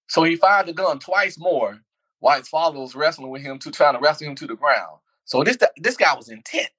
So 0.08 0.22
he 0.22 0.36
fired 0.36 0.68
the 0.68 0.72
gun 0.72 0.98
twice 0.98 1.38
more 1.38 1.80
while 2.22 2.38
his 2.38 2.48
father 2.48 2.78
was 2.78 2.94
wrestling 2.94 3.30
with 3.30 3.42
him 3.42 3.58
to 3.58 3.70
trying 3.72 3.94
to 3.94 4.00
wrestle 4.00 4.28
him 4.28 4.36
to 4.36 4.46
the 4.46 4.54
ground. 4.54 4.98
So 5.24 5.42
this 5.42 5.58
this 5.76 5.96
guy 5.96 6.14
was 6.14 6.28
intent. 6.28 6.70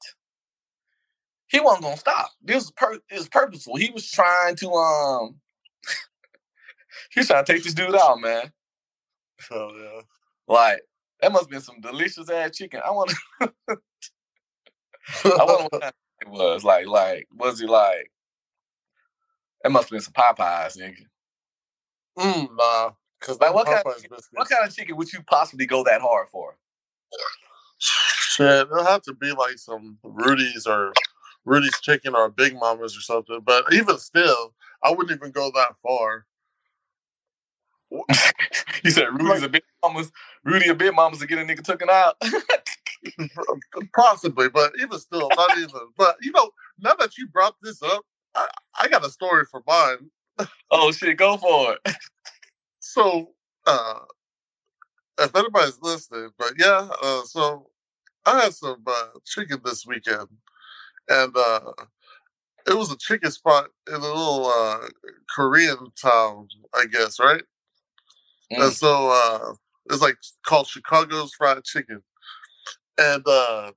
He 1.48 1.60
wasn't 1.60 1.84
gonna 1.84 1.98
stop. 1.98 2.30
This 2.42 2.72
was 3.12 3.28
purposeful. 3.28 3.76
He 3.76 3.92
was 3.92 4.10
trying 4.10 4.56
to 4.56 4.72
um 4.72 5.36
he 7.12 7.20
was 7.20 7.28
trying 7.28 7.44
to 7.44 7.54
take 7.54 7.62
this 7.62 7.74
dude 7.74 7.94
out, 7.94 8.22
man. 8.22 8.54
Oh 9.52 9.72
yeah. 9.76 10.02
Like 10.48 10.80
that 11.20 11.34
must 11.34 11.44
have 11.44 11.52
been 11.52 11.60
some 11.62 11.82
delicious 11.82 12.30
ass 12.30 12.56
chicken. 12.56 12.80
I 12.84 12.92
want 12.92 13.12
to 13.42 13.52
I 15.26 15.44
wonder 15.44 15.68
what 15.72 15.84
it 16.22 16.30
was. 16.30 16.64
Like 16.64 16.88
like 16.88 17.28
was 17.34 17.60
he 17.60 17.68
like 17.68 18.10
that 19.62 19.74
must 19.74 19.90
have 19.90 19.92
been 19.92 20.00
some 20.00 20.14
Popeyes, 20.14 20.78
nigga. 20.78 21.06
mm. 22.18 22.96
Cause 23.24 23.40
Like, 23.40 23.54
what 23.54 23.66
kind 23.66 23.82
of 23.86 24.02
chicken- 24.02 24.18
What 24.34 24.50
kind 24.50 24.68
of 24.68 24.76
chicken 24.76 24.98
would 24.98 25.12
you 25.14 25.22
possibly 25.24 25.66
go 25.66 25.84
that 25.86 26.02
hard 26.02 26.28
for? 26.30 26.58
Shit, 27.80 28.68
it'll 28.68 28.84
have 28.84 29.02
to 29.04 29.14
be 29.14 29.32
like 29.32 29.58
some 29.58 29.98
Rudy's 30.04 30.68
or 30.68 30.94
Rudy's 31.46 31.80
chicken 31.82 32.16
or 32.16 32.30
Big 32.30 32.54
Mama's 32.56 32.98
or 32.98 33.02
something. 33.02 33.40
But 33.46 33.72
even 33.72 33.98
still, 33.98 34.54
I 34.84 34.92
wouldn't 34.92 35.12
even 35.12 35.32
go 35.32 35.52
that 35.52 35.76
far. 35.82 36.26
He 38.82 38.90
said 38.90 39.08
Rudy's 39.14 39.44
a 39.44 39.50
big 39.50 39.64
mamas. 39.84 40.12
Rudy 40.44 40.68
a 40.70 40.76
big 40.76 40.94
mamas 40.94 41.20
to 41.20 41.28
get 41.28 41.38
a 41.38 41.44
nigga 41.44 41.64
taken 41.64 41.90
out. 41.90 42.16
Possibly, 43.96 44.50
but 44.50 44.74
even 44.80 45.00
still, 45.00 45.30
not 45.38 45.58
even. 45.58 45.82
But 45.98 46.18
you 46.22 46.32
know, 46.32 46.50
now 46.80 46.94
that 46.96 47.18
you 47.18 47.28
brought 47.28 47.56
this 47.62 47.82
up, 47.84 48.02
I, 48.36 48.48
I 48.80 48.88
got 48.88 49.06
a 49.06 49.10
story 49.10 49.46
for 49.46 49.62
mine. 49.68 50.10
oh 50.72 50.92
shit, 50.92 51.18
go 51.18 51.38
for 51.38 51.74
it. 51.86 51.96
So, 52.94 53.32
uh, 53.66 54.00
if 55.20 55.36
anybody's 55.36 55.80
listening, 55.82 56.30
but 56.38 56.54
yeah, 56.60 56.88
uh, 57.02 57.24
so 57.24 57.70
I 58.26 58.44
had 58.44 58.54
some 58.54 58.84
uh, 58.88 59.08
chicken 59.26 59.62
this 59.66 59.86
weekend, 59.88 60.28
and 61.10 61.36
uh, 61.36 61.74
it 62.68 62.76
was 62.78 62.92
a 62.92 62.98
chicken 62.98 63.32
spot 63.32 63.70
in 63.88 63.96
a 63.96 64.00
little 64.00 64.48
uh, 64.48 64.88
Korean 65.36 65.92
town, 66.02 66.50
I 66.76 66.86
guess, 66.86 67.20
right? 67.20 67.44
And 68.52 68.72
Mm. 68.72 68.76
so 68.76 69.10
uh, 69.12 69.54
it's 69.90 70.02
like 70.04 70.18
called 70.46 70.68
Chicago's 70.68 71.34
Fried 71.34 71.64
Chicken, 71.64 72.04
and 73.00 73.24
uh, 73.28 73.72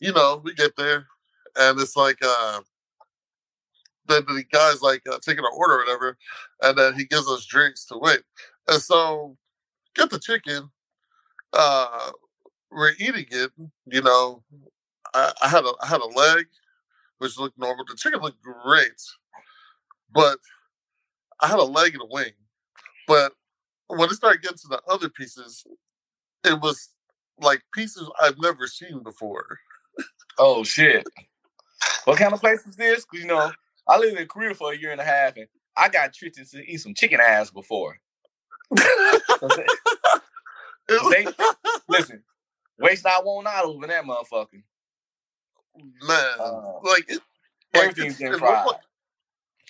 you 0.00 0.12
know 0.12 0.40
we 0.44 0.54
get 0.54 0.76
there, 0.76 1.06
and 1.58 1.80
it's 1.80 1.96
like 1.96 2.18
uh, 2.22 2.60
then 4.10 4.24
the 4.28 4.44
guy's 4.52 4.82
like 4.82 5.02
uh, 5.10 5.18
taking 5.22 5.44
an 5.44 5.50
order 5.56 5.76
or 5.76 5.78
whatever, 5.80 6.18
and 6.62 6.78
then 6.78 6.94
he 6.94 7.04
gives 7.06 7.28
us 7.28 7.46
drinks 7.46 7.84
to 7.86 7.98
wait, 7.98 8.22
and 8.68 8.82
so 8.82 9.36
get 9.96 10.10
the 10.10 10.18
chicken. 10.20 10.70
Uh, 11.52 12.10
we're 12.72 12.92
eating 12.98 13.26
it, 13.30 13.52
you 13.86 14.02
know. 14.02 14.42
I, 15.14 15.32
I 15.42 15.48
had 15.48 15.64
a 15.64 15.72
I 15.82 15.86
had 15.86 16.00
a 16.02 16.06
leg, 16.06 16.46
which 17.18 17.38
looked 17.38 17.58
normal. 17.58 17.84
The 17.88 17.96
chicken 17.96 18.20
looked 18.20 18.42
great, 18.42 19.00
but 20.12 20.38
I 21.40 21.48
had 21.48 21.58
a 21.60 21.64
leg 21.64 21.94
and 21.94 22.02
a 22.02 22.06
wing. 22.06 22.32
But 23.08 23.32
when 23.88 24.08
it 24.10 24.14
started 24.14 24.42
getting 24.42 24.58
to 24.58 24.68
the 24.68 24.82
other 24.88 25.08
pieces, 25.10 25.64
it 26.44 26.60
was 26.60 26.90
like 27.40 27.62
pieces 27.74 28.10
I've 28.22 28.38
never 28.40 28.66
seen 28.66 29.02
before. 29.02 29.58
Oh 30.38 30.64
shit. 30.64 31.06
What 32.04 32.18
kind 32.18 32.32
of 32.34 32.40
place 32.40 32.66
was 32.66 32.76
this? 32.76 33.04
'Cause, 33.04 33.20
you 33.20 33.26
know, 33.26 33.52
I 33.88 33.98
lived 33.98 34.18
in 34.18 34.26
Korea 34.28 34.54
for 34.54 34.72
a 34.72 34.78
year 34.78 34.92
and 34.92 35.00
a 35.00 35.04
half, 35.04 35.36
and 35.36 35.46
I 35.76 35.88
got 35.88 36.14
tricked 36.14 36.38
into 36.38 36.60
eat 36.62 36.78
some 36.78 36.94
chicken 36.94 37.20
ass 37.20 37.50
before. 37.50 37.98
They- 40.88 41.26
Listen, 41.88 42.22
waste 42.78 43.04
not, 43.04 43.24
won't 43.24 43.44
not 43.44 43.64
over 43.64 43.86
that 43.86 44.04
motherfucker. 44.04 44.62
man, 46.02 46.34
Uh, 46.38 46.80
like 46.82 47.04
it, 47.08 47.20
Everything's 47.74 48.20
it 48.20 48.36
fried. 48.38 48.66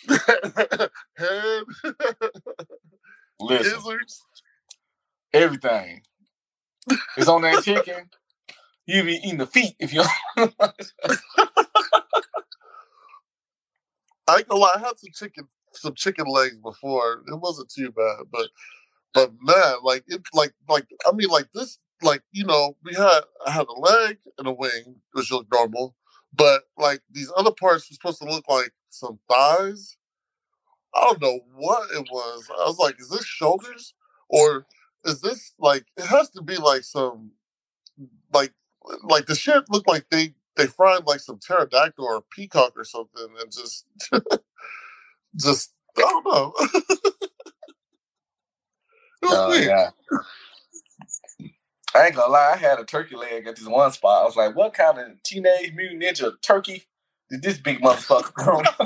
Listen, 3.41 3.79
gizzards. 3.79 4.23
everything. 5.33 6.03
It's 7.17 7.29
on 7.29 7.43
that 7.43 7.63
chicken. 7.63 8.11
You 8.87 9.05
be 9.05 9.15
eating 9.17 9.39
the 9.39 9.47
feet 9.47 9.77
if 9.81 9.93
you. 9.95 10.05
I 14.31 14.39
ain't 14.39 14.49
gonna 14.49 14.61
lie, 14.61 14.73
I 14.77 14.81
had 14.81 14.99
some 14.99 15.13
chicken, 15.15 15.49
some 15.75 15.95
chicken 15.95 16.27
legs 16.27 16.59
before. 16.59 17.23
It 17.27 17.41
wasn't 17.41 17.71
too 17.71 17.93
bad, 17.93 18.27
but 18.33 18.49
but 19.15 19.33
man, 19.43 19.77
like 19.83 20.05
it, 20.09 20.23
like 20.35 20.55
like 20.69 20.87
I 21.07 21.13
mean, 21.13 21.29
like 21.29 21.49
this, 21.55 21.79
like 22.03 22.23
you 22.33 22.45
know, 22.45 22.77
we 22.85 22.95
had 22.95 23.23
I 23.47 23.51
had 23.51 23.67
a 23.67 23.81
leg 23.81 24.19
and 24.39 24.47
a 24.49 24.53
wing, 24.53 24.97
which 25.13 25.33
looked 25.33 25.53
normal, 25.53 25.97
but 26.35 26.63
like 26.79 27.03
these 27.11 27.33
other 27.37 27.53
parts 27.53 27.91
were 27.91 27.95
supposed 27.95 28.21
to 28.23 28.29
look 28.29 28.45
like 28.49 28.73
some 28.91 29.19
thighs. 29.31 29.97
I 30.95 31.03
don't 31.05 31.23
know 31.23 31.41
what 31.55 31.91
it 31.93 32.07
was. 32.11 32.49
I 32.51 32.67
was 32.67 32.79
like, 32.79 33.01
is 33.01 33.11
this 33.11 33.25
shoulders 33.25 33.95
or 34.29 34.67
is 35.05 35.21
this 35.21 35.55
like? 35.59 35.87
It 35.97 36.07
has 36.07 36.31
to 36.31 36.43
be 36.43 36.57
like 36.57 36.85
some, 36.85 37.33
like 38.33 38.53
like 39.05 39.27
the 39.27 39.35
shit 39.35 39.65
looked 39.71 39.89
like 39.89 40.07
they 40.11 40.35
they 40.61 40.67
fried 40.69 41.07
like 41.07 41.21
some 41.21 41.39
pterodactyl 41.39 42.05
or 42.05 42.23
peacock 42.33 42.73
or 42.77 42.85
something 42.85 43.29
and 43.41 43.53
just 43.53 43.87
just 45.39 45.73
I 45.99 46.01
don't 46.03 46.27
know. 46.27 46.55
it 46.61 46.87
was 49.23 49.41
Oh, 49.41 49.49
weird. 49.51 49.65
yeah. 49.65 49.91
I 51.95 52.07
ain't 52.07 52.15
gonna 52.17 52.33
lie, 52.33 52.53
I 52.55 52.57
had 52.59 52.79
a 52.81 52.85
turkey 52.85 53.17
leg 53.17 53.47
at 53.47 53.57
this 53.57 53.67
one 53.67 53.93
spot. 53.93 54.23
I 54.23 54.25
was 54.27 54.37
like, 54.37 54.55
what 54.57 54.75
kind 54.75 54.99
of 54.99 55.23
teenage 55.25 55.75
mutant 55.75 56.03
ninja 56.03 56.33
turkey 56.43 56.85
did 57.31 57.43
this 57.43 57.59
big 57.59 57.81
motherfucker 57.81 58.35
come? 58.35 58.65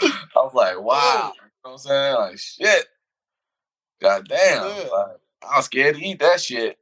I 0.00 0.26
was 0.36 0.54
like, 0.54 0.80
wow. 0.80 1.32
You 1.34 1.40
know 1.64 1.72
what 1.72 1.72
I'm 1.72 1.78
saying? 1.78 2.14
Like, 2.14 2.38
shit. 2.38 2.86
God 4.00 4.28
damn. 4.28 4.64
Yeah. 4.64 4.88
Like, 4.90 5.16
I 5.50 5.56
was 5.56 5.66
scared 5.66 5.96
to 5.96 6.04
eat 6.04 6.20
that 6.20 6.40
shit. 6.40 6.78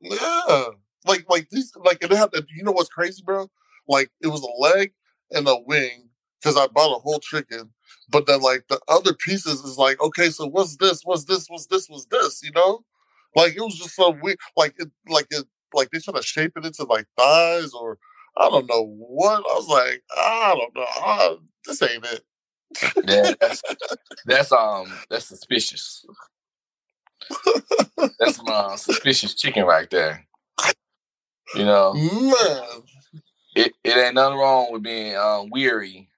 Yeah. 0.00 0.66
Like 1.06 1.26
like 1.28 1.48
these 1.50 1.72
like 1.84 2.02
it 2.02 2.12
had 2.12 2.30
you 2.54 2.64
know 2.64 2.72
what's 2.72 2.88
crazy, 2.88 3.22
bro? 3.24 3.50
Like 3.88 4.10
it 4.20 4.28
was 4.28 4.42
a 4.42 4.62
leg 4.62 4.92
and 5.30 5.46
a 5.48 5.56
wing 5.66 6.08
because 6.40 6.56
I 6.56 6.66
bought 6.66 6.96
a 6.96 7.00
whole 7.00 7.20
chicken. 7.20 7.70
But 8.08 8.26
then 8.26 8.40
like 8.40 8.66
the 8.68 8.80
other 8.88 9.14
pieces 9.14 9.60
is 9.60 9.78
like, 9.78 10.00
okay, 10.00 10.30
so 10.30 10.46
what's 10.46 10.76
this? 10.76 11.02
What's 11.04 11.24
this? 11.24 11.46
What's 11.48 11.66
this? 11.66 11.88
What's 11.88 12.06
this? 12.06 12.42
You 12.42 12.52
know? 12.52 12.84
Like 13.34 13.54
it 13.54 13.60
was 13.60 13.76
just 13.76 13.94
so 13.94 14.16
weird. 14.22 14.38
Like 14.56 14.74
it 14.78 14.88
like 15.08 15.26
it 15.30 15.44
like 15.74 15.90
they 15.90 15.98
trying 15.98 16.16
to 16.16 16.22
shape 16.22 16.52
it 16.56 16.64
into 16.64 16.84
like 16.84 17.06
thighs 17.16 17.72
or 17.72 17.98
I 18.36 18.48
don't 18.50 18.68
know 18.68 18.84
what. 18.98 19.38
I 19.38 19.54
was 19.54 19.68
like, 19.68 20.02
I 20.16 20.54
don't 20.56 20.74
know. 20.76 20.86
Ah, 20.96 21.36
this 21.66 21.82
ain't 21.82 22.04
it. 22.06 22.24
Yeah, 23.04 23.32
that's, 23.40 23.62
that's 24.26 24.52
um 24.52 24.92
that's 25.10 25.26
suspicious. 25.26 26.04
That's 28.18 28.42
my 28.42 28.52
uh, 28.52 28.76
suspicious 28.76 29.34
chicken 29.34 29.64
right 29.64 29.88
there. 29.90 30.26
You 31.54 31.64
know, 31.64 31.92
Man, 31.94 32.82
it, 33.54 33.72
it 33.84 33.96
ain't 33.96 34.14
nothing 34.14 34.38
wrong 34.38 34.72
with 34.72 34.82
being 34.82 35.16
um, 35.16 35.48
weary 35.50 36.08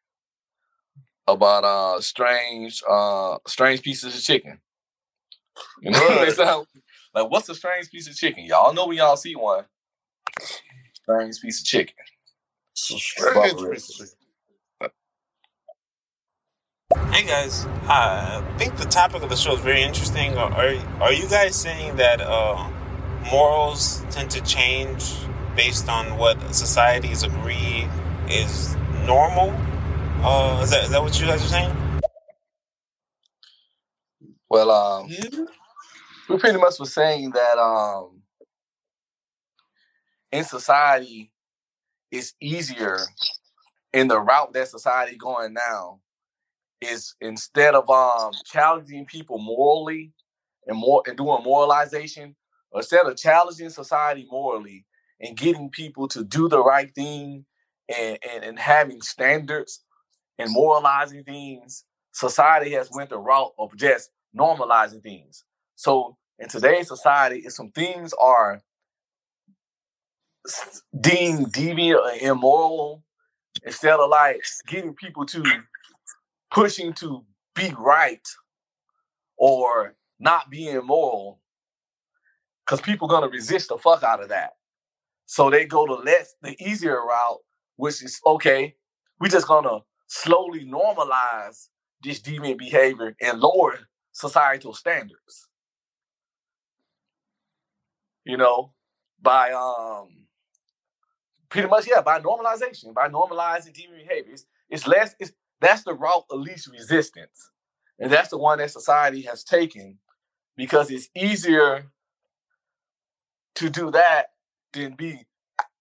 about 1.26 1.62
uh 1.64 2.00
strange 2.00 2.82
uh 2.88 3.36
strange 3.46 3.82
pieces 3.82 4.16
of 4.16 4.22
chicken. 4.22 4.58
You 5.82 5.90
know, 5.90 5.98
Right. 6.08 6.32
sound 6.32 6.66
like 7.14 7.30
what's 7.30 7.48
a 7.48 7.54
strange 7.54 7.90
piece 7.90 8.08
of 8.08 8.16
chicken? 8.16 8.44
Y'all 8.44 8.72
know 8.72 8.86
when 8.86 8.96
y'all 8.96 9.16
see 9.16 9.36
one. 9.36 9.64
Strange 10.94 11.40
piece 11.40 11.60
of 11.60 11.66
chicken. 11.66 11.94
it's 12.72 12.90
a 12.90 12.98
strange 12.98 13.34
Barbara 13.34 13.70
piece 13.72 13.90
of 13.90 13.96
chicken. 13.96 14.14
Hey 17.12 17.26
guys, 17.26 17.66
uh, 17.86 18.42
I 18.42 18.58
think 18.58 18.76
the 18.76 18.84
topic 18.86 19.22
of 19.22 19.28
the 19.28 19.36
show 19.36 19.54
is 19.54 19.60
very 19.60 19.82
interesting. 19.82 20.36
Are 20.38 20.74
are 21.00 21.12
you 21.12 21.28
guys 21.28 21.54
saying 21.54 21.96
that 21.96 22.20
uh, 22.22 22.70
morals 23.30 24.04
tend 24.10 24.30
to 24.30 24.40
change 24.42 25.14
based 25.56 25.88
on 25.88 26.16
what 26.16 26.40
societies 26.54 27.22
agree 27.22 27.86
is 28.28 28.76
normal? 29.06 29.50
Uh, 30.22 30.60
is 30.62 30.70
that 30.70 30.84
is 30.84 30.90
that 30.90 31.02
what 31.02 31.18
you 31.20 31.26
guys 31.26 31.44
are 31.44 31.48
saying? 31.48 31.76
Well, 34.48 34.70
um, 34.70 35.08
Yeah. 35.08 35.44
we 36.28 36.38
pretty 36.38 36.58
much 36.58 36.78
was 36.78 36.92
saying 36.92 37.30
that 37.32 37.58
um 37.58 38.22
in 40.32 40.44
society 40.44 41.32
it's 42.10 42.34
easier 42.40 42.98
in 43.92 44.08
the 44.08 44.20
route 44.20 44.52
that 44.52 44.68
society 44.68 45.16
going 45.16 45.52
now 45.54 46.00
is 46.80 47.14
instead 47.20 47.74
of 47.74 47.88
um 47.90 48.32
challenging 48.44 49.06
people 49.06 49.38
morally 49.38 50.12
and 50.66 50.78
more 50.78 51.02
and 51.06 51.16
doing 51.16 51.42
moralization 51.42 52.36
instead 52.74 53.06
of 53.06 53.16
challenging 53.16 53.70
society 53.70 54.26
morally 54.30 54.84
and 55.20 55.36
getting 55.36 55.70
people 55.70 56.08
to 56.08 56.24
do 56.24 56.48
the 56.48 56.62
right 56.62 56.94
thing 56.94 57.44
and, 57.88 58.18
and, 58.30 58.44
and 58.44 58.58
having 58.58 59.00
standards 59.00 59.84
and 60.38 60.52
moralizing 60.52 61.24
things 61.24 61.84
society 62.12 62.72
has 62.72 62.90
went 62.92 63.10
the 63.10 63.18
route 63.18 63.52
of 63.58 63.76
just 63.76 64.10
normalizing 64.36 65.02
things. 65.02 65.44
So 65.76 66.16
in 66.38 66.48
today's 66.48 66.88
society, 66.88 67.42
if 67.44 67.52
some 67.52 67.70
things 67.70 68.12
are 68.20 68.60
deemed 71.00 71.52
deviant 71.52 72.00
or 72.00 72.28
immoral, 72.28 73.04
instead 73.64 73.98
of 74.00 74.10
like 74.10 74.40
getting 74.66 74.94
people 74.94 75.26
to 75.26 75.44
pushing 76.50 76.92
to 76.94 77.24
be 77.54 77.72
right 77.78 78.26
or 79.36 79.94
not 80.18 80.50
being 80.50 80.84
moral, 80.84 81.40
because 82.68 82.82
people 82.82 83.08
gonna 83.08 83.28
resist 83.28 83.70
the 83.70 83.78
fuck 83.78 84.04
out 84.04 84.22
of 84.22 84.30
that. 84.30 84.52
So 85.26 85.50
they 85.50 85.66
go 85.66 85.86
to 85.86 85.94
less 85.94 86.34
the 86.42 86.56
easier 86.62 87.02
route, 87.04 87.40
which 87.76 88.02
is 88.04 88.20
okay. 88.26 88.76
We 89.20 89.30
just 89.30 89.48
gonna 89.48 89.80
slowly 90.08 90.66
normalize 90.66 91.68
this 92.04 92.20
deviant 92.20 92.58
behavior 92.58 93.16
and 93.22 93.40
lower 93.40 93.80
societal 94.12 94.74
standards 94.74 95.48
you 98.24 98.36
know, 98.36 98.72
by 99.22 99.52
um 99.52 100.08
pretty 101.48 101.68
much 101.68 101.88
yeah, 101.88 102.02
by 102.02 102.20
normalization, 102.20 102.94
by 102.94 103.08
normalizing 103.08 103.72
deviant 103.74 104.06
behaviors. 104.08 104.46
It's 104.70 104.86
less 104.86 105.14
it's 105.18 105.32
that's 105.60 105.84
the 105.84 105.94
route 105.94 106.24
of 106.30 106.40
least 106.40 106.68
resistance. 106.68 107.50
And 107.98 108.12
that's 108.12 108.28
the 108.30 108.38
one 108.38 108.58
that 108.58 108.70
society 108.70 109.22
has 109.22 109.42
taken 109.42 109.98
because 110.56 110.90
it's 110.90 111.08
easier 111.16 111.86
to 113.58 113.70
do 113.70 113.90
that 113.90 114.32
than 114.72 114.94
be 114.94 115.26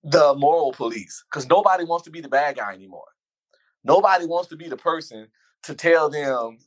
the 0.03 0.36
moral 0.36 0.71
police. 0.73 1.23
Because 1.30 1.47
nobody 1.47 1.84
wants 1.84 2.05
to 2.05 2.11
be 2.11 2.21
the 2.21 2.30
bad 2.30 2.57
guy 2.57 2.73
anymore. 2.73 3.07
Nobody 3.84 4.25
wants 4.25 4.49
to 4.49 4.55
be 4.55 4.67
the 4.67 4.78
person 4.78 5.28
to 5.63 5.75
tell 5.75 6.09
them 6.09 6.59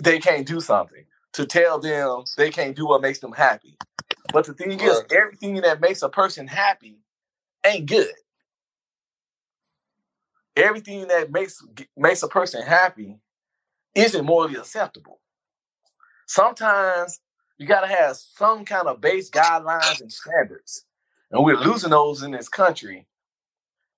they 0.00 0.18
can't 0.20 0.46
do 0.46 0.60
something, 0.60 1.04
to 1.34 1.46
tell 1.46 1.78
them 1.80 2.24
they 2.36 2.50
can't 2.50 2.76
do 2.76 2.86
what 2.86 3.02
makes 3.02 3.18
them 3.20 3.32
happy. 3.32 3.76
But 4.32 4.46
the 4.46 4.54
thing 4.54 4.80
is, 4.80 5.02
everything 5.10 5.56
that 5.62 5.80
makes 5.80 6.02
a 6.02 6.08
person 6.08 6.46
happy 6.46 7.00
ain't 7.66 7.86
good. 7.86 8.14
Everything 10.56 11.08
that 11.08 11.32
makes 11.32 11.62
makes 11.96 12.22
a 12.22 12.28
person 12.28 12.62
happy 12.62 13.18
isn't 13.94 14.24
morally 14.24 14.56
acceptable. 14.56 15.20
Sometimes 16.26 17.20
you 17.58 17.66
got 17.66 17.82
to 17.82 17.86
have 17.88 18.16
some 18.16 18.64
kind 18.64 18.88
of 18.88 19.00
base 19.00 19.30
guidelines 19.30 20.00
and 20.00 20.12
standards, 20.12 20.84
and 21.30 21.44
we're 21.44 21.58
losing 21.58 21.90
those 21.90 22.22
in 22.22 22.30
this 22.30 22.48
country 22.48 23.06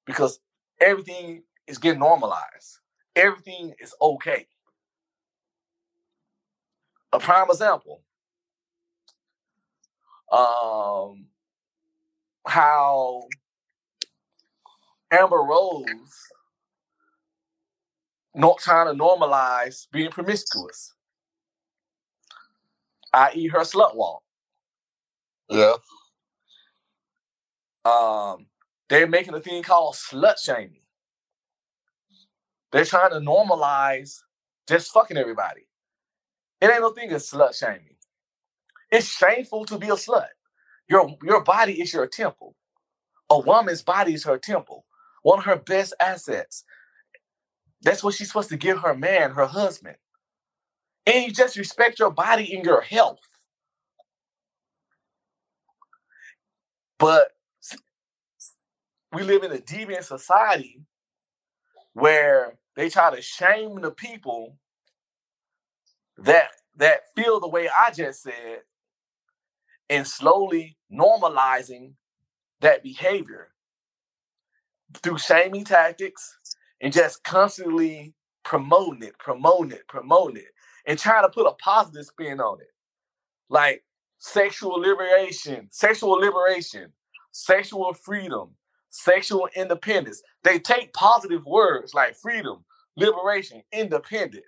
because 0.06 0.40
everything 0.80 1.42
is 1.66 1.78
getting 1.78 2.00
normalized. 2.00 2.78
Everything 3.14 3.74
is 3.80 3.94
okay. 4.00 4.46
A 7.12 7.18
prime 7.18 7.50
example 7.50 8.02
um, 10.30 11.26
how 12.46 13.24
Amber 15.10 15.42
Rose 15.42 15.86
not 18.34 18.58
trying 18.58 18.86
to 18.86 19.02
normalize 19.02 19.88
being 19.90 20.10
promiscuous, 20.10 20.94
i.e., 23.14 23.48
her 23.48 23.60
slut 23.60 23.96
walk. 23.96 24.22
Yeah. 25.50 25.74
Um, 27.84 28.46
they're 28.90 29.08
making 29.08 29.34
a 29.34 29.40
thing 29.40 29.62
called 29.64 29.96
slut 29.96 30.38
shaming. 30.38 30.82
They're 32.72 32.84
trying 32.86 33.10
to 33.12 33.18
normalize 33.20 34.20
just 34.68 34.92
fucking 34.92 35.18
everybody. 35.18 35.66
It 36.60 36.70
ain't 36.70 36.80
no 36.82 36.92
thing 36.92 37.10
as 37.12 37.30
slut 37.30 37.58
shaming. 37.58 37.96
It's 38.92 39.08
shameful 39.08 39.66
to 39.66 39.78
be 39.78 39.88
a 39.88 39.92
slut. 39.94 40.28
Your 40.88 41.16
your 41.24 41.42
body 41.44 41.80
is 41.82 41.92
your 41.94 42.06
temple. 42.08 42.56
A 43.30 43.38
woman's 43.40 43.82
body 43.82 44.14
is 44.14 44.24
her 44.24 44.38
temple. 44.38 44.86
One 45.22 45.38
of 45.40 45.46
her 45.46 45.56
best 45.56 45.94
assets. 46.00 46.64
That's 47.82 48.04
what 48.04 48.14
she's 48.14 48.28
supposed 48.28 48.50
to 48.50 48.56
give 48.58 48.80
her 48.80 48.94
man, 48.94 49.32
her 49.32 49.46
husband. 49.46 49.96
And 51.10 51.26
you 51.26 51.32
just 51.32 51.58
respect 51.58 52.00
your 52.00 52.12
body 52.12 52.54
and 52.56 52.64
your 52.66 52.82
health. 52.82 53.20
But 56.98 57.30
we 59.12 59.22
live 59.22 59.44
in 59.44 59.52
a 59.52 59.58
deviant 59.58 60.04
society 60.04 60.82
where 61.94 62.54
they 62.76 62.90
try 62.90 63.14
to 63.14 63.22
shame 63.22 63.80
the 63.80 63.90
people 63.92 64.56
that 66.18 66.50
that 66.76 67.02
feel 67.16 67.40
the 67.40 67.48
way 67.48 67.68
I 67.68 67.92
just 67.92 68.22
said 68.22 68.60
and 69.90 70.06
slowly 70.06 70.78
normalizing 70.92 71.94
that 72.60 72.82
behavior 72.82 73.48
through 75.02 75.18
shaming 75.18 75.64
tactics 75.64 76.38
and 76.80 76.92
just 76.92 77.24
constantly 77.24 78.14
promoting 78.44 79.02
it, 79.04 79.18
promoting 79.18 79.72
it, 79.72 79.88
promoting 79.88 80.38
it, 80.38 80.52
and 80.90 80.98
trying 80.98 81.22
to 81.22 81.28
put 81.28 81.46
a 81.46 81.52
positive 81.52 82.04
spin 82.04 82.40
on 82.40 82.60
it. 82.60 82.72
Like 83.48 83.84
sexual 84.18 84.72
liberation, 84.72 85.68
sexual 85.70 86.18
liberation, 86.18 86.92
sexual 87.30 87.94
freedom, 87.94 88.56
sexual 88.88 89.48
independence. 89.54 90.20
They 90.42 90.58
take 90.58 90.92
positive 90.92 91.46
words 91.46 91.94
like 91.94 92.16
freedom, 92.16 92.64
liberation, 92.96 93.62
independent, 93.70 94.42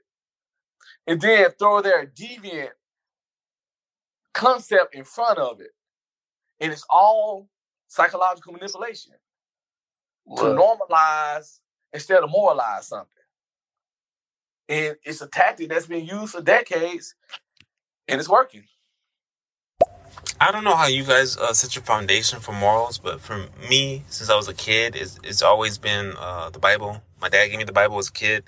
and 1.06 1.20
then 1.20 1.52
throw 1.60 1.80
their 1.80 2.06
deviant 2.06 2.70
concept 4.34 4.96
in 4.96 5.04
front 5.04 5.38
of 5.38 5.60
it. 5.60 5.70
And 6.58 6.72
it's 6.72 6.84
all 6.90 7.48
psychological 7.86 8.52
manipulation 8.52 9.12
to 10.38 10.42
normalize 10.42 11.60
instead 11.92 12.24
of 12.24 12.30
moralize 12.30 12.88
something. 12.88 13.21
And 14.68 14.96
it's 15.04 15.20
a 15.20 15.28
tactic 15.28 15.68
that's 15.68 15.86
been 15.86 16.06
used 16.06 16.32
for 16.32 16.42
decades 16.42 17.14
and 18.08 18.20
it's 18.20 18.28
working. 18.28 18.64
I 20.40 20.50
don't 20.50 20.64
know 20.64 20.74
how 20.74 20.86
you 20.86 21.04
guys 21.04 21.36
uh, 21.36 21.52
set 21.52 21.76
your 21.76 21.84
foundation 21.84 22.40
for 22.40 22.52
morals, 22.52 22.98
but 22.98 23.20
for 23.20 23.46
me, 23.68 24.02
since 24.08 24.28
I 24.28 24.36
was 24.36 24.48
a 24.48 24.54
kid, 24.54 24.96
it's, 24.96 25.18
it's 25.22 25.42
always 25.42 25.78
been 25.78 26.14
uh, 26.18 26.50
the 26.50 26.58
Bible. 26.58 27.02
My 27.20 27.28
dad 27.28 27.46
gave 27.48 27.58
me 27.58 27.64
the 27.64 27.72
Bible 27.72 27.98
as 27.98 28.08
a 28.08 28.12
kid, 28.12 28.44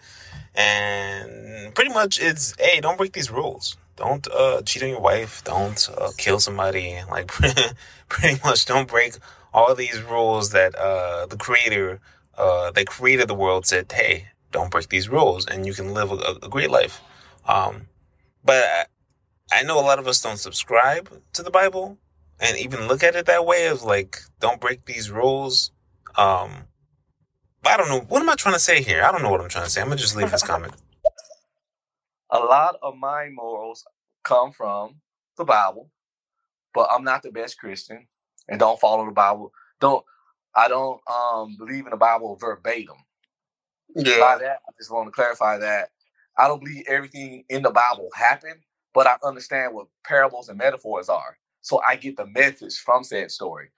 and 0.54 1.74
pretty 1.74 1.92
much 1.92 2.20
it's 2.20 2.54
hey, 2.58 2.80
don't 2.80 2.98
break 2.98 3.12
these 3.12 3.30
rules. 3.30 3.76
Don't 3.96 4.26
uh, 4.26 4.62
cheat 4.62 4.82
on 4.82 4.88
your 4.88 5.00
wife. 5.00 5.44
Don't 5.44 5.88
uh, 5.96 6.10
kill 6.16 6.40
somebody. 6.40 6.98
Like 7.08 7.28
pretty 8.08 8.40
much, 8.44 8.66
don't 8.66 8.88
break 8.88 9.14
all 9.52 9.74
these 9.74 10.02
rules 10.02 10.50
that 10.50 10.74
uh, 10.74 11.26
the 11.26 11.36
creator, 11.36 12.00
uh, 12.36 12.72
that 12.72 12.86
created 12.86 13.28
the 13.28 13.34
world, 13.34 13.66
said. 13.66 13.90
Hey, 13.92 14.26
don't 14.55 14.70
break 14.70 14.88
these 14.88 15.11
rules, 15.11 15.44
and 15.46 15.66
you 15.66 15.74
can 15.74 15.92
live 15.92 16.11
a, 16.11 16.38
a 16.42 16.48
great 16.48 16.70
life. 16.70 17.02
Um, 17.46 17.88
but 18.42 18.88
I 19.52 19.62
know 19.64 19.78
a 19.78 19.82
lot 19.82 19.98
of 19.98 20.07
us 20.07 20.22
don't 20.22 20.38
subscribe 20.38 21.20
to 21.34 21.42
the 21.42 21.50
Bible 21.50 21.98
and 22.40 22.57
even 22.57 22.88
look 22.88 23.02
at 23.02 23.16
it 23.16 23.26
that 23.26 23.44
way 23.44 23.66
of 23.66 23.82
like, 23.82 24.18
don't 24.40 24.61
break 24.61 24.86
these 24.86 25.11
rules. 25.11 25.72
Um, 26.16 26.68
I 27.66 27.76
don't 27.76 27.88
know. 27.88 28.00
What 28.00 28.22
am 28.22 28.30
I 28.30 28.36
trying 28.36 28.55
to 28.55 28.61
say 28.61 28.82
here? 28.82 29.02
I 29.02 29.12
don't 29.12 29.22
know 29.22 29.30
what 29.30 29.40
I'm 29.40 29.48
trying 29.48 29.64
to 29.64 29.70
say. 29.70 29.80
I'm 29.80 29.88
gonna 29.88 30.00
just 30.00 30.16
leave 30.16 30.30
this 30.30 30.42
comment. 30.46 30.74
A 32.30 32.38
lot 32.38 32.76
of 32.82 32.96
my 32.96 33.28
morals 33.30 33.84
come 34.22 34.52
from 34.52 34.96
the 35.36 35.44
Bible, 35.44 35.90
but 36.74 36.88
I'm 36.92 37.05
not 37.05 37.22
the 37.22 37.30
best 37.30 37.59
Christian 37.59 38.07
and 38.48 38.61
don't 38.61 38.80
follow 38.80 39.05
the 39.05 39.12
Bible. 39.12 39.52
Don't 39.80 40.05
I 40.55 40.68
don't 40.68 41.00
um 41.11 41.57
believe 41.59 41.86
in 41.86 41.90
the 41.90 41.96
Bible 41.96 42.36
verbatim. 42.36 42.96
Yeah. 43.95 44.20
By 44.20 44.38
that, 44.38 44.59
I 44.68 44.72
just 44.78 44.90
want 44.90 45.07
to 45.09 45.12
clarify 45.12 45.59
that 45.59 45.90
I 46.38 46.49
don't 46.49 46.61
believe 46.61 46.84
everything 46.88 47.45
in 47.49 47.62
the 47.62 47.70
Bible 47.70 48.09
happened, 48.14 48.61
but 48.95 49.07
I 49.07 49.16
understand 49.24 49.74
what 49.74 49.86
parables 50.05 50.49
and 50.49 50.59
metaphors 50.59 51.09
are. 51.09 51.38
So 51.62 51.80
I 51.86 51.97
get 51.97 52.16
the 52.16 52.26
message 52.26 52.76
from 52.78 53.05
said 53.05 53.30
story. 53.30 53.68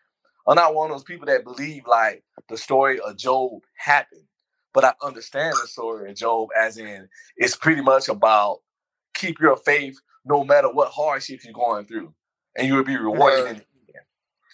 I'm 0.47 0.57
not 0.57 0.75
one 0.75 0.91
of 0.91 0.97
those 0.97 1.05
people 1.05 1.27
that 1.27 1.45
believe 1.45 1.87
like 1.87 2.23
the 2.49 2.57
story 2.57 3.01
of 3.01 3.17
Job 3.17 3.63
happened, 3.77 4.25
but 4.73 4.85
I 4.85 4.95
understand 5.03 5.55
the 5.61 5.69
story 5.69 6.11
of 6.11 6.17
Job 6.17 6.49
as 6.59 6.79
in 6.79 7.09
it's 7.37 7.57
pretty 7.57 7.83
much 7.83 8.09
about 8.09 8.61
keep 9.15 9.41
your 9.41 9.57
faith 9.57 9.99
no 10.25 10.45
matter 10.45 10.71
what 10.73 10.93
hardship 10.93 11.41
you're 11.45 11.53
going 11.53 11.87
through, 11.87 12.15
and 12.57 12.67
you 12.67 12.75
will 12.75 12.85
be 12.85 12.97
rewarded 12.97 13.45
Right. 13.45 13.51
in 13.57 13.57
the 13.87 13.95
end. 13.97 14.05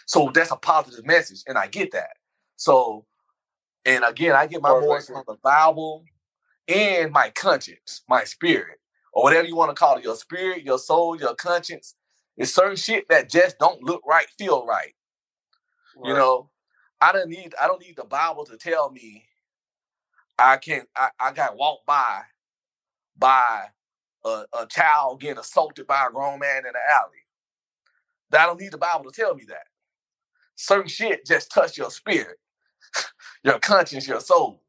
So 0.07 0.31
that's 0.35 0.51
a 0.51 0.57
positive 0.57 1.07
message, 1.07 1.43
and 1.47 1.57
I 1.59 1.67
get 1.69 1.93
that. 1.93 2.11
So, 2.57 3.07
and 3.87 4.05
again, 4.05 4.35
I 4.35 4.47
get 4.47 4.63
my 4.63 4.75
voice 4.79 5.09
from 5.09 5.25
the 5.27 5.37
Bible 5.43 6.05
and 6.69 7.13
my 7.13 7.31
conscience, 7.31 8.03
my 8.09 8.25
spirit, 8.25 8.79
or 9.13 9.25
whatever 9.25 9.49
you 9.49 9.57
want 9.57 9.71
to 9.71 9.75
call 9.75 9.97
it, 9.99 10.05
your 10.05 10.17
spirit, 10.17 10.65
your 10.65 10.79
soul, 10.79 11.19
your 11.19 11.35
conscience. 11.35 11.95
It's 12.37 12.55
certain 12.55 12.77
shit 12.77 13.09
that 13.11 13.31
just 13.31 13.59
don't 13.59 13.83
look 13.83 14.03
right, 14.07 14.27
feel 14.39 14.67
right. 14.67 14.95
You 16.05 16.15
know, 16.15 16.51
I 17.01 17.13
don't 17.13 17.31
need 17.31 17.55
I 17.63 17.67
don't 17.69 17.81
need 17.83 17.97
the 17.97 18.05
Bible 18.05 18.45
to 18.47 18.57
tell 18.57 18.91
me 18.91 19.27
I 20.39 20.57
can't 20.59 20.89
I, 20.97 21.11
I 21.21 21.33
got 21.33 21.57
walked 21.57 21.87
by 21.87 22.23
by 23.19 23.67
a, 24.25 24.45
a 24.61 24.67
child 24.69 25.21
getting 25.21 25.39
assaulted 25.39 25.87
by 25.87 26.07
a 26.09 26.13
grown 26.13 26.41
man 26.41 26.59
in 26.67 26.73
the 26.73 26.81
alley. 26.95 27.19
I 28.33 28.47
don't 28.47 28.61
need 28.61 28.73
the 28.73 28.79
Bible 28.79 29.11
to 29.11 29.23
tell 29.23 29.35
me 29.35 29.45
that. 29.49 29.67
Certain 30.57 30.89
shit 30.89 31.27
just 31.27 31.51
touch 31.53 31.79
your 31.79 31.91
spirit, 31.91 32.39
your 33.45 33.59
conscience, 33.59 34.07
your 34.09 34.21
soul. 34.21 34.63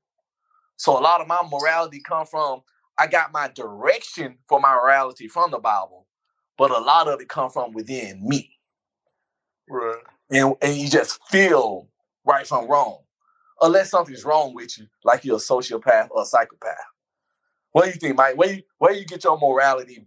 So 0.78 0.98
a 0.98 1.02
lot 1.02 1.22
of 1.22 1.28
my 1.28 1.42
morality 1.50 2.02
come 2.02 2.26
from 2.26 2.62
I 2.98 3.08
got 3.08 3.32
my 3.34 3.50
direction 3.50 4.38
for 4.48 4.60
my 4.60 4.76
morality 4.76 5.28
from 5.28 5.52
the 5.52 5.60
Bible, 5.60 6.08
but 6.58 6.72
a 6.72 6.80
lot 6.80 7.08
of 7.08 7.22
it 7.22 7.30
come 7.30 7.50
from 7.50 7.74
within 7.74 8.28
me 8.28 8.52
Right. 9.70 10.02
and, 10.30 10.56
and 10.62 10.78
you 10.78 10.90
just 10.90 11.20
feel 11.30 11.90
right 12.26 12.46
from 12.48 12.68
wrong. 12.70 13.00
Unless 13.62 13.92
something's 13.92 14.26
wrong 14.26 14.54
with 14.54 14.78
you, 14.78 14.88
like 15.04 15.26
you're 15.26 15.38
a 15.38 15.40
sociopath 15.40 16.10
or 16.12 16.24
a 16.24 16.26
psychopath. 16.26 16.76
What 17.72 17.86
do 17.86 17.90
you 17.92 17.96
think, 17.96 18.18
Mike? 18.18 18.38
Where 18.38 18.54
you 18.54 18.64
where 18.80 18.94
you 18.94 19.06
get 19.06 19.24
your 19.24 19.38
morality 19.40 20.06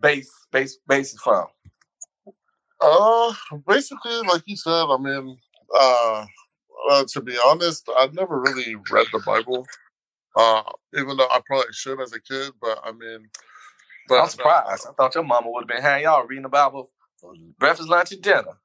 base 0.00 0.30
base 0.52 0.78
basis 0.88 1.20
from? 1.20 1.46
Uh, 2.80 3.34
basically, 3.66 4.18
like 4.28 4.42
you 4.46 4.56
said, 4.56 4.72
I 4.72 4.96
mean, 4.98 5.38
uh, 5.78 6.26
uh, 6.90 7.04
to 7.08 7.20
be 7.20 7.38
honest, 7.46 7.88
I've 7.98 8.14
never 8.14 8.40
really 8.40 8.76
read 8.90 9.06
the 9.12 9.22
Bible. 9.24 9.66
Uh, 10.36 10.62
even 10.96 11.16
though 11.16 11.28
I 11.30 11.40
probably 11.46 11.72
should 11.72 12.00
as 12.00 12.12
a 12.12 12.20
kid, 12.20 12.52
but 12.60 12.78
I 12.84 12.92
mean, 12.92 13.28
but 14.08 14.20
I'm 14.20 14.28
surprised. 14.28 14.86
I 14.88 14.92
thought 14.92 15.14
your 15.14 15.24
mama 15.24 15.50
would 15.50 15.62
have 15.62 15.68
been 15.68 15.82
hanging 15.82 16.04
y'all 16.04 16.26
reading 16.26 16.44
the 16.44 16.48
Bible 16.48 16.90
for 17.20 17.34
breakfast, 17.58 17.88
lunch, 17.88 18.12
and 18.12 18.22
dinner. 18.22 18.58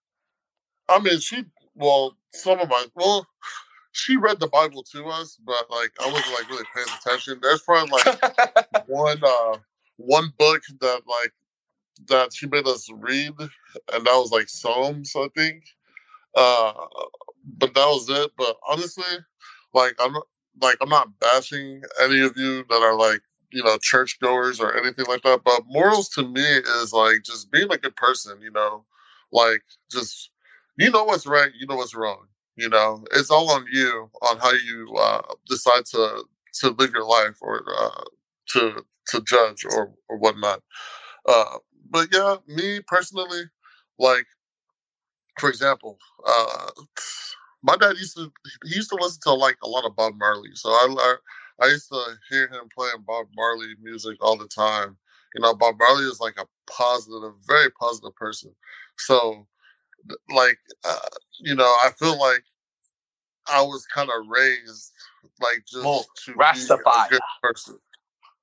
I 0.88 1.00
mean, 1.00 1.20
she 1.20 1.46
well, 1.76 2.16
some 2.34 2.60
of 2.60 2.70
my 2.70 2.86
well, 2.96 3.28
she 3.92 4.18
read 4.18 4.40
the 4.40 4.48
Bible 4.48 4.84
to 4.92 5.06
us, 5.06 5.38
but 5.44 5.66
like 5.70 5.92
I 6.02 6.12
wasn't 6.12 6.34
like 6.34 6.50
really 6.50 6.66
paying 6.76 6.88
attention. 7.00 7.40
There's 7.42 7.62
probably 7.62 7.92
like 7.92 8.88
one 8.88 9.22
uh 9.24 9.58
one 9.98 10.34
book 10.38 10.62
that 10.82 11.02
like 11.08 11.34
that 12.08 12.34
she 12.34 12.48
made 12.48 12.68
us 12.68 12.90
read, 12.92 13.34
and 13.40 14.06
that 14.06 14.16
was 14.16 14.32
like 14.32 14.50
Psalms, 14.50 15.14
I 15.16 15.28
think. 15.36 15.64
Uh, 16.36 16.74
but 17.46 17.74
that 17.74 17.86
was 17.88 18.10
it. 18.10 18.32
But 18.38 18.58
honestly, 18.68 19.06
like 19.74 19.96
I'm 20.00 20.16
like 20.62 20.78
I'm 20.82 20.90
not 20.90 21.20
bashing 21.20 21.82
any 22.02 22.22
of 22.22 22.34
you 22.38 22.64
that 22.70 22.82
are 22.82 22.96
like 22.96 23.22
you 23.52 23.64
know 23.64 23.78
churchgoers 23.82 24.60
or 24.60 24.76
anything 24.78 25.06
like 25.08 25.24
that. 25.24 25.42
But 25.44 25.64
morals 25.68 26.10
to 26.10 26.28
me 26.28 26.42
is 26.44 26.94
like 26.94 27.24
just 27.24 27.52
being 27.52 27.72
a 27.72 27.78
good 27.78 27.96
person. 27.96 28.42
You 28.42 28.52
know, 28.52 28.86
like 29.32 29.62
just 29.92 30.32
you 30.78 30.92
know 30.92 31.04
what's 31.04 31.26
right, 31.28 31.52
you 31.60 31.68
know 31.68 31.76
what's 31.76 31.96
wrong. 31.96 32.28
You 32.56 32.70
know, 32.70 33.04
it's 33.14 33.32
all 33.32 33.50
on 33.52 33.66
you 33.72 34.10
on 34.22 34.38
how 34.40 34.52
you 34.52 34.94
uh, 34.98 35.22
decide 35.48 35.86
to 35.88 36.24
to 36.62 36.70
live 36.72 36.92
your 36.94 37.06
life 37.06 37.38
or 37.42 37.64
uh, 37.78 38.04
to 38.50 38.86
to 39.08 39.22
judge 39.22 39.66
or 39.66 39.94
or 40.10 40.18
whatnot. 40.18 40.62
Uh, 41.28 41.58
but 41.90 42.08
yeah, 42.12 42.38
me 42.48 42.80
personally, 42.88 43.44
like 44.00 44.26
for 45.40 45.50
example, 45.50 45.98
uh, 46.26 46.70
my 47.62 47.78
dad 47.78 47.98
used 47.98 48.16
to 48.18 48.32
he 48.66 48.76
used 48.76 48.90
to 48.90 48.98
listen 49.00 49.20
to 49.24 49.34
like 49.34 49.58
a 49.64 49.68
lot 49.68 49.86
of 49.86 49.96
Bob 49.96 50.14
Marley, 50.18 50.52
so 50.54 50.70
I 50.70 51.16
I, 51.62 51.68
used 51.68 51.90
to 51.90 52.02
hear 52.30 52.48
him 52.48 52.70
playing 52.76 53.04
Bob 53.08 53.28
Marley 53.36 53.74
music 53.82 54.18
all 54.22 54.38
the 54.38 54.48
time. 54.48 54.98
You 55.34 55.42
know, 55.42 55.54
Bob 55.54 55.76
Marley 55.80 56.06
is 56.06 56.20
like 56.20 56.38
a 56.38 56.46
positive, 56.70 57.34
very 57.48 57.72
positive 57.72 58.16
person. 58.16 58.52
So, 58.98 59.48
like, 60.30 60.60
uh, 60.84 61.10
you 61.40 61.56
know, 61.56 61.74
I 61.84 61.92
feel 61.98 62.20
like 62.20 62.44
I 63.48 63.62
was 63.62 63.86
kind 63.86 64.10
of 64.10 64.28
raised 64.28 64.92
like 65.42 65.64
just 65.68 65.84
More 65.84 66.04
to 66.26 66.34
be 66.34 66.40
a 66.40 67.08
good 67.10 67.22
person. 67.42 67.80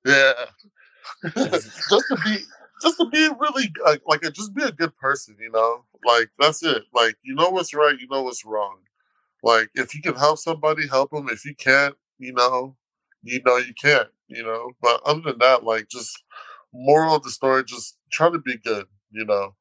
Yeah, 0.05 0.33
just 1.35 1.89
to 1.89 2.17
be 2.23 2.37
just 2.81 2.97
to 2.97 3.05
be 3.09 3.29
really 3.39 3.71
uh, 3.85 3.97
like 4.07 4.23
a, 4.23 4.31
just 4.31 4.53
be 4.53 4.63
a 4.63 4.71
good 4.71 4.95
person 4.97 5.35
you 5.39 5.51
know 5.51 5.83
like 6.05 6.29
that's 6.39 6.63
it. 6.63 6.83
Like 6.93 7.15
you 7.23 7.35
know 7.35 7.49
what's 7.51 7.73
right 7.73 7.99
you 7.99 8.07
know 8.09 8.23
what's 8.23 8.45
wrong. 8.45 8.79
Like 9.43 9.69
if 9.75 9.95
you 9.95 10.01
can 10.01 10.15
help 10.15 10.39
somebody 10.39 10.87
help 10.87 11.11
them 11.11 11.29
if 11.29 11.45
you 11.45 11.55
can't 11.55 11.95
you 12.19 12.33
know 12.33 12.77
you 13.23 13.41
know 13.45 13.57
you 13.57 13.73
can't 13.81 14.09
you 14.27 14.43
know? 14.43 14.71
But 14.81 15.01
other 15.05 15.21
than 15.21 15.39
that 15.39 15.63
like 15.63 15.89
just 15.89 16.23
moral 16.73 17.15
of 17.15 17.23
the 17.23 17.31
story 17.31 17.63
just 17.65 17.97
try 18.11 18.29
to 18.31 18.39
be 18.39 18.57
good 18.57 18.87
you 19.11 19.25
know? 19.25 19.55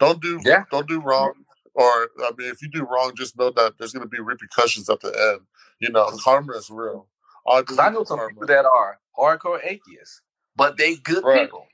Don't 0.00 0.22
do 0.22 0.40
Yeah. 0.44 0.64
don't 0.70 0.88
do 0.88 1.00
wrong 1.00 1.34
or 1.74 2.10
i 2.24 2.32
mean 2.38 2.50
if 2.50 2.62
you 2.62 2.70
do 2.70 2.84
wrong 2.84 3.12
just 3.16 3.38
know 3.38 3.50
that 3.50 3.74
there's 3.78 3.92
going 3.92 4.04
to 4.04 4.08
be 4.10 4.20
repercussions 4.20 4.90
at 4.90 5.00
the 5.00 5.08
end 5.32 5.40
you 5.80 5.90
know? 5.90 6.10
Karma 6.22 6.54
is 6.54 6.70
real. 6.70 7.08
I 7.48 7.60
Because 7.60 7.78
I 7.80 7.90
know 7.90 8.04
some 8.04 8.18
karma. 8.18 8.30
people 8.30 8.48
that 8.48 8.64
are 8.66 9.00
hardcore 9.18 9.60
atheists, 9.64 10.22
but 10.56 10.76
they 10.78 10.96
good 10.96 11.24
Right. 11.24 11.42
people. 11.44 11.66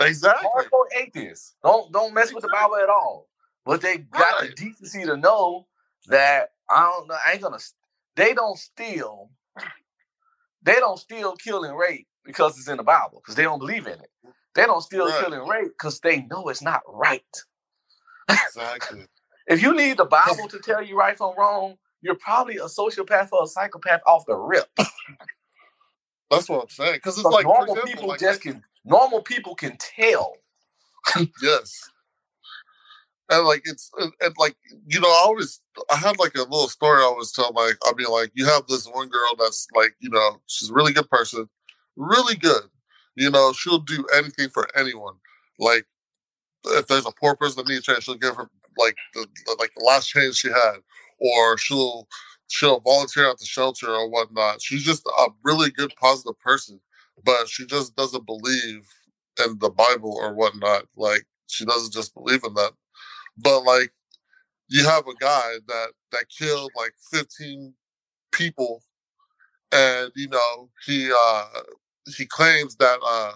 Exactly 0.00 0.48
hardcore 0.56 0.86
atheists. 1.02 1.54
Don't 1.64 1.92
don't 1.92 2.14
mess 2.14 2.32
with 2.32 2.42
the 2.42 2.50
Bible 2.52 2.76
at 2.76 2.88
all. 2.90 3.28
But 3.66 3.82
they 3.82 3.98
got 3.98 4.40
the 4.40 4.48
decency 4.54 5.04
to 5.06 5.16
know 5.16 5.66
that 6.08 6.50
I 6.70 6.82
don't 6.92 7.08
know. 7.08 7.16
I 7.26 7.32
ain't 7.32 7.42
gonna. 7.42 7.58
They 8.16 8.34
don't 8.34 8.58
steal. 8.58 9.30
They 10.62 10.74
don't 10.74 10.98
steal, 10.98 11.36
kill, 11.36 11.64
and 11.64 11.78
rape 11.78 12.06
because 12.24 12.58
it's 12.58 12.68
in 12.68 12.78
the 12.78 12.82
Bible 12.84 13.20
because 13.22 13.36
they 13.36 13.44
don't 13.44 13.58
believe 13.60 13.86
in 13.86 13.94
it. 13.94 14.10
They 14.54 14.66
don't 14.66 14.82
steal, 14.82 15.06
Right. 15.08 15.20
kill, 15.24 15.34
and 15.34 15.48
rape 15.48 15.68
because 15.72 16.00
they 16.00 16.22
know 16.22 16.48
it's 16.48 16.62
not 16.62 16.82
right. 16.88 17.24
exactly 18.30 19.06
If 19.48 19.62
you 19.62 19.74
need 19.76 19.96
the 19.98 20.06
Bible 20.06 20.48
to 20.48 20.60
tell 20.60 20.82
you 20.82 20.96
right 20.98 21.18
from 21.18 21.34
wrong, 21.38 21.76
you're 22.02 22.14
probably 22.16 22.58
a 22.58 22.66
sociopath 22.66 23.30
or 23.32 23.44
a 23.44 23.46
psychopath 23.48 24.02
off 24.06 24.24
the 24.26 24.36
rip. 24.36 24.68
That's 26.30 26.48
what 26.48 26.62
I'm 26.62 26.68
saying. 26.68 26.94
Because 26.94 27.18
it's 27.18 27.24
like, 27.24 27.44
normal 27.44 27.74
example, 27.74 27.92
people 27.92 28.08
like, 28.08 28.20
just 28.20 28.42
can. 28.42 28.62
Normal 28.84 29.20
people 29.22 29.54
can 29.54 29.76
tell. 29.78 30.34
yes, 31.42 31.90
and 33.30 33.46
like 33.46 33.62
it's 33.64 33.90
and, 33.98 34.12
and, 34.20 34.34
like 34.38 34.56
you 34.86 35.00
know, 35.00 35.08
I 35.08 35.22
always 35.24 35.60
I 35.90 35.96
had 35.96 36.18
like 36.18 36.34
a 36.34 36.42
little 36.42 36.68
story 36.68 37.00
I 37.00 37.06
always 37.06 37.32
tell. 37.32 37.52
Like 37.52 37.76
I'll 37.84 37.94
be 37.94 38.06
like, 38.06 38.30
you 38.34 38.44
have 38.46 38.66
this 38.66 38.86
one 38.86 39.08
girl 39.08 39.30
that's 39.38 39.66
like, 39.74 39.94
you 40.00 40.10
know, 40.10 40.40
she's 40.46 40.70
a 40.70 40.74
really 40.74 40.92
good 40.92 41.08
person, 41.08 41.48
really 41.96 42.36
good. 42.36 42.62
You 43.16 43.30
know, 43.30 43.52
she'll 43.52 43.78
do 43.78 44.04
anything 44.14 44.48
for 44.50 44.68
anyone. 44.76 45.14
Like 45.58 45.86
if 46.66 46.86
there's 46.88 47.06
a 47.06 47.12
poor 47.12 47.36
person 47.36 47.64
that 47.64 47.70
needs 47.70 47.84
change, 47.84 48.04
she'll 48.04 48.14
give 48.16 48.36
her 48.36 48.50
like 48.76 48.96
the, 49.14 49.26
the 49.46 49.56
like 49.58 49.70
the 49.76 49.84
last 49.84 50.08
change 50.08 50.36
she 50.36 50.48
had, 50.48 50.76
or 51.18 51.56
she'll 51.56 52.08
she'll 52.50 52.80
volunteer 52.80 53.30
at 53.30 53.38
the 53.38 53.46
shelter 53.46 53.88
or 53.90 54.10
whatnot. 54.10 54.62
She's 54.62 54.84
just 54.84 55.06
a 55.06 55.28
really 55.44 55.70
good, 55.70 55.94
positive 56.00 56.38
person, 56.40 56.80
but 57.24 57.48
she 57.48 57.66
just 57.66 57.96
doesn't 57.96 58.26
believe 58.26 58.88
in 59.46 59.58
the 59.60 59.70
Bible 59.70 60.18
or 60.20 60.34
whatnot. 60.34 60.86
Like 60.96 61.24
she 61.48 61.64
doesn't 61.66 61.94
just 61.94 62.14
believe 62.14 62.44
in 62.44 62.54
that. 62.54 62.72
But 63.38 63.62
like 63.62 63.92
you 64.68 64.84
have 64.84 65.06
a 65.08 65.14
guy 65.20 65.54
that 65.68 65.88
that 66.12 66.26
killed 66.36 66.72
like 66.76 66.94
15 67.12 67.74
people 68.32 68.82
and 69.72 70.10
you 70.16 70.28
know 70.28 70.70
he 70.86 71.10
uh 71.12 71.46
he 72.16 72.26
claims 72.26 72.76
that 72.76 72.98
uh 73.04 73.32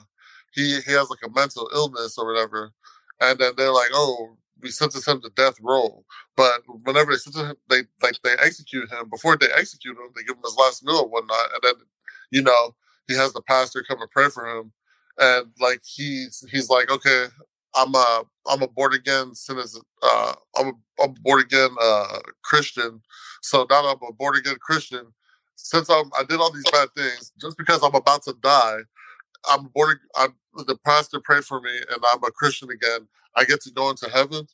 he 0.52 0.80
he 0.80 0.92
has 0.92 1.10
like 1.10 1.20
a 1.24 1.30
mental 1.34 1.68
illness 1.74 2.16
or 2.18 2.26
whatever, 2.32 2.72
and 3.20 3.38
then 3.38 3.52
they're 3.56 3.72
like, 3.72 3.90
oh, 3.92 4.36
we 4.60 4.70
sentence 4.70 5.06
him 5.06 5.20
to 5.22 5.30
death 5.30 5.56
row. 5.60 6.04
But 6.36 6.62
whenever 6.84 7.12
they 7.12 7.40
him, 7.40 7.56
they 7.68 7.82
like 8.02 8.16
they 8.22 8.34
execute 8.42 8.90
him. 8.90 9.08
Before 9.10 9.36
they 9.36 9.48
execute 9.56 9.96
him, 9.96 10.10
they 10.14 10.22
give 10.22 10.36
him 10.36 10.42
his 10.44 10.56
last 10.58 10.84
meal 10.84 11.02
and 11.02 11.10
whatnot, 11.10 11.46
and 11.54 11.60
then 11.62 11.74
you 12.30 12.42
know 12.42 12.74
he 13.08 13.14
has 13.14 13.32
the 13.32 13.42
pastor 13.42 13.84
come 13.86 14.00
and 14.00 14.10
pray 14.10 14.28
for 14.30 14.46
him, 14.46 14.72
and 15.18 15.46
like 15.60 15.82
he's 15.84 16.44
he's 16.50 16.70
like, 16.70 16.90
okay, 16.90 17.26
I'm 17.74 17.94
a 17.94 18.24
I'm 18.48 18.62
a 18.62 18.68
born 18.68 18.94
again 18.94 19.34
citizen. 19.34 19.82
Uh, 20.02 20.34
I'm 20.56 20.66
a, 20.68 21.02
I'm 21.02 21.10
a 21.10 21.20
born 21.22 21.40
again 21.40 21.70
uh, 21.80 22.20
Christian. 22.42 23.00
So 23.42 23.66
now 23.68 23.86
I'm 23.86 24.08
a 24.08 24.12
born 24.12 24.36
again 24.36 24.56
Christian. 24.60 25.06
Since 25.56 25.88
I'm, 25.88 26.10
I 26.18 26.24
did 26.24 26.40
all 26.40 26.52
these 26.52 26.68
bad 26.70 26.88
things, 26.96 27.32
just 27.40 27.56
because 27.56 27.82
I'm 27.82 27.94
about 27.94 28.22
to 28.24 28.34
die, 28.42 28.78
I'm 29.48 29.68
born. 29.74 30.00
I'm 30.16 30.34
the 30.54 30.78
pastor 30.86 31.20
prayed 31.20 31.44
for 31.44 31.60
me, 31.60 31.76
and 31.76 32.02
I'm 32.12 32.24
a 32.24 32.30
Christian 32.30 32.70
again. 32.70 33.08
I 33.36 33.44
get 33.44 33.60
to 33.62 33.72
go 33.72 33.90
into 33.90 34.08
heaven. 34.10 34.46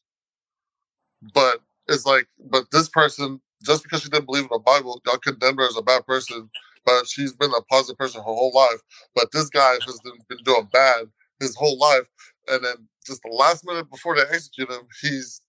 But 1.34 1.60
it's 1.88 2.06
like, 2.06 2.26
but 2.50 2.66
this 2.72 2.88
person, 2.88 3.40
just 3.64 3.82
because 3.82 4.02
she 4.02 4.08
didn't 4.10 4.26
believe 4.26 4.44
in 4.44 4.50
the 4.52 4.58
Bible, 4.60 5.00
y'all 5.06 5.18
condemned 5.18 5.58
her 5.58 5.68
as 5.68 5.76
a 5.76 5.82
bad 5.82 6.06
person. 6.06 6.50
But 6.86 7.08
she's 7.08 7.32
been 7.34 7.52
a 7.52 7.62
positive 7.62 7.98
person 7.98 8.20
her 8.20 8.24
whole 8.24 8.52
life. 8.54 8.80
But 9.14 9.32
this 9.32 9.50
guy 9.50 9.74
has 9.86 10.00
been, 10.00 10.38
doing 10.44 10.68
bad 10.72 11.06
his 11.40 11.56
whole 11.56 11.78
life, 11.78 12.08
and 12.48 12.64
then 12.64 12.88
just 13.06 13.22
the 13.22 13.30
last 13.34 13.66
minute 13.66 13.90
before 13.90 14.16
they 14.16 14.22
execute 14.22 14.70
him, 14.70 14.82
he's 15.02 15.42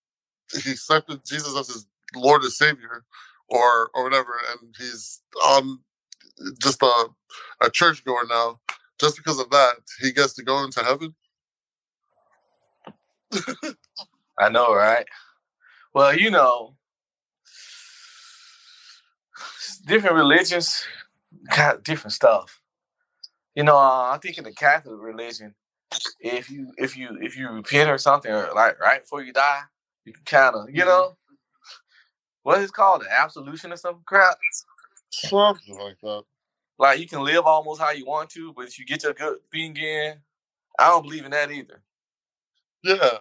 he 0.64 0.72
accepted 0.72 1.22
Jesus 1.26 1.58
as 1.58 1.68
his 1.68 1.88
Lord 2.16 2.44
and 2.44 2.52
Savior, 2.52 3.06
or 3.50 3.90
or 3.94 4.04
whatever, 4.06 4.34
and 4.52 4.76
he's 4.78 5.22
on 5.44 5.80
just 6.62 6.82
a 6.84 7.08
a 7.62 7.70
church 7.70 8.04
goer 8.06 8.26
now. 8.30 8.60
Just 9.02 9.18
because 9.18 9.40
of 9.40 9.50
that, 9.50 9.78
he 10.00 10.12
gets 10.12 10.34
to 10.34 10.44
go 10.44 10.64
into 10.64 10.84
heaven. 10.84 11.16
I 14.38 14.50
know, 14.50 14.76
right? 14.76 15.08
Well, 15.92 16.16
you 16.16 16.30
know, 16.30 16.76
different 19.88 20.16
religions 20.16 20.86
got 21.56 21.84
different 21.84 22.14
stuff. 22.14 22.62
You 23.56 23.64
know, 23.64 23.76
uh, 23.76 24.12
I 24.14 24.20
think 24.22 24.38
in 24.38 24.44
the 24.44 24.52
Catholic 24.52 25.02
religion, 25.02 25.56
if 26.20 26.52
you 26.52 26.72
if 26.78 26.96
you 26.96 27.18
if 27.22 27.36
you 27.36 27.50
repent 27.50 27.90
or 27.90 27.98
something, 27.98 28.32
or 28.32 28.52
like 28.54 28.80
right 28.80 29.02
before 29.02 29.24
you 29.24 29.34
die, 29.34 29.62
you 30.06 30.14
can 30.14 30.24
kind 30.26 30.56
of 30.56 30.70
you 30.70 30.86
know 30.86 31.18
what 32.44 32.60
is 32.60 32.70
it 32.70 32.74
called, 32.74 33.02
an 33.02 33.08
absolution 33.18 33.74
or 33.74 33.78
some 33.78 34.02
crap. 34.06 34.38
Something 35.10 35.80
like 35.80 35.98
that. 36.04 36.24
Like 36.82 37.00
you 37.00 37.08
can 37.08 37.24
live 37.24 37.46
almost 37.46 37.80
how 37.80 37.92
you 37.92 38.08
want 38.08 38.32
to, 38.32 38.54
but 38.54 38.66
if 38.68 38.80
you 38.80 38.86
get 38.86 39.04
your 39.04 39.14
good 39.14 39.38
thing 39.52 39.78
in, 39.78 40.16
I 40.80 40.88
don't 40.88 41.04
believe 41.04 41.24
in 41.26 41.30
that 41.30 41.52
either. 41.52 41.84
Yeah. 42.84 43.20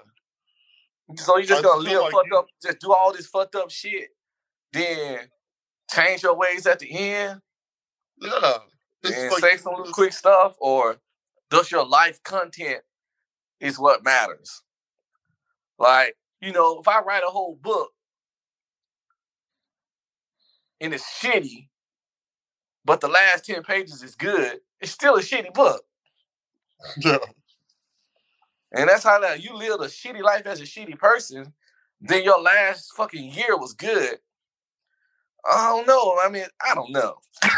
So 1.16 1.36
you 1.36 1.44
just 1.46 1.58
I 1.62 1.68
gonna 1.68 1.82
live 1.82 2.00
like 2.04 2.12
fucked 2.12 2.28
you- 2.30 2.38
up, 2.38 2.46
just 2.62 2.78
do 2.78 2.94
all 2.94 3.12
this 3.12 3.26
fucked 3.26 3.54
up 3.56 3.70
shit, 3.70 4.16
then 4.72 5.30
change 5.94 6.22
your 6.22 6.34
ways 6.36 6.66
at 6.66 6.78
the 6.78 6.90
end 6.90 7.42
Yeah. 8.16 8.58
It's 9.02 9.14
and 9.14 9.30
like- 9.30 9.40
say 9.42 9.56
some 9.58 9.74
little 9.74 9.92
quick 9.92 10.14
stuff, 10.14 10.56
or 10.58 10.96
does 11.50 11.70
your 11.70 11.84
life 11.84 12.22
content 12.22 12.82
is 13.60 13.78
what 13.78 14.02
matters? 14.02 14.62
Like, 15.78 16.16
you 16.40 16.52
know, 16.52 16.80
if 16.80 16.88
I 16.88 17.00
write 17.00 17.24
a 17.26 17.30
whole 17.30 17.56
book 17.56 17.92
and 20.80 20.94
it's 20.94 21.04
shitty, 21.04 21.68
but 22.90 23.00
the 23.00 23.06
last 23.06 23.44
10 23.44 23.62
pages 23.62 24.02
is 24.02 24.16
good, 24.16 24.58
it's 24.80 24.90
still 24.90 25.14
a 25.14 25.20
shitty 25.20 25.54
book. 25.54 25.84
Yeah. 26.98 27.18
And 28.72 28.88
that's 28.88 29.04
how 29.04 29.20
that 29.20 29.44
you 29.44 29.54
lived 29.54 29.80
a 29.80 29.86
shitty 29.86 30.20
life 30.20 30.44
as 30.44 30.60
a 30.60 30.64
shitty 30.64 30.98
person, 30.98 31.52
then 32.00 32.24
your 32.24 32.42
last 32.42 32.92
fucking 32.96 33.30
year 33.30 33.56
was 33.56 33.74
good. 33.74 34.18
I 35.48 35.68
don't 35.68 35.86
know. 35.86 36.18
I 36.20 36.30
mean, 36.30 36.46
I 36.60 36.74
don't 36.74 36.90
know. 36.90 37.18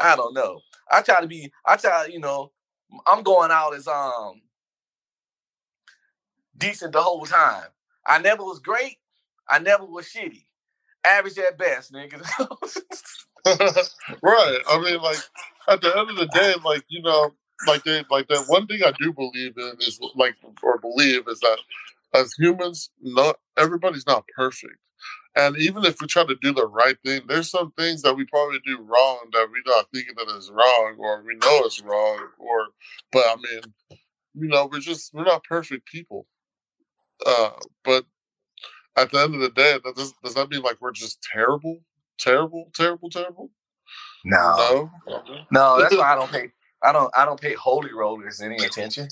I 0.00 0.16
don't 0.16 0.34
know. 0.34 0.58
I 0.90 1.02
try 1.02 1.20
to 1.20 1.28
be. 1.28 1.52
I 1.64 1.76
try. 1.76 2.06
You 2.06 2.18
know, 2.18 2.50
I'm 3.06 3.22
going 3.22 3.52
out 3.52 3.76
as 3.76 3.86
um 3.86 4.42
decent 6.56 6.94
the 6.94 7.00
whole 7.00 7.26
time. 7.26 7.68
I 8.04 8.18
never 8.18 8.42
was 8.42 8.58
great. 8.58 8.96
I 9.48 9.60
never 9.60 9.84
was 9.84 10.06
shitty. 10.06 10.46
Average 11.08 11.38
at 11.38 11.58
best, 11.58 11.92
nigga. 11.92 12.20
right. 14.22 14.60
I 14.68 14.80
mean, 14.80 15.00
like 15.00 15.18
at 15.68 15.80
the 15.80 15.96
end 15.96 16.10
of 16.10 16.16
the 16.16 16.26
day, 16.26 16.54
like 16.64 16.84
you 16.88 17.02
know, 17.02 17.32
like 17.66 17.84
they, 17.84 18.04
like 18.10 18.28
that 18.28 18.44
one 18.46 18.66
thing 18.66 18.80
I 18.84 18.92
do 18.98 19.12
believe 19.12 19.56
in 19.56 19.72
is 19.80 19.98
like 20.14 20.36
or 20.62 20.78
believe 20.78 21.26
is 21.28 21.40
that 21.40 21.58
as 22.14 22.32
humans, 22.38 22.90
not 23.00 23.36
everybody's 23.56 24.06
not 24.06 24.24
perfect. 24.36 24.74
And 25.36 25.56
even 25.56 25.84
if 25.84 26.00
we 26.00 26.08
try 26.08 26.24
to 26.24 26.34
do 26.42 26.52
the 26.52 26.66
right 26.66 26.96
thing, 27.04 27.22
there's 27.28 27.50
some 27.50 27.70
things 27.72 28.02
that 28.02 28.14
we 28.14 28.24
probably 28.24 28.58
do 28.66 28.78
wrong 28.80 29.28
that 29.32 29.48
we're 29.50 29.72
not 29.72 29.86
thinking 29.94 30.14
that 30.16 30.36
is 30.36 30.50
wrong, 30.50 30.96
or 30.98 31.22
we 31.22 31.34
know 31.34 31.62
it's 31.64 31.80
wrong, 31.82 32.28
or 32.38 32.66
but 33.12 33.24
I 33.26 33.36
mean, 33.36 33.60
you 34.34 34.48
know, 34.48 34.68
we're 34.70 34.80
just 34.80 35.14
we're 35.14 35.24
not 35.24 35.44
perfect 35.44 35.86
people. 35.86 36.26
Uh, 37.24 37.50
but 37.84 38.04
at 39.02 39.10
the 39.10 39.20
end 39.20 39.34
of 39.34 39.40
the 39.40 39.50
day, 39.50 39.78
that 39.84 39.96
does, 39.96 40.12
does 40.22 40.34
that 40.34 40.50
mean 40.50 40.62
like 40.62 40.80
we're 40.80 40.92
just 40.92 41.22
terrible, 41.22 41.80
terrible, 42.18 42.70
terrible, 42.74 43.10
terrible? 43.10 43.50
no, 44.24 44.90
No. 45.06 45.22
no. 45.50 45.80
That's 45.80 45.96
why 45.96 46.12
I 46.12 46.14
don't 46.16 46.30
pay. 46.32 46.52
I 46.82 46.92
don't. 46.92 47.10
I 47.16 47.24
don't 47.24 47.40
pay 47.40 47.54
holy 47.54 47.92
rollers 47.92 48.40
any 48.40 48.56
attention. 48.56 49.08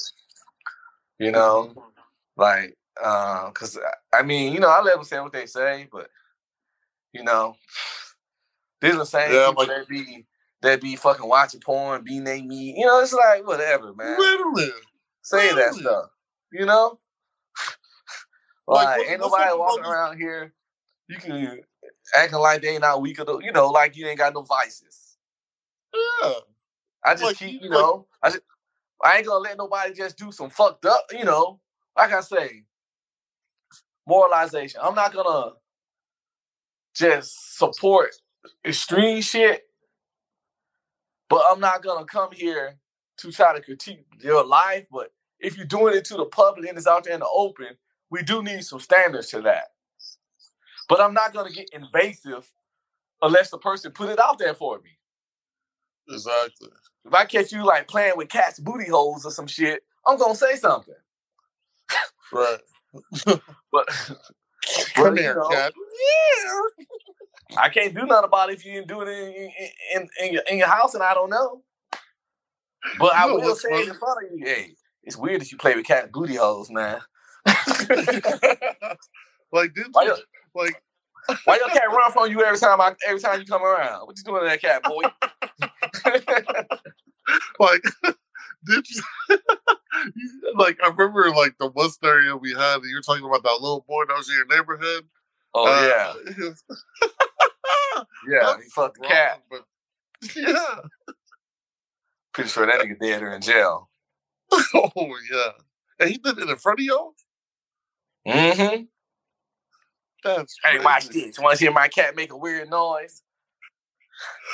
You 1.19 1.33
know, 1.33 1.75
like, 2.37 2.77
uh, 3.03 3.51
cause 3.53 3.79
I 4.13 4.23
mean, 4.23 4.53
you 4.53 4.61
know, 4.61 4.69
I 4.69 4.83
let 4.83 4.95
them 4.95 5.05
say 5.05 5.19
what 5.21 5.33
they 5.33 5.47
say, 5.47 5.89
but 5.91 6.11
you 7.13 7.25
know, 7.25 7.57
there's 8.81 8.97
the 8.97 9.05
same 9.07 9.33
Yeah, 9.33 9.49
people 9.49 9.65
like- 9.67 9.69
that 9.69 9.89
be 9.89 10.27
that 10.63 10.81
be 10.81 10.97
fucking 10.97 11.29
watching 11.29 11.61
porn, 11.61 12.03
being 12.05 12.25
they 12.25 12.43
me. 12.43 12.75
You 12.79 12.87
know, 12.87 13.01
it's 13.01 13.13
like 13.13 13.47
whatever, 13.47 13.95
man. 13.95 14.19
Literally. 14.19 14.71
Say 15.23 15.53
that 15.55 15.75
stuff. 15.75 16.11
You 16.53 16.67
know, 16.67 16.99
Like, 18.67 18.87
like 18.87 18.99
what- 18.99 19.09
ain't 19.09 19.21
nobody 19.21 19.45
up 19.45 19.53
with 19.53 19.61
all 19.61 19.67
walking 19.67 19.85
around 19.85 20.19
here. 20.19 20.53
You 21.09 21.17
can 21.19 21.63
acting 22.15 22.39
like 22.39 22.63
they 22.63 22.69
ain't 22.71 22.83
not 22.83 23.01
weak 23.01 23.19
the, 23.19 23.39
you 23.39 23.53
know, 23.53 23.69
like 23.69 23.97
you 23.97 24.07
ain't 24.07 24.19
got 24.19 24.35
no 24.35 24.43
vices. 24.43 25.17
Yeah. 25.95 26.33
I 27.05 27.15
just 27.15 27.23
Like, 27.23 27.37
keep, 27.39 27.53
you- 27.53 27.69
you 27.69 27.71
like- 27.71 27.81
know, 27.81 28.09
I 28.23 28.31
just 28.31 28.43
I 29.03 29.19
ain't 29.19 29.27
gonna 29.27 29.41
let 29.41 29.59
nobody 29.59 29.93
just 29.95 30.17
do 30.19 30.33
some 30.33 30.51
fucked 30.51 30.87
up, 30.87 31.07
you 31.13 31.25
know. 31.25 31.61
Like 31.97 32.13
I 32.13 32.21
say, 32.21 32.65
moralization. 34.07 34.81
I'm 34.83 34.95
not 34.95 35.13
gonna 35.13 35.53
just 36.95 37.59
support 37.59 38.15
extreme 38.65 39.23
shit, 39.23 39.69
but 41.29 41.45
I'm 41.51 41.61
not 41.61 41.83
gonna 41.83 42.07
come 42.07 42.33
here 42.33 42.79
to 43.19 43.33
try 43.33 43.55
to 43.55 43.63
critique 43.63 44.07
your 44.21 44.45
life. 44.45 44.87
But 44.91 45.13
if 45.41 45.57
you're 45.57 45.67
doing 45.67 45.95
it 45.97 46.05
to 46.07 46.17
the 46.17 46.27
public 46.27 46.69
and 46.69 46.79
it's 46.79 46.87
out 46.87 47.05
there 47.05 47.15
in 47.15 47.21
the 47.21 47.29
open, 47.33 47.77
we 48.11 48.23
do 48.23 48.43
need 48.43 48.65
some 48.65 48.81
standards 48.81 49.29
to 49.29 49.43
that. 49.43 49.69
But 50.89 51.01
I'm 51.01 51.15
not 51.15 51.33
gonna 51.33 51.51
get 51.51 51.71
invasive 51.73 52.49
unless 53.23 53.51
the 53.51 53.59
person 53.59 53.93
put 53.93 54.09
it 54.09 54.19
out 54.19 54.39
there 54.39 54.55
for 54.55 54.79
me. 54.81 54.91
Exactly. 56.09 56.69
If 57.05 57.15
I 57.15 57.25
catch 57.25 57.53
you 57.53 57.65
like 57.65 57.89
playing 57.89 58.15
with 58.17 58.29
cats' 58.29 58.61
booty 58.61 58.89
holes 58.89 59.25
or 59.25 59.31
some 59.31 59.47
shit, 59.47 59.83
I'm 60.07 60.19
gonna 60.19 60.35
say 60.35 60.57
something. 60.57 60.95
Right. 62.33 62.59
But 63.73 63.89
Come 64.95 65.17
you 65.17 65.23
here, 65.23 65.35
know, 65.35 65.49
cat. 65.49 65.73
Yeah. 65.75 67.59
I 67.59 67.69
can't 67.69 67.95
do 67.95 68.07
nothing 68.07 68.25
about 68.25 68.51
it 68.51 68.55
if 68.55 68.65
you 68.65 68.73
didn't 68.73 68.89
do 68.89 69.03
it 69.03 69.09
in 69.09 69.51
in, 69.95 70.09
in, 70.23 70.33
your, 70.33 70.43
in 70.51 70.59
your 70.59 70.69
house 70.69 70.95
and 70.95 71.03
I 71.03 71.15
don't 71.15 71.31
know. 71.31 71.63
But 72.99 73.15
I 73.15 73.27
know 73.27 73.37
will 73.37 73.55
say 73.55 73.69
it 73.83 73.89
in 73.89 73.95
front 73.95 74.25
of 74.25 74.39
you, 74.39 74.47
hey, 74.47 74.75
it's 75.03 75.17
weird 75.17 75.41
that 75.41 75.53
you 75.53 75.59
play 75.59 75.75
with 75.75 75.87
cat 75.87 76.11
booty 76.13 76.37
holes, 76.37 76.71
man. 76.71 77.01
like, 79.53 79.75
did 79.75 79.87
Why 79.93 80.05
you, 80.05 80.17
like, 80.55 80.83
Why 81.45 81.57
your 81.57 81.69
cat 81.69 81.91
run 81.91 82.13
from 82.13 82.31
you 82.31 82.43
every 82.45 82.59
time 82.59 82.81
I 82.81 82.95
every 83.07 83.21
time 83.21 83.41
you 83.41 83.47
come 83.47 83.63
around? 83.63 84.07
What 84.07 84.17
you 84.19 84.25
doing 84.25 84.43
to 84.43 84.49
that 84.49 84.61
cat, 84.61 84.83
boy? 84.83 85.03
like, 87.61 87.83
did 88.67 88.85
you, 88.91 89.03
like, 90.57 90.79
I 90.83 90.89
remember, 90.89 91.31
like, 91.31 91.57
the 91.59 91.69
one 91.69 91.91
stereo 91.91 92.37
we 92.37 92.53
had, 92.53 92.79
you 92.85 92.97
were 92.97 93.03
talking 93.03 93.25
about 93.25 93.43
that 93.45 93.59
little 93.61 93.85
boy 93.89 94.05
that 94.09 94.17
was 94.17 94.29
in 94.29 94.37
your 94.37 94.47
neighborhood. 94.47 95.05
oh 95.55 95.67
Uh, 95.67 96.15
yeah, 96.37 96.51
yeah. 98.29 98.57
He 98.57 98.69
fucked 98.71 99.01
the 99.01 99.07
cat. 99.09 99.43
But, 99.51 99.65
yeah. 100.35 100.81
Pretty 102.33 102.51
sure 102.51 102.67
that 102.67 102.81
nigga 102.81 102.99
dead 103.01 103.23
or 103.23 103.33
in 103.33 103.41
jail. 103.41 103.91
Oh, 104.75 104.91
yeah. 105.33 105.53
And 105.99 106.11
he 106.11 106.19
did 106.19 106.39
it 106.39 106.49
in 106.49 106.57
front 106.57 106.81
of 106.81 106.85
y'all? 106.85 107.15
Mm-hmm. 108.27 108.83
That's 110.25 110.57
Hey, 110.65 110.79
watch 110.81 111.09
this. 111.09 111.39
Want 111.39 111.59
to 111.59 111.65
hear 111.65 111.73
my 111.73 111.89
cat 111.89 112.17
make 112.17 112.33
a 112.33 112.37
weird 112.37 112.69
noise? 112.69 113.23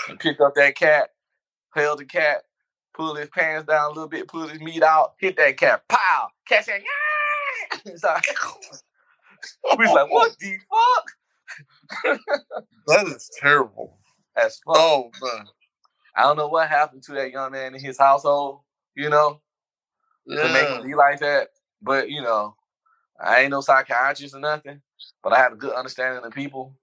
And 0.08 0.18
picked 0.18 0.40
up 0.40 0.54
that 0.56 0.76
cat, 0.76 1.10
held 1.74 2.00
the 2.00 2.04
cat, 2.04 2.42
pull 2.94 3.14
his 3.14 3.28
pants 3.30 3.68
down 3.68 3.86
a 3.86 3.88
little 3.88 4.08
bit, 4.08 4.28
pull 4.28 4.48
his 4.48 4.60
meat 4.60 4.82
out, 4.82 5.14
hit 5.18 5.36
that 5.36 5.56
cat, 5.56 5.82
pow, 5.88 6.28
cat 6.48 6.64
said, 6.64 6.82
yeah. 6.82 7.78
It's 7.86 8.04
like, 8.04 8.24
we 9.78 9.86
was 9.86 9.94
like, 9.94 10.10
what 10.10 10.36
the 10.38 10.56
fuck? 12.04 12.18
That 12.88 13.06
is 13.06 13.30
terrible. 13.40 13.98
That's 14.34 14.60
fuck. 14.66 14.76
Oh 14.76 15.10
man. 15.22 15.46
I 16.16 16.22
don't 16.22 16.36
know 16.36 16.48
what 16.48 16.68
happened 16.68 17.02
to 17.04 17.12
that 17.12 17.30
young 17.30 17.52
man 17.52 17.74
in 17.74 17.80
his 17.80 17.98
household, 17.98 18.60
you 18.94 19.08
know, 19.08 19.40
to 20.28 20.52
make 20.52 20.68
him 20.68 20.84
be 20.84 20.94
like 20.94 21.20
that. 21.20 21.48
But 21.80 22.10
you 22.10 22.22
know, 22.22 22.56
I 23.22 23.42
ain't 23.42 23.50
no 23.52 23.60
psychiatrist 23.62 24.34
or 24.34 24.40
nothing, 24.40 24.82
but 25.22 25.32
I 25.34 25.38
have 25.38 25.54
a 25.54 25.56
good 25.56 25.74
understanding 25.74 26.24
of 26.24 26.32
people. 26.32 26.74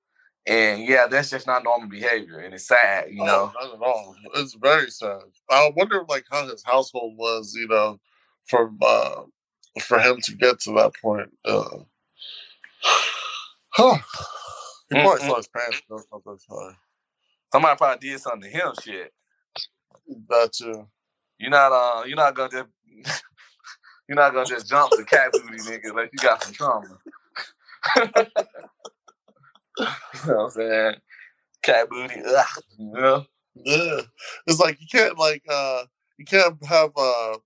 And 0.47 0.83
yeah, 0.87 1.07
that's 1.07 1.29
just 1.31 1.47
not 1.47 1.63
normal 1.63 1.89
behavior, 1.89 2.39
and 2.39 2.53
it's 2.53 2.67
sad, 2.67 3.11
you 3.11 3.23
know. 3.23 3.51
Oh, 3.59 3.61
not 3.61 3.75
at 3.75 3.81
all. 3.81 4.15
It's 4.35 4.55
very 4.55 4.89
sad. 4.91 5.21
I 5.51 5.71
wonder 5.75 6.03
like 6.09 6.25
how 6.31 6.47
his 6.47 6.63
household 6.65 7.17
was, 7.17 7.53
you 7.55 7.67
know, 7.67 7.99
from 8.47 8.79
uh 8.81 9.23
for 9.81 9.99
him 9.99 10.19
to 10.23 10.35
get 10.35 10.59
to 10.61 10.73
that 10.73 10.93
point. 11.01 11.29
Uh 11.45 11.65
huh. 13.71 13.97
He 14.89 14.95
probably 14.97 15.21
Mm-mm. 15.21 15.27
saw 15.27 15.37
his 15.37 15.47
pants 15.49 15.81
or 15.89 16.03
something. 16.11 16.37
So 16.49 16.73
Somebody 17.53 17.77
probably 17.77 18.09
did 18.09 18.19
something 18.21 18.41
to 18.43 18.49
him. 18.49 18.73
Shit, 18.83 19.13
that 20.29 20.53
too. 20.53 20.87
you're 21.39 21.51
not 21.51 21.71
uh, 21.71 22.03
you're 22.05 22.17
not 22.17 22.35
gonna 22.35 22.49
just 22.51 23.23
you're 24.09 24.15
not 24.15 24.33
gonna 24.33 24.45
just 24.45 24.67
jump 24.67 24.91
the 24.97 25.03
cat 25.05 25.31
booty, 25.31 25.59
nigga, 25.59 25.93
like 25.95 26.09
you 26.11 26.19
got 26.19 26.43
some 26.43 26.51
trauma. 26.53 26.97
you 27.97 28.03
know 29.77 30.35
what 30.35 30.43
I'm 30.45 30.49
saying? 30.49 30.95
Cat 31.61 31.89
booty, 31.89 32.21
ugh, 32.27 32.45
you 32.77 32.91
know. 32.91 33.25
Yeah. 33.55 34.01
It's 34.47 34.59
like 34.59 34.81
you 34.81 34.87
can't 34.91 35.17
like 35.19 35.43
uh 35.49 35.83
you 36.17 36.25
can't 36.25 36.63
have 36.65 36.91
uh 36.97 37.37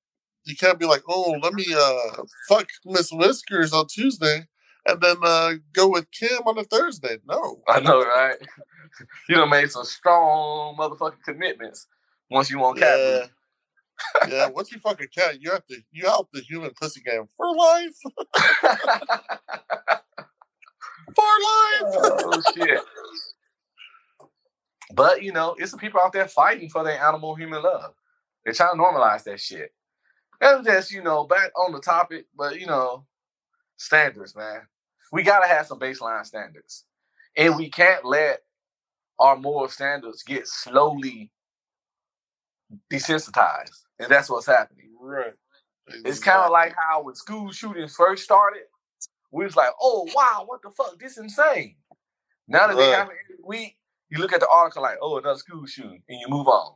you 0.45 0.55
can't 0.55 0.79
be 0.79 0.85
like, 0.85 1.03
oh, 1.07 1.35
let 1.43 1.53
me 1.53 1.65
uh 1.75 2.23
fuck 2.47 2.67
Miss 2.85 3.11
Whiskers 3.11 3.73
on 3.73 3.87
Tuesday 3.87 4.45
and 4.85 5.01
then 5.01 5.17
uh 5.23 5.53
go 5.73 5.89
with 5.89 6.09
Kim 6.11 6.39
on 6.45 6.57
a 6.57 6.63
Thursday. 6.63 7.17
No. 7.27 7.61
I 7.67 7.81
know, 7.81 7.99
right? 8.03 8.37
You 9.27 9.35
done 9.37 9.49
made 9.49 9.71
some 9.71 9.85
strong 9.85 10.75
motherfucking 10.77 11.23
commitments 11.25 11.87
once 12.29 12.51
you 12.51 12.59
want 12.59 12.77
cat 12.77 12.99
Yeah. 12.99 13.19
booty. 13.21 13.31
Yeah, 14.29 14.47
once 14.49 14.71
you 14.71 14.79
fucking 14.79 15.07
cat, 15.15 15.41
you 15.41 15.51
have 15.51 15.65
to 15.67 15.77
you 15.91 16.07
out 16.07 16.27
the 16.33 16.41
human 16.41 16.71
pussy 16.79 17.01
game 17.01 17.27
for 17.37 17.55
life. 17.55 17.95
For 21.15 21.21
life. 21.21 21.93
oh 22.01 22.41
shit. 22.55 22.79
But 24.95 25.21
you 25.21 25.31
know, 25.31 25.55
it's 25.59 25.71
the 25.71 25.77
people 25.77 25.99
out 26.03 26.13
there 26.13 26.27
fighting 26.27 26.69
for 26.69 26.83
their 26.83 26.99
animal 26.99 27.35
human 27.35 27.61
love. 27.61 27.93
They're 28.43 28.53
trying 28.53 28.77
to 28.77 28.81
normalize 28.81 29.23
that 29.23 29.39
shit. 29.39 29.73
And 30.41 30.65
just, 30.65 30.91
you 30.91 31.03
know, 31.03 31.25
back 31.25 31.51
on 31.55 31.71
the 31.71 31.79
topic, 31.79 32.25
but 32.35 32.59
you 32.59 32.65
know, 32.65 33.05
standards, 33.77 34.35
man. 34.35 34.61
We 35.11 35.23
gotta 35.23 35.47
have 35.47 35.67
some 35.67 35.79
baseline 35.79 36.25
standards. 36.25 36.85
And 37.35 37.57
we 37.57 37.69
can't 37.69 38.05
let 38.05 38.39
our 39.19 39.35
moral 39.35 39.69
standards 39.69 40.23
get 40.23 40.47
slowly 40.47 41.31
desensitized. 42.91 43.83
And 43.99 44.09
that's 44.09 44.29
what's 44.29 44.45
happening. 44.47 44.91
Right. 44.99 45.33
It's 46.05 46.19
kind 46.19 46.41
of 46.41 46.51
like 46.51 46.75
how 46.77 47.03
when 47.03 47.15
school 47.15 47.51
shootings 47.51 47.95
first 47.95 48.23
started, 48.23 48.63
we 49.31 49.43
was 49.45 49.55
like, 49.55 49.71
oh 49.81 50.07
wow, 50.15 50.43
what 50.45 50.61
the 50.61 50.71
fuck? 50.71 50.97
This 50.99 51.17
insane. 51.17 51.75
Now 52.47 52.67
that 52.67 52.77
they 52.77 52.87
Right. 52.87 52.95
happen 52.97 53.15
every 53.25 53.43
week, 53.43 53.77
you 54.09 54.19
look 54.19 54.33
at 54.33 54.39
the 54.39 54.49
article 54.49 54.81
like, 54.83 54.97
oh, 55.01 55.17
another 55.17 55.39
school 55.39 55.65
shooting, 55.65 56.03
and 56.07 56.19
you 56.19 56.27
move 56.29 56.47
on. 56.47 56.75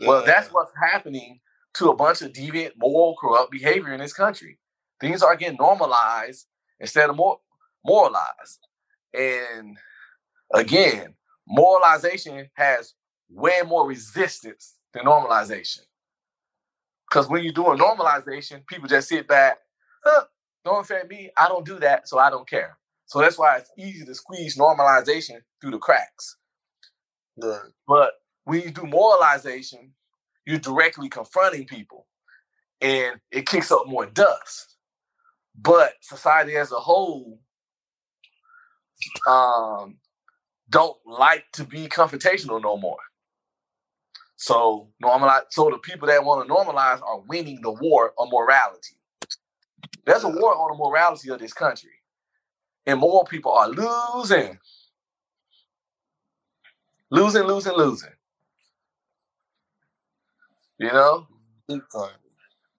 Well, 0.00 0.24
that's 0.24 0.52
what's 0.52 0.72
happening 0.92 1.40
to 1.74 1.90
a 1.90 1.96
bunch 1.96 2.22
of 2.22 2.32
deviant, 2.32 2.72
moral, 2.76 3.16
corrupt 3.20 3.50
behavior 3.50 3.92
in 3.92 4.00
this 4.00 4.12
country. 4.12 4.58
Things 5.00 5.22
are 5.22 5.36
getting 5.36 5.58
normalized 5.58 6.46
instead 6.80 7.10
of 7.10 7.16
more 7.16 7.40
moralized. 7.84 8.60
And 9.14 9.78
again, 10.54 11.14
moralization 11.48 12.50
has 12.54 12.94
way 13.30 13.62
more 13.66 13.88
resistance 13.88 14.75
than 14.96 15.06
normalization. 15.06 15.82
Because 17.10 17.28
when 17.28 17.44
you're 17.44 17.52
doing 17.52 17.78
normalization, 17.78 18.66
people 18.66 18.88
just 18.88 19.08
sit 19.08 19.28
back, 19.28 19.58
huh, 20.04 20.24
don't 20.64 20.80
affect 20.80 21.10
me. 21.10 21.30
I 21.38 21.48
don't 21.48 21.66
do 21.66 21.78
that, 21.80 22.08
so 22.08 22.18
I 22.18 22.30
don't 22.30 22.48
care. 22.48 22.78
So 23.06 23.20
that's 23.20 23.38
why 23.38 23.58
it's 23.58 23.70
easy 23.78 24.04
to 24.04 24.14
squeeze 24.14 24.58
normalization 24.58 25.40
through 25.60 25.72
the 25.72 25.78
cracks. 25.78 26.36
Right. 27.42 27.60
But 27.86 28.14
when 28.44 28.62
you 28.62 28.70
do 28.70 28.82
moralization, 28.82 29.92
you're 30.46 30.58
directly 30.58 31.08
confronting 31.08 31.66
people 31.66 32.06
and 32.80 33.20
it 33.32 33.46
kicks 33.46 33.72
up 33.72 33.86
more 33.86 34.06
dust. 34.06 34.76
But 35.56 35.94
society 36.02 36.56
as 36.56 36.72
a 36.72 36.76
whole 36.80 37.40
um, 39.28 39.98
don't 40.70 40.96
like 41.06 41.44
to 41.54 41.64
be 41.64 41.88
confrontational 41.88 42.62
no 42.62 42.76
more. 42.76 42.98
So 44.36 44.88
normalize 45.02 45.42
so 45.50 45.70
the 45.70 45.78
people 45.78 46.08
that 46.08 46.24
want 46.24 46.46
to 46.46 46.52
normalize 46.54 47.02
are 47.02 47.20
winning 47.20 47.60
the 47.62 47.72
war 47.72 48.12
on 48.18 48.30
morality. 48.30 48.96
There's 50.06 50.24
a 50.24 50.28
war 50.28 50.54
on 50.56 50.72
the 50.72 50.78
morality 50.78 51.30
of 51.30 51.40
this 51.40 51.52
country. 51.52 51.90
And 52.86 53.00
more 53.00 53.24
people 53.24 53.52
are 53.52 53.68
losing. 53.68 54.58
Losing, 57.10 57.44
losing, 57.44 57.74
losing. 57.74 58.10
You 60.78 60.92
know? 60.92 61.26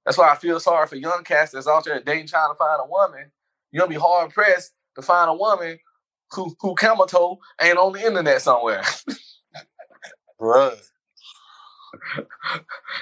That's 0.05 0.17
why 0.17 0.31
I 0.31 0.35
feel 0.35 0.59
sorry 0.59 0.87
for 0.87 0.95
young 0.97 1.23
cats 1.23 1.51
that's 1.53 1.67
out 1.67 1.85
there 1.85 2.01
dating 2.01 2.27
trying 2.27 2.51
to 2.51 2.57
find 2.57 2.81
a 2.81 2.87
woman. 2.89 3.31
You're 3.71 3.81
gonna 3.81 3.89
be 3.95 4.01
hard 4.01 4.31
pressed 4.33 4.73
to 4.95 5.01
find 5.01 5.29
a 5.29 5.33
woman 5.35 5.79
who 6.33 6.55
who 6.61 6.75
camel 6.75 7.07
toe 7.07 7.39
ain't 7.61 7.77
on 7.77 7.93
the 7.93 8.05
internet 8.05 8.41
somewhere. 8.41 8.83
Right. 10.39 10.77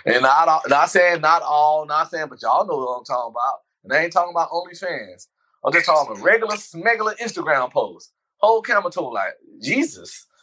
And 0.06 0.22
not 0.24 0.48
all, 0.48 0.62
not 0.68 0.90
saying 0.90 1.22
not 1.22 1.42
all, 1.44 1.86
not 1.86 2.10
saying, 2.12 2.28
but 2.30 2.42
y'all 2.42 2.66
know 2.68 2.78
what 2.78 2.98
I'm 3.00 3.06
talking 3.06 3.32
about. 3.34 3.60
And 3.84 3.94
I 3.94 4.04
ain't 4.04 4.14
talking 4.14 4.34
about 4.34 4.52
OnlyFans. 4.52 5.28
I'm 5.66 5.74
just 5.74 5.86
talking 5.86 6.12
about 6.14 6.24
regular 6.24 6.56
smegular 6.56 7.18
Instagram 7.18 7.72
posts. 7.72 8.12
Whole 8.38 8.62
camera 8.62 8.92
toe 8.92 9.10
like 9.10 9.36
Jesus. 9.62 10.28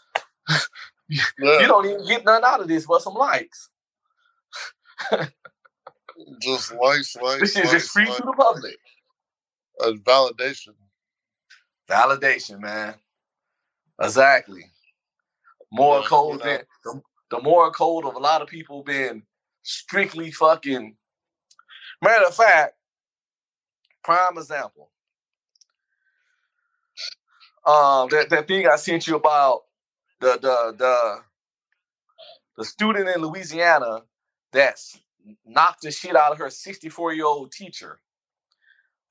Yeah. 1.39 1.61
You 1.61 1.67
don't 1.69 1.87
even 1.87 2.07
get 2.07 2.25
none 2.25 2.45
out 2.45 2.61
of 2.63 2.69
this 2.69 2.87
but 2.87 3.03
some 3.03 3.15
likes. 3.15 3.69
just 6.41 6.75
likes, 6.75 7.17
likes, 7.23 7.41
This 7.41 7.57
is 7.57 7.71
just 7.71 7.91
free 7.91 8.07
likes. 8.07 8.17
to 8.19 8.23
the 8.25 8.33
public. 8.33 8.77
A 9.81 9.93
validation. 9.93 10.75
Validation, 11.91 12.61
man. 12.61 12.95
Exactly. 14.01 14.65
More 15.73 16.03
code, 16.03 16.41
you 16.41 16.47
know. 16.47 16.59
than- 16.87 17.03
the, 17.33 17.43
moral 17.43 17.73
code 17.73 18.07
of 18.07 18.17
a 18.17 18.21
lot 18.21 18.43
of 18.43 18.49
people 18.49 18.85
being 18.85 19.25
strictly 19.65 20.33
fucking. 20.33 20.97
Matter 22.03 22.27
of 22.27 22.37
fact, 22.37 22.75
prime 24.05 24.39
example. 24.39 24.91
Um, 27.67 28.09
that, 28.11 28.29
that 28.31 28.49
thing 28.49 28.69
I 28.69 28.77
sent 28.77 29.07
you 29.09 29.17
about 29.17 29.63
the 30.21 30.39
the 30.43 30.75
the 30.79 31.19
the 32.59 32.67
student 32.67 33.09
in 33.09 33.23
Louisiana 33.23 34.03
that's 34.53 35.01
knocked 35.47 35.83
the 35.83 35.93
shit 35.93 36.17
out 36.17 36.33
of 36.33 36.39
her 36.39 36.51
64 36.51 37.15
year 37.15 37.27
old 37.27 37.53
teacher 37.53 38.01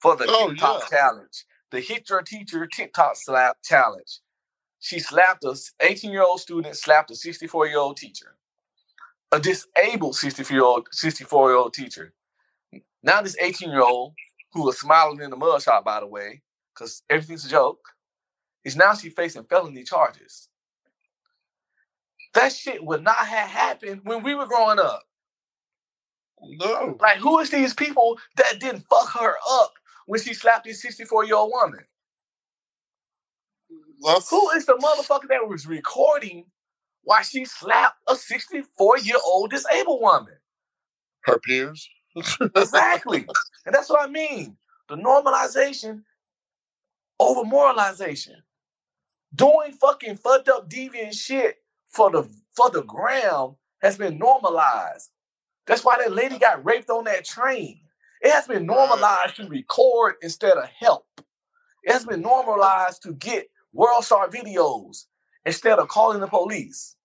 for 0.01 0.17
the 0.17 0.25
Oh, 0.29 0.49
TikTok 0.49 0.83
yeah. 0.91 0.99
challenge. 0.99 1.45
The 1.71 1.81
hit 1.81 2.09
your 2.09 2.23
teacher 2.23 2.67
TikTok 2.67 3.13
slap 3.17 3.59
challenge. 3.63 4.20
She 4.81 4.99
slapped 4.99 5.45
a 5.45 5.55
18 5.81 6.11
year 6.11 6.23
old 6.23 6.41
student, 6.41 6.77
slapped 6.77 7.11
a 7.11 7.15
64 7.15 7.67
year 7.69 7.79
old 7.79 7.97
teacher, 7.97 8.37
a 9.31 9.39
disabled 9.39 10.15
64 10.17 10.55
year 10.55 10.65
old 10.65 10.87
64 10.91 11.49
year 11.51 11.57
old 11.57 11.73
teacher. 11.73 12.13
Now 13.03 13.21
this 13.21 13.37
18 13.39 13.71
year 13.71 13.81
old 13.83 14.13
who 14.53 14.63
was 14.65 14.79
smiling 14.79 15.21
in 15.21 15.31
the 15.31 15.37
mug 15.37 15.61
shop, 15.61 15.85
by 15.85 16.01
the 16.01 16.07
way, 16.07 16.41
because 16.75 17.03
everything's 17.09 17.45
a 17.45 17.49
joke, 17.49 17.79
is 18.65 18.75
now 18.77 18.93
she 18.95 19.09
facing 19.09 19.45
felony 19.45 19.83
charges. 19.83 20.49
That 22.35 22.53
shit 22.53 22.83
would 22.85 23.03
not 23.03 23.17
have 23.17 23.49
happened 23.49 24.01
when 24.05 24.23
we 24.23 24.35
were 24.35 24.47
growing 24.47 24.79
up. 24.79 25.03
No. 26.43 26.97
Like, 27.01 27.19
who 27.19 27.39
is 27.39 27.49
these 27.51 27.73
people 27.73 28.19
that 28.37 28.59
didn't 28.59 28.85
fuck 28.89 29.09
her 29.19 29.35
up 29.51 29.73
when 30.07 30.21
she 30.21 30.33
slapped 30.33 30.65
this 30.65 30.81
64 30.81 31.25
year 31.25 31.35
old 31.35 31.51
woman? 31.53 31.81
Who 34.29 34.49
is 34.51 34.65
the 34.65 34.73
motherfucker 34.83 35.29
that 35.29 35.47
was 35.47 35.67
recording 35.67 36.45
while 37.03 37.23
she 37.23 37.45
slapped 37.45 37.97
a 38.07 38.15
64 38.15 38.99
year 38.99 39.17
old 39.25 39.51
disabled 39.51 40.01
woman? 40.01 40.35
her 41.23 41.39
peers. 41.39 41.89
Exactly. 42.55 43.25
and 43.65 43.75
that's 43.75 43.89
what 43.89 44.07
I 44.07 44.11
mean. 44.11 44.57
The 44.89 44.95
normalization 44.95 46.03
over 47.19 47.43
moralization. 47.43 48.35
Doing 49.33 49.73
fucking 49.73 50.17
fucked 50.17 50.49
up 50.49 50.69
deviant 50.69 51.13
shit 51.13 51.57
for 51.87 52.11
the 52.11 52.23
for 52.55 52.69
the 52.69 52.83
gram 52.83 53.55
has 53.81 53.97
been 53.97 54.17
normalized. 54.17 55.09
That's 55.67 55.85
why 55.85 55.97
that 55.99 56.13
lady 56.13 56.39
got 56.39 56.65
raped 56.65 56.89
on 56.89 57.05
that 57.05 57.25
train. 57.25 57.81
It 58.21 58.31
has 58.31 58.47
been 58.47 58.65
normalized 58.65 59.37
to 59.37 59.47
record 59.47 60.15
instead 60.21 60.57
of 60.57 60.65
help. 60.65 61.05
It 61.83 61.93
has 61.93 62.05
been 62.05 62.21
normalized 62.21 63.03
to 63.03 63.13
get 63.13 63.47
World 63.73 64.03
Star 64.03 64.29
videos 64.29 65.05
instead 65.45 65.79
of 65.79 65.87
calling 65.87 66.19
the 66.19 66.27
police. 66.27 66.95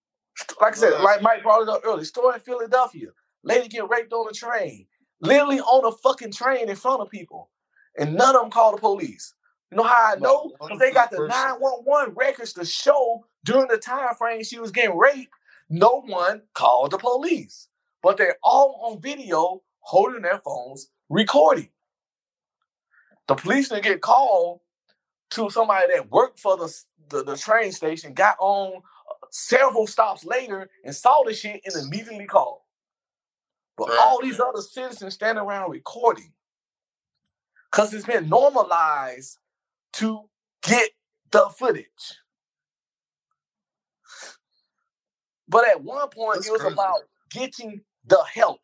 Like 0.60 0.74
I 0.74 0.76
said, 0.76 1.00
like 1.00 1.22
Mike 1.22 1.42
brought 1.42 1.62
it 1.62 1.68
up 1.68 1.82
earlier, 1.84 2.04
story 2.04 2.34
in 2.34 2.40
Philadelphia. 2.40 3.08
Lady 3.42 3.68
get 3.68 3.88
raped 3.88 4.12
on 4.12 4.28
a 4.28 4.32
train, 4.32 4.86
literally 5.20 5.60
on 5.60 5.86
a 5.86 5.96
fucking 5.96 6.32
train 6.32 6.68
in 6.68 6.76
front 6.76 7.00
of 7.00 7.10
people, 7.10 7.50
and 7.98 8.14
none 8.14 8.34
of 8.34 8.42
them 8.42 8.50
call 8.50 8.72
the 8.72 8.80
police. 8.80 9.34
You 9.70 9.78
know 9.78 9.84
how 9.84 10.14
I 10.14 10.16
know? 10.16 10.52
Because 10.60 10.78
they 10.78 10.92
got 10.92 11.10
the 11.10 11.26
911 11.26 12.14
records 12.14 12.52
to 12.54 12.64
show 12.64 13.24
during 13.44 13.68
the 13.68 13.78
time 13.78 14.14
frame 14.14 14.42
she 14.42 14.58
was 14.58 14.70
getting 14.70 14.96
raped, 14.96 15.32
no 15.68 16.02
one 16.02 16.42
called 16.54 16.90
the 16.90 16.98
police. 16.98 17.68
But 18.02 18.16
they're 18.16 18.36
all 18.42 18.80
on 18.84 19.00
video 19.00 19.62
holding 19.80 20.22
their 20.22 20.40
phones 20.44 20.88
recording. 21.08 21.70
The 23.26 23.34
police 23.34 23.68
didn't 23.68 23.84
get 23.84 24.00
called 24.00 24.60
to 25.30 25.50
somebody 25.50 25.86
that 25.94 26.10
worked 26.10 26.40
for 26.40 26.56
the, 26.56 26.74
the, 27.10 27.24
the 27.24 27.36
train 27.36 27.72
station, 27.72 28.14
got 28.14 28.36
on 28.40 28.74
uh, 28.76 29.14
several 29.30 29.86
stops 29.86 30.24
later 30.24 30.68
and 30.84 30.94
saw 30.94 31.22
the 31.26 31.34
shit 31.34 31.62
and 31.64 31.76
immediately 31.86 32.26
called. 32.26 32.60
But 33.78 33.90
Right. 33.90 33.98
all 34.00 34.22
these 34.22 34.40
other 34.40 34.62
citizens 34.62 35.14
standing 35.14 35.44
around 35.44 35.70
recording 35.70 36.32
because 37.70 37.94
it's 37.94 38.06
been 38.06 38.28
normalized 38.28 39.38
to 39.94 40.28
get 40.62 40.90
the 41.32 41.48
footage. 41.58 41.86
But 45.48 45.68
at 45.68 45.82
one 45.82 46.08
point, 46.10 46.36
That's 46.36 46.48
it 46.48 46.52
was 46.52 46.62
crazy. 46.62 46.74
about 46.74 46.98
getting 47.30 47.82
the 48.06 48.22
help, 48.32 48.60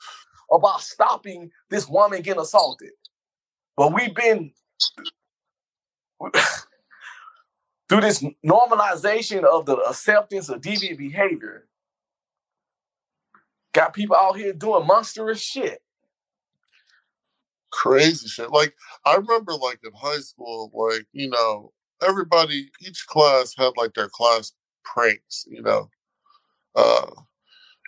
about 0.52 0.82
stopping 0.82 1.50
this 1.70 1.88
woman 1.88 2.22
getting 2.22 2.42
assaulted. 2.42 2.92
But 3.76 3.94
we've 3.94 4.14
been 4.14 4.52
through 7.88 8.02
this 8.02 8.24
normalization 8.46 9.44
of 9.44 9.66
the 9.66 9.76
acceptance 9.76 10.48
of 10.48 10.60
deviant 10.62 10.98
behavior. 10.98 11.66
Got 13.74 13.94
people 13.94 14.16
out 14.20 14.36
here 14.36 14.52
doing 14.54 14.86
monstrous 14.86 15.40
shit. 15.42 15.78
crazy 17.72 18.28
shit. 18.28 18.52
Like 18.52 18.74
I 19.06 19.16
remember, 19.16 19.54
like 19.54 19.80
in 19.84 19.92
high 19.94 20.20
school, 20.20 20.72
like 20.74 21.06
you 21.12 21.30
know, 21.30 21.72
everybody, 22.06 22.70
each 22.82 23.06
class 23.08 23.54
had 23.58 23.72
like 23.78 23.94
their 23.94 24.10
class 24.10 24.52
pranks. 24.84 25.46
You 25.50 25.62
know, 25.62 25.90
uh, 26.76 27.10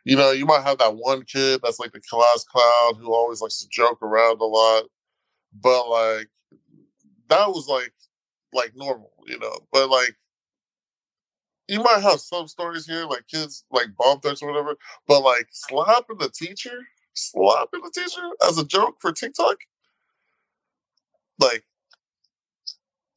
you 0.04 0.16
know, 0.16 0.32
you 0.32 0.46
might 0.46 0.64
have 0.64 0.78
that 0.78 0.96
one 0.96 1.24
kid 1.24 1.60
that's 1.62 1.80
like 1.80 1.92
the 1.92 2.02
class 2.10 2.44
clown 2.44 2.96
who 2.96 3.14
always 3.14 3.40
likes 3.40 3.60
to 3.60 3.68
joke 3.70 4.02
around 4.02 4.40
a 4.40 4.44
lot, 4.44 4.84
but 5.60 5.88
like 5.88 6.28
that 7.30 7.48
was 7.50 7.68
like 7.68 7.92
like 8.54 8.74
normal, 8.76 9.12
you 9.26 9.38
know. 9.38 9.58
But 9.72 9.90
like 9.90 10.16
you 11.68 11.82
might 11.82 12.02
have 12.02 12.20
some 12.20 12.48
stories 12.48 12.86
here, 12.86 13.06
like 13.06 13.26
kids 13.28 13.64
like 13.70 13.88
bomb 13.98 14.20
threats 14.20 14.42
or 14.42 14.50
whatever, 14.50 14.76
but 15.08 15.22
like 15.22 15.48
slapping 15.52 16.18
the 16.18 16.30
teacher, 16.30 16.80
slapping 17.14 17.80
the 17.82 17.90
teacher 17.94 18.22
as 18.48 18.58
a 18.58 18.64
joke 18.66 18.96
for 19.00 19.12
TikTok, 19.12 19.58
like 21.40 21.64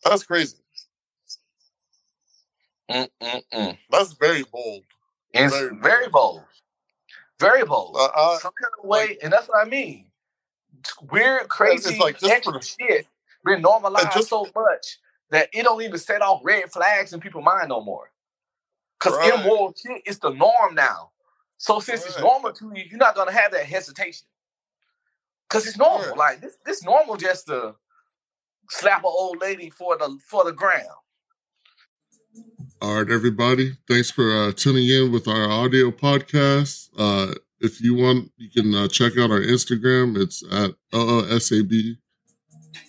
that's 0.03 0.23
crazy. 0.23 0.57
Mm-mm-mm. 2.89 3.77
That's 3.91 4.13
very 4.13 4.43
bold. 4.51 4.83
It's 5.33 5.53
Very 5.53 5.75
very, 5.77 6.07
bold. 6.09 6.43
Very 7.39 7.65
bold. 7.65 7.97
Uh, 7.99 8.05
I, 8.15 8.37
Some 8.41 8.53
kind 8.61 8.73
of 8.81 8.87
way, 8.89 9.17
and 9.21 9.31
that's 9.33 9.47
what 9.49 9.65
I 9.65 9.69
mean. 9.69 10.05
Weird, 11.11 11.49
crazy, 11.49 11.99
like 11.99 12.19
just 12.19 12.43
for- 12.43 12.61
shit 12.61 13.07
been 13.45 13.61
normalized 13.61 14.11
just- 14.13 14.29
so 14.29 14.47
much 14.55 14.99
that 15.31 15.49
it 15.53 15.63
don't 15.63 15.81
even 15.81 15.97
set 15.97 16.21
off 16.21 16.41
red 16.43 16.71
flags 16.71 17.13
in 17.13 17.19
people's 17.19 17.45
mind 17.45 17.69
no 17.69 17.81
more. 17.81 18.11
Because 18.99 19.17
Right. 19.17 19.33
immoral 19.33 19.73
shit 19.75 20.01
is 20.05 20.19
the 20.19 20.29
norm 20.31 20.73
now. 20.73 21.11
So 21.57 21.79
since 21.79 22.05
it's 22.05 22.19
normal 22.19 22.53
to 22.53 22.71
you, 22.75 22.83
you're 22.89 22.97
not 22.99 23.15
gonna 23.15 23.31
have 23.31 23.51
that 23.51 23.65
hesitation. 23.65 24.27
Cause 25.49 25.65
it's 25.65 25.77
normal. 25.77 26.07
Right. 26.09 26.17
Like 26.17 26.41
this, 26.41 26.57
this 26.65 26.83
normal 26.83 27.15
just 27.17 27.47
to 27.47 27.75
slap 28.69 28.99
an 28.99 29.05
old 29.05 29.39
lady 29.39 29.69
for 29.69 29.97
the 29.97 30.17
for 30.25 30.43
the 30.43 30.51
ground. 30.51 30.87
All 32.81 33.01
right, 33.01 33.11
everybody. 33.11 33.77
Thanks 33.87 34.11
for 34.11 34.31
uh, 34.31 34.51
tuning 34.51 34.87
in 34.87 35.11
with 35.11 35.27
our 35.27 35.49
audio 35.49 35.89
podcast. 35.89 36.89
Uh, 36.97 37.33
if 37.59 37.81
you 37.81 37.95
want, 37.95 38.31
you 38.37 38.49
can 38.51 38.73
uh, 38.75 38.87
check 38.87 39.17
out 39.17 39.31
our 39.31 39.39
Instagram. 39.39 40.15
It's 40.15 40.43
at 40.51 40.71
OOSAB 40.93 41.97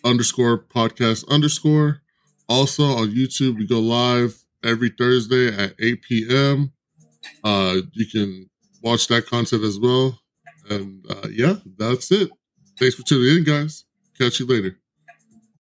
underscore 0.05 0.59
podcast 0.59 1.27
underscore. 1.29 2.03
Also 2.49 2.85
on 2.85 3.09
YouTube, 3.11 3.59
we 3.59 3.67
go 3.67 3.79
live 3.81 4.43
every 4.65 4.91
Thursday 4.91 5.49
at 5.49 5.75
8 5.79 6.03
p.m. 6.03 6.73
Uh, 7.45 7.77
you 7.93 8.07
can 8.07 8.49
watch 8.83 9.09
that 9.09 9.27
content 9.27 9.63
as 9.65 9.79
well. 9.79 10.19
And 10.71 11.05
uh, 11.11 11.29
yeah, 11.31 11.57
that's 11.77 12.11
it. 12.11 12.31
Thanks 12.79 12.95
for 12.95 13.03
tuning 13.03 13.39
in, 13.39 13.45
guys. 13.45 13.85
Catch 14.19 14.41
you 14.41 14.47
later. 14.47 14.79